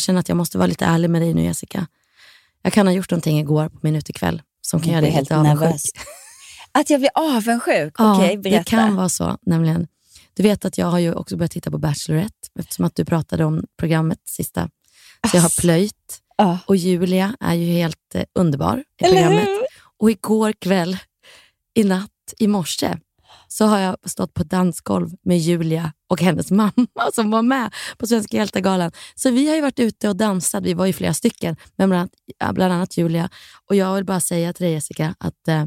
Jag 0.00 0.04
känner 0.04 0.20
att 0.20 0.28
jag 0.28 0.36
måste 0.36 0.58
vara 0.58 0.66
lite 0.66 0.84
ärlig 0.84 1.10
med 1.10 1.22
dig 1.22 1.34
nu 1.34 1.42
Jessica. 1.42 1.86
Jag 2.62 2.72
kan 2.72 2.86
ha 2.86 2.94
gjort 2.94 3.10
någonting 3.10 3.38
igår 3.40 3.68
på 3.68 3.78
min 3.82 3.96
utekväll 3.96 4.42
som 4.60 4.80
kan 4.80 4.92
Jag 4.92 5.02
göra 5.02 5.12
dig 5.12 5.20
lite 5.20 5.36
avundsjuk. 5.36 5.60
nervös. 5.60 5.84
Att 6.72 6.90
jag 6.90 7.00
blir 7.00 7.10
avundsjuk? 7.14 7.94
Ja, 7.98 8.16
Okej, 8.16 8.38
berätta. 8.38 8.58
det 8.58 8.64
kan 8.64 8.96
vara 8.96 9.08
så. 9.08 9.36
Nämligen. 9.42 9.86
Du 10.34 10.42
vet 10.42 10.64
att 10.64 10.78
jag 10.78 10.86
har 10.86 10.98
ju 10.98 11.14
också 11.14 11.36
börjat 11.36 11.50
titta 11.50 11.70
på 11.70 11.78
Bachelorette 11.78 12.34
eftersom 12.58 12.84
att 12.84 12.96
du 12.96 13.04
pratade 13.04 13.44
om 13.44 13.64
programmet 13.76 14.18
sista. 14.24 14.70
Så 15.30 15.36
jag 15.36 15.42
har 15.42 15.60
plöjt. 15.60 16.20
Och 16.66 16.76
Julia 16.76 17.36
är 17.40 17.54
ju 17.54 17.66
helt 17.72 18.14
eh, 18.14 18.22
underbar 18.34 18.84
i 19.00 19.04
programmet. 19.04 19.48
Och 19.98 20.10
igår 20.10 20.52
kväll, 20.52 20.98
i 21.74 21.84
natt, 21.84 22.34
i 22.38 22.46
morse, 22.46 22.96
så 23.52 23.64
har 23.64 23.78
jag 23.78 23.96
stått 24.10 24.34
på 24.34 24.42
dansgolv 24.42 25.10
med 25.22 25.38
Julia 25.38 25.92
och 26.08 26.20
hennes 26.20 26.50
mamma 26.60 27.10
som 27.12 27.30
var 27.30 27.42
med 27.42 27.74
på 27.98 28.06
Svenska 28.06 28.36
hjältegalan. 28.36 28.92
Så 29.14 29.30
vi 29.30 29.48
har 29.48 29.54
ju 29.54 29.60
varit 29.60 29.78
ute 29.78 30.08
och 30.08 30.16
dansat. 30.16 30.64
Vi 30.64 30.74
var 30.74 30.86
ju 30.86 30.92
flera 30.92 31.14
stycken, 31.14 31.56
men 31.76 31.88
bland 31.88 32.10
annat, 32.40 32.54
bland 32.54 32.72
annat 32.72 32.96
Julia. 32.96 33.30
Och 33.66 33.76
jag 33.76 33.94
vill 33.94 34.04
bara 34.04 34.20
säga 34.20 34.52
till 34.52 34.64
dig 34.64 34.72
Jessica 34.72 35.14
att 35.18 35.48
eh, 35.48 35.64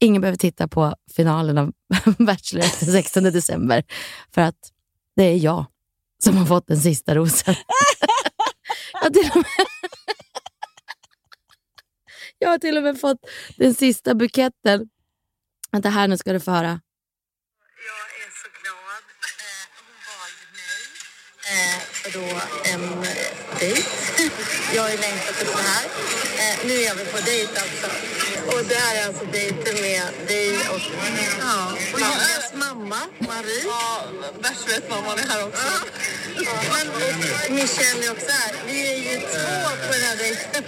ingen 0.00 0.20
behöver 0.20 0.38
titta 0.38 0.68
på 0.68 0.94
finalen 1.16 1.58
av 1.58 1.72
Bachelor 2.18 2.84
den 2.84 2.92
16 2.92 3.22
december. 3.22 3.84
För 4.34 4.40
att 4.42 4.70
det 5.16 5.22
är 5.24 5.36
jag 5.36 5.66
som 6.24 6.36
har 6.36 6.46
fått 6.46 6.66
den 6.66 6.80
sista 6.80 7.14
rosen. 7.14 7.54
jag, 9.02 9.12
till 9.14 9.30
och 9.30 9.36
med, 9.36 9.66
jag 12.38 12.48
har 12.48 12.58
till 12.58 12.76
och 12.76 12.82
med 12.82 13.00
fått 13.00 13.18
den 13.56 13.74
sista 13.74 14.14
buketten. 14.14 14.88
Vänta 15.70 15.88
här, 15.88 16.08
nu 16.08 16.16
ska 16.16 16.32
du 16.32 16.40
få 16.40 16.50
höra. 16.50 16.80
För 21.92 22.10
då 22.12 22.40
en 22.64 22.84
eh, 22.84 23.58
dejt. 23.60 23.88
Jag 24.74 24.82
har 24.82 24.90
ju 24.90 24.96
längtat 24.96 25.30
efter 25.30 25.46
det 25.46 25.62
här. 25.62 25.84
Eh, 26.38 26.66
nu 26.66 26.72
är 26.72 26.94
vi 26.94 27.04
på 27.04 27.18
dejt 27.24 27.60
alltså. 27.60 27.86
Och 28.46 28.64
det 28.64 28.74
här 28.74 28.96
är 28.96 29.06
alltså 29.06 29.24
dejten 29.24 29.74
med 29.80 30.02
dig 30.26 30.50
och, 30.68 30.80
ja, 31.40 31.76
Julias 31.92 32.52
mamma, 32.54 33.00
Marie. 33.18 33.64
Ja, 33.64 34.04
Bachelorette-mamman 34.42 35.18
är 35.18 35.28
här 35.28 35.46
också. 35.48 35.68
Ja, 36.36 36.62
men 36.72 37.54
Michelle 37.54 38.06
är 38.06 38.12
också 38.12 38.30
här. 38.30 38.54
Vi 38.66 38.92
är 38.92 39.12
ju 39.12 39.18
två 39.20 39.68
på 39.86 39.92
den 39.92 40.02
här 40.02 40.16
dejten. 40.16 40.62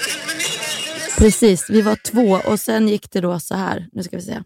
Precis, 1.18 1.70
vi 1.70 1.82
var 1.82 1.96
två 1.96 2.40
och 2.44 2.60
sen 2.60 2.88
gick 2.88 3.10
det 3.12 3.20
då 3.20 3.40
så 3.40 3.54
här. 3.54 3.86
Nu 3.92 4.02
ska 4.02 4.16
vi 4.16 4.22
se. 4.22 4.42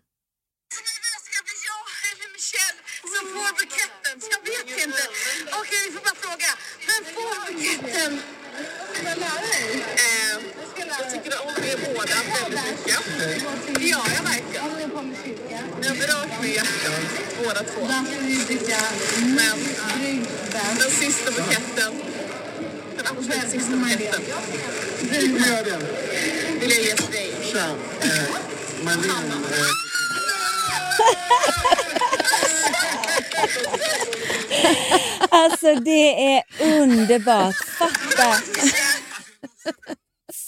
som 3.14 3.24
får 3.34 3.50
buketten. 3.60 4.16
Jag 4.34 4.42
vet 4.50 4.68
inte. 4.86 5.02
Okej, 5.60 5.80
vi 5.86 5.90
får 5.94 6.02
bara 6.08 6.18
fråga. 6.24 6.50
Vem 6.88 7.02
får 7.60 7.82
buketten? 7.82 8.20
Eh, 9.96 10.36
jag 10.98 11.10
tycker 11.12 11.32
om 11.42 11.64
er 11.64 11.94
båda 11.94 12.14
väldigt 12.34 12.64
mycket. 12.70 13.00
Det 13.74 13.84
gör 13.84 14.08
jag 14.16 14.22
verkligen. 14.22 14.64
Ni 15.80 15.88
har 15.88 15.96
berört 15.96 16.40
mig 16.40 16.54
hjärtat, 16.54 17.02
båda 17.44 17.62
två. 17.62 17.86
Men 19.36 19.58
den 20.78 20.90
sista 20.90 21.30
buketten, 21.30 21.92
den 22.96 23.06
absolut 23.06 23.50
sista 23.50 23.76
buketten, 23.76 24.22
vill 26.60 26.70
jag 26.70 26.82
ge 26.82 26.94
till 26.94 27.12
dig. 27.12 27.30
Alltså 35.28 35.74
det 35.74 36.34
är 36.34 36.42
underbart. 36.60 37.54
Fatta. 37.78 38.34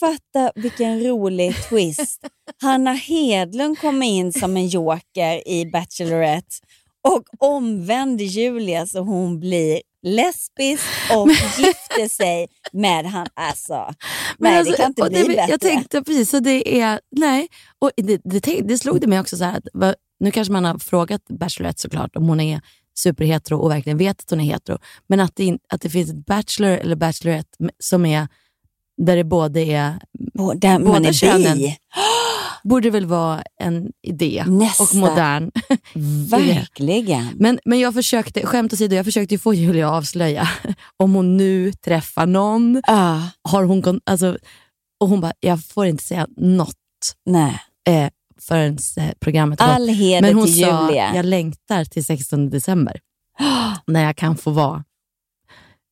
Fatta 0.00 0.52
vilken 0.54 1.00
rolig 1.00 1.54
twist. 1.68 2.20
Hanna 2.62 2.92
Hedlund 2.92 3.78
kommer 3.78 4.06
in 4.06 4.32
som 4.32 4.56
en 4.56 4.68
joker 4.68 5.48
i 5.48 5.66
Bachelorette 5.72 6.56
och 7.08 7.24
omvänder 7.38 8.24
Julia 8.24 8.86
så 8.86 9.00
hon 9.00 9.40
blir 9.40 9.80
lesbisk 10.02 10.84
och 11.16 11.28
gifter 11.58 12.08
sig 12.08 12.48
med 12.72 13.06
han. 13.06 13.26
Alltså, 13.34 13.94
nej 14.38 14.58
alltså, 14.58 14.70
det 14.70 14.76
kan 14.76 14.86
inte 14.86 15.10
bli 15.10 15.22
det, 15.22 15.28
bättre. 15.28 15.46
Jag 15.50 15.60
tänkte 15.60 16.02
precis, 16.02 16.30
så 16.30 16.40
det 16.40 16.80
är, 16.80 17.00
nej. 17.10 17.48
Och 17.78 17.90
det, 17.96 18.20
det, 18.24 18.60
det 18.60 18.78
slog 18.78 19.00
det 19.00 19.06
mig 19.06 19.20
också 19.20 19.36
så 19.36 19.44
här 19.44 19.56
att, 19.56 19.94
nu 20.20 20.30
kanske 20.30 20.52
man 20.52 20.64
har 20.64 20.78
frågat 20.78 21.24
Bachelorette 21.28 21.82
såklart 21.82 22.16
om 22.16 22.28
hon 22.28 22.40
är 22.40 22.60
superhetero 22.94 23.58
och 23.58 23.70
verkligen 23.70 23.98
vet 23.98 24.20
att 24.20 24.30
hon 24.30 24.40
är 24.40 24.44
hetero. 24.44 24.78
Men 25.06 25.20
att 25.20 25.36
det, 25.36 25.58
att 25.68 25.80
det 25.80 25.90
finns 25.90 26.10
ett 26.10 26.26
Bachelor 26.26 26.70
eller 26.70 26.96
Bachelorette 26.96 27.70
som 27.78 28.06
är 28.06 28.28
där 28.96 29.16
det 29.16 29.24
både 29.24 29.60
är 29.60 29.98
där 30.54 30.78
man 30.78 30.84
båda 30.84 31.12
könen. 31.12 31.58
bi. 31.58 31.76
Borde 32.64 32.90
väl 32.90 33.06
vara 33.06 33.42
en 33.60 33.92
idé 34.02 34.44
Nästa. 34.46 34.82
och 34.82 34.94
modern. 34.94 35.50
Verkligen. 36.30 37.28
Men, 37.36 37.58
men 37.64 37.80
jag 37.80 37.94
försökte, 37.94 38.46
skämt 38.46 38.72
åsido, 38.72 38.96
jag 38.96 39.04
försökte 39.04 39.38
få 39.38 39.54
Julia 39.54 39.88
att 39.88 39.94
avslöja 39.94 40.48
om 40.96 41.14
hon 41.14 41.36
nu 41.36 41.72
träffar 41.72 42.26
någon. 42.26 42.82
Har 43.42 43.62
hon, 43.64 44.00
alltså, 44.04 44.38
och 45.00 45.08
hon 45.08 45.20
bara, 45.20 45.32
jag 45.40 45.64
får 45.64 45.86
inte 45.86 46.04
säga 46.04 46.26
något 46.36 46.76
Nej. 47.26 47.60
eh, 47.88 48.08
förrän 48.48 48.78
eh, 48.96 49.10
programmet 49.20 49.60
har 49.60 49.74
All 49.74 49.88
heder 49.88 50.22
Men 50.22 50.34
hon 50.34 50.46
till 50.46 50.64
sa, 50.64 50.88
Julia. 50.88 51.12
jag 51.14 51.24
längtar 51.24 51.84
till 51.84 52.04
16 52.04 52.50
december. 52.50 53.00
när 53.86 54.04
jag 54.04 54.16
kan 54.16 54.36
få 54.36 54.50
vara 54.50 54.84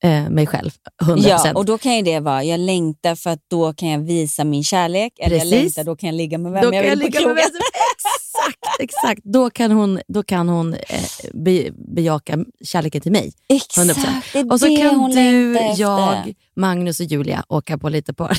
eh, 0.05 0.31
mig 0.31 0.47
själv, 0.47 0.71
100%. 1.03 1.29
Ja, 1.29 1.53
och 1.55 1.65
då 1.65 1.79
kan 1.79 1.97
ju 1.97 2.03
det 2.03 2.21
vara, 2.21 2.45
jag 2.45 2.61
längtar 2.61 3.15
för 3.15 3.31
att 3.31 3.41
då 3.51 3.73
kan 3.73 3.89
jag 3.89 3.99
visa 3.99 4.45
min 4.45 4.65
kärlek. 4.65 5.13
Eller 5.19 5.37
jag 5.37 5.43
Precis. 5.43 5.77
längtar, 5.77 5.85
då 5.85 5.97
kan 5.97 6.07
jag 6.07 6.15
ligga 6.17 6.39
med 6.39 6.53
vem 6.53 6.63
Då 6.63 6.75
jag 6.75 6.83
vill 6.83 6.91
jag 6.91 6.99
på 6.99 7.05
ligga 7.05 7.27
med 7.27 7.37
vem 7.37 7.45
Exakt, 7.45 8.81
exakt. 8.81 9.21
Då 9.25 9.51
kan 9.51 9.71
hon, 9.71 10.01
då 10.09 10.23
kan 10.23 10.49
hon 10.49 10.75
eh, 10.75 11.01
be, 11.35 11.71
bejaka 11.95 12.39
kärleken 12.65 13.01
till 13.01 13.13
mig. 13.13 13.33
Exakt, 13.49 13.91
100%. 13.91 14.23
det 14.33 14.39
är 14.39 14.53
och 14.53 14.61
så 14.61 14.67
det 14.67 14.77
kan 14.77 14.97
hon 14.97 15.11
du, 15.11 15.59
efter. 15.59 15.83
jag, 15.83 16.35
Magnus 16.57 17.01
och 17.01 17.07
Julia 17.07 17.45
åka 17.49 17.79
på 17.79 17.89
lite 17.89 18.15
par. 18.15 18.39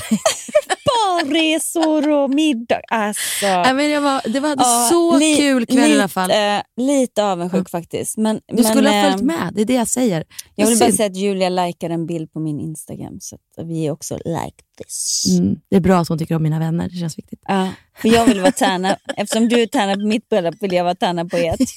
Barresor 1.24 2.08
och 2.10 2.30
middag. 2.30 2.80
Alltså. 2.90 3.46
Nej, 3.46 3.74
men 3.74 3.90
jag 3.90 4.00
var, 4.00 4.20
det 4.32 4.40
var 4.40 4.54
Ja, 4.58 4.88
så 4.90 5.18
li- 5.18 5.36
kul 5.36 5.66
kväll 5.66 5.90
i 5.90 5.94
alla 5.94 6.08
fall. 6.08 6.28
lite, 6.28 6.62
lite 6.76 7.24
avundsjuk 7.24 7.70
faktiskt. 7.70 8.16
Men, 8.16 8.40
Du 8.52 8.64
skulle 8.64 8.82
men, 8.90 8.94
ha 9.04 9.10
följt 9.10 9.20
eh, 9.20 9.26
med, 9.26 9.50
det 9.54 9.60
är 9.60 9.64
det 9.64 9.74
jag 9.74 9.88
säger. 9.88 10.24
Jag 10.54 10.66
vill 10.66 10.78
bara 10.78 10.92
säga 10.92 11.06
att 11.06 11.16
Julia 11.16 11.48
likade 11.48 11.94
en 11.94 12.06
bild 12.06 12.32
på 12.32 12.40
min 12.40 12.60
Instagram, 12.60 13.18
så 13.20 13.34
att 13.34 13.66
vi 13.66 13.86
är 13.86 13.90
också 13.90 14.14
like 14.24 14.56
this. 14.84 15.24
Mm, 15.38 15.56
det 15.70 15.76
är 15.76 15.80
bra 15.80 15.98
att 16.00 16.08
hon 16.08 16.18
tycker 16.18 16.34
om 16.36 16.42
mina 16.42 16.58
vänner, 16.58 16.88
det 16.88 16.96
känns 16.96 17.18
viktigt. 17.18 17.40
Ja, 17.48 17.68
för 17.98 18.08
jag 18.08 18.26
vill 18.26 18.40
vara 18.40 18.52
tärna, 18.52 18.96
eftersom 19.16 19.48
du 19.48 19.62
är 19.62 19.66
tärna 19.66 19.94
på 19.94 20.06
mitt 20.06 20.28
bröllop 20.28 20.54
vill 20.60 20.72
jag 20.72 20.84
vara 20.84 20.94
tärna 20.94 21.24
på 21.24 21.36
ert. 21.36 21.60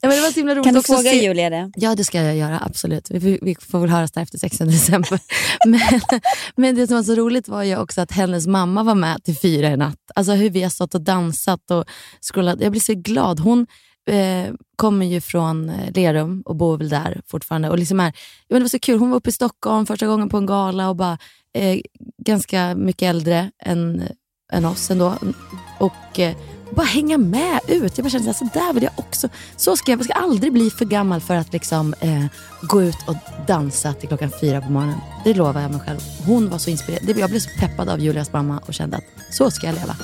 Ja, 0.00 0.08
men 0.08 0.16
det 0.16 0.22
var 0.22 0.30
så 0.30 0.40
himla 0.40 0.54
roligt 0.54 0.64
Kan 0.64 0.72
du 0.74 0.80
också 0.80 0.92
fråga 0.94 1.10
se- 1.10 1.24
Julia 1.24 1.50
det? 1.50 1.72
Ja, 1.76 1.94
det 1.94 2.04
ska 2.04 2.22
jag 2.22 2.36
göra. 2.36 2.60
Absolut. 2.66 3.10
Vi, 3.10 3.18
vi, 3.18 3.38
vi 3.42 3.54
får 3.70 3.78
väl 3.80 3.90
höras 3.90 4.12
där 4.12 4.22
efter 4.22 4.38
16 4.38 4.66
december. 4.66 5.20
men, 5.66 5.80
men 6.56 6.74
det 6.74 6.86
som 6.86 6.96
var 6.96 7.02
så 7.02 7.14
roligt 7.14 7.48
var 7.48 7.62
ju 7.62 7.76
också 7.76 8.00
att 8.00 8.12
hennes 8.28 8.46
mamma 8.46 8.82
var 8.82 8.94
med 8.94 9.24
till 9.24 9.36
fyra 9.36 9.70
i 9.70 9.76
natt. 9.76 10.10
Alltså 10.14 10.32
hur 10.32 10.50
vi 10.50 10.62
har 10.62 10.70
stått 10.70 10.94
och 10.94 11.00
dansat 11.00 11.70
och 11.70 11.84
scrollat. 12.20 12.60
Jag 12.60 12.70
blir 12.70 12.80
så 12.80 12.94
glad. 12.94 13.40
Hon 13.40 13.66
eh, 14.08 14.54
kommer 14.76 15.06
ju 15.06 15.20
från 15.20 15.68
eh, 15.68 15.92
Lerum 15.94 16.42
och 16.44 16.56
bor 16.56 16.78
väl 16.78 16.88
där 16.88 17.22
fortfarande. 17.26 17.70
Och 17.70 17.78
liksom 17.78 18.00
är, 18.00 18.04
jag 18.04 18.12
menar, 18.54 18.60
det 18.60 18.64
var 18.64 18.68
så 18.68 18.78
kul. 18.78 18.98
Hon 18.98 19.10
var 19.10 19.16
uppe 19.16 19.30
i 19.30 19.32
Stockholm 19.32 19.86
första 19.86 20.06
gången 20.06 20.28
på 20.28 20.36
en 20.36 20.46
gala 20.46 20.88
och 20.88 20.96
bara 20.96 21.18
eh, 21.54 21.80
ganska 22.24 22.74
mycket 22.74 23.08
äldre 23.08 23.50
än, 23.64 24.02
än 24.52 24.64
oss 24.64 24.90
ändå. 24.90 25.14
Och 25.78 26.18
eh, 26.18 26.36
bara 26.70 26.86
hänga 26.86 27.18
med 27.18 27.60
ut. 27.66 27.98
Jag 27.98 28.04
bara 28.04 28.10
kände 28.10 28.34
så 28.34 28.44
här, 28.44 28.50
så 28.52 28.58
där 28.58 28.72
vill 28.72 28.82
jag 28.82 28.92
också. 28.96 29.28
Så 29.56 29.76
ska 29.76 29.90
jag, 29.92 29.98
jag 29.98 30.04
ska 30.04 30.14
aldrig 30.14 30.52
bli 30.52 30.70
för 30.70 30.84
gammal 30.84 31.20
för 31.20 31.34
att 31.34 31.52
liksom, 31.52 31.94
eh, 32.00 32.24
gå 32.62 32.82
ut 32.82 32.96
och 33.06 33.16
dansa 33.46 33.92
till 33.92 34.08
klockan 34.08 34.30
fyra 34.40 34.60
på 34.60 34.70
morgonen. 34.72 34.98
Det 35.24 35.34
lovar 35.34 35.60
jag 35.60 35.70
mig 35.70 35.80
själv. 35.80 36.00
Hon 36.26 36.50
var 36.50 36.58
så 36.58 36.70
inspirerad. 36.70 37.18
Jag 37.18 37.30
blev 37.30 37.40
så 37.40 37.50
peppad 37.58 37.88
av 37.88 38.00
Julias 38.00 38.32
mamma 38.32 38.60
och 38.66 38.74
kände 38.74 38.96
att 38.96 39.04
så 39.34 39.50
ska 39.50 39.66
jag 39.66 39.74
leva. 39.74 39.96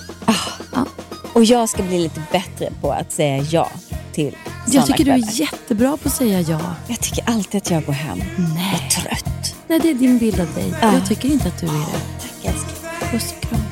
Och 1.33 1.45
jag 1.45 1.69
ska 1.69 1.83
bli 1.83 1.99
lite 1.99 2.23
bättre 2.33 2.73
på 2.81 2.93
att 2.93 3.13
säga 3.13 3.43
ja 3.51 3.71
till 4.13 4.37
Jag 4.67 4.87
tycker 4.87 4.99
du 4.99 5.05
kvällar. 5.05 5.29
är 5.29 5.41
jättebra 5.41 5.97
på 5.97 6.09
att 6.09 6.15
säga 6.15 6.41
ja. 6.41 6.61
Jag 6.89 7.01
tycker 7.01 7.31
alltid 7.31 7.59
att 7.63 7.71
jag 7.71 7.85
går 7.85 7.93
hem. 7.93 8.19
Nej. 8.55 8.75
Är 8.87 8.91
trött. 8.91 9.55
Nej, 9.69 9.81
det 9.81 9.91
är 9.91 9.95
din 9.95 10.19
bild 10.19 10.41
av 10.41 10.55
dig. 10.55 10.75
Ja. 10.83 10.93
Jag 10.95 11.07
tycker 11.07 11.29
inte 11.29 11.49
att 11.49 11.61
du 11.61 11.67
är 11.67 11.73
det. 11.73 12.01
Tack 12.21 12.55
älskling. 12.55 12.91
Puss 13.11 13.35
och 13.37 13.49
kram. 13.49 13.64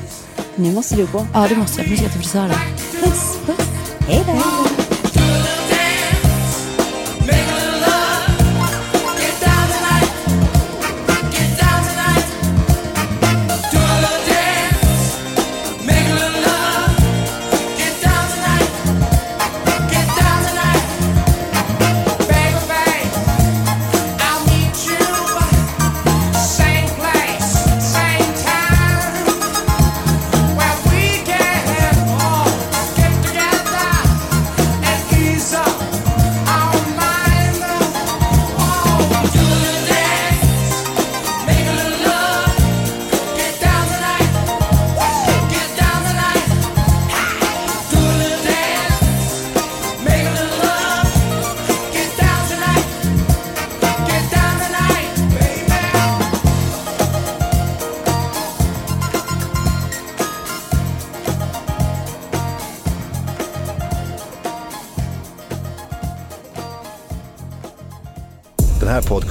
Nu 0.55 0.71
måste 0.71 0.95
du 0.95 1.05
gå. 1.05 1.27
Ja, 1.33 1.47
det 1.49 1.55
måste 1.55 1.81
jag. 1.81 1.89
Nu 1.89 1.95
ska 1.95 2.05
jag 2.05 2.11
till 2.11 2.21
frisören. 2.21 2.55
Puss, 3.01 3.37
puss. 3.45 3.67
Hej 4.07 4.23
då. 4.27 4.82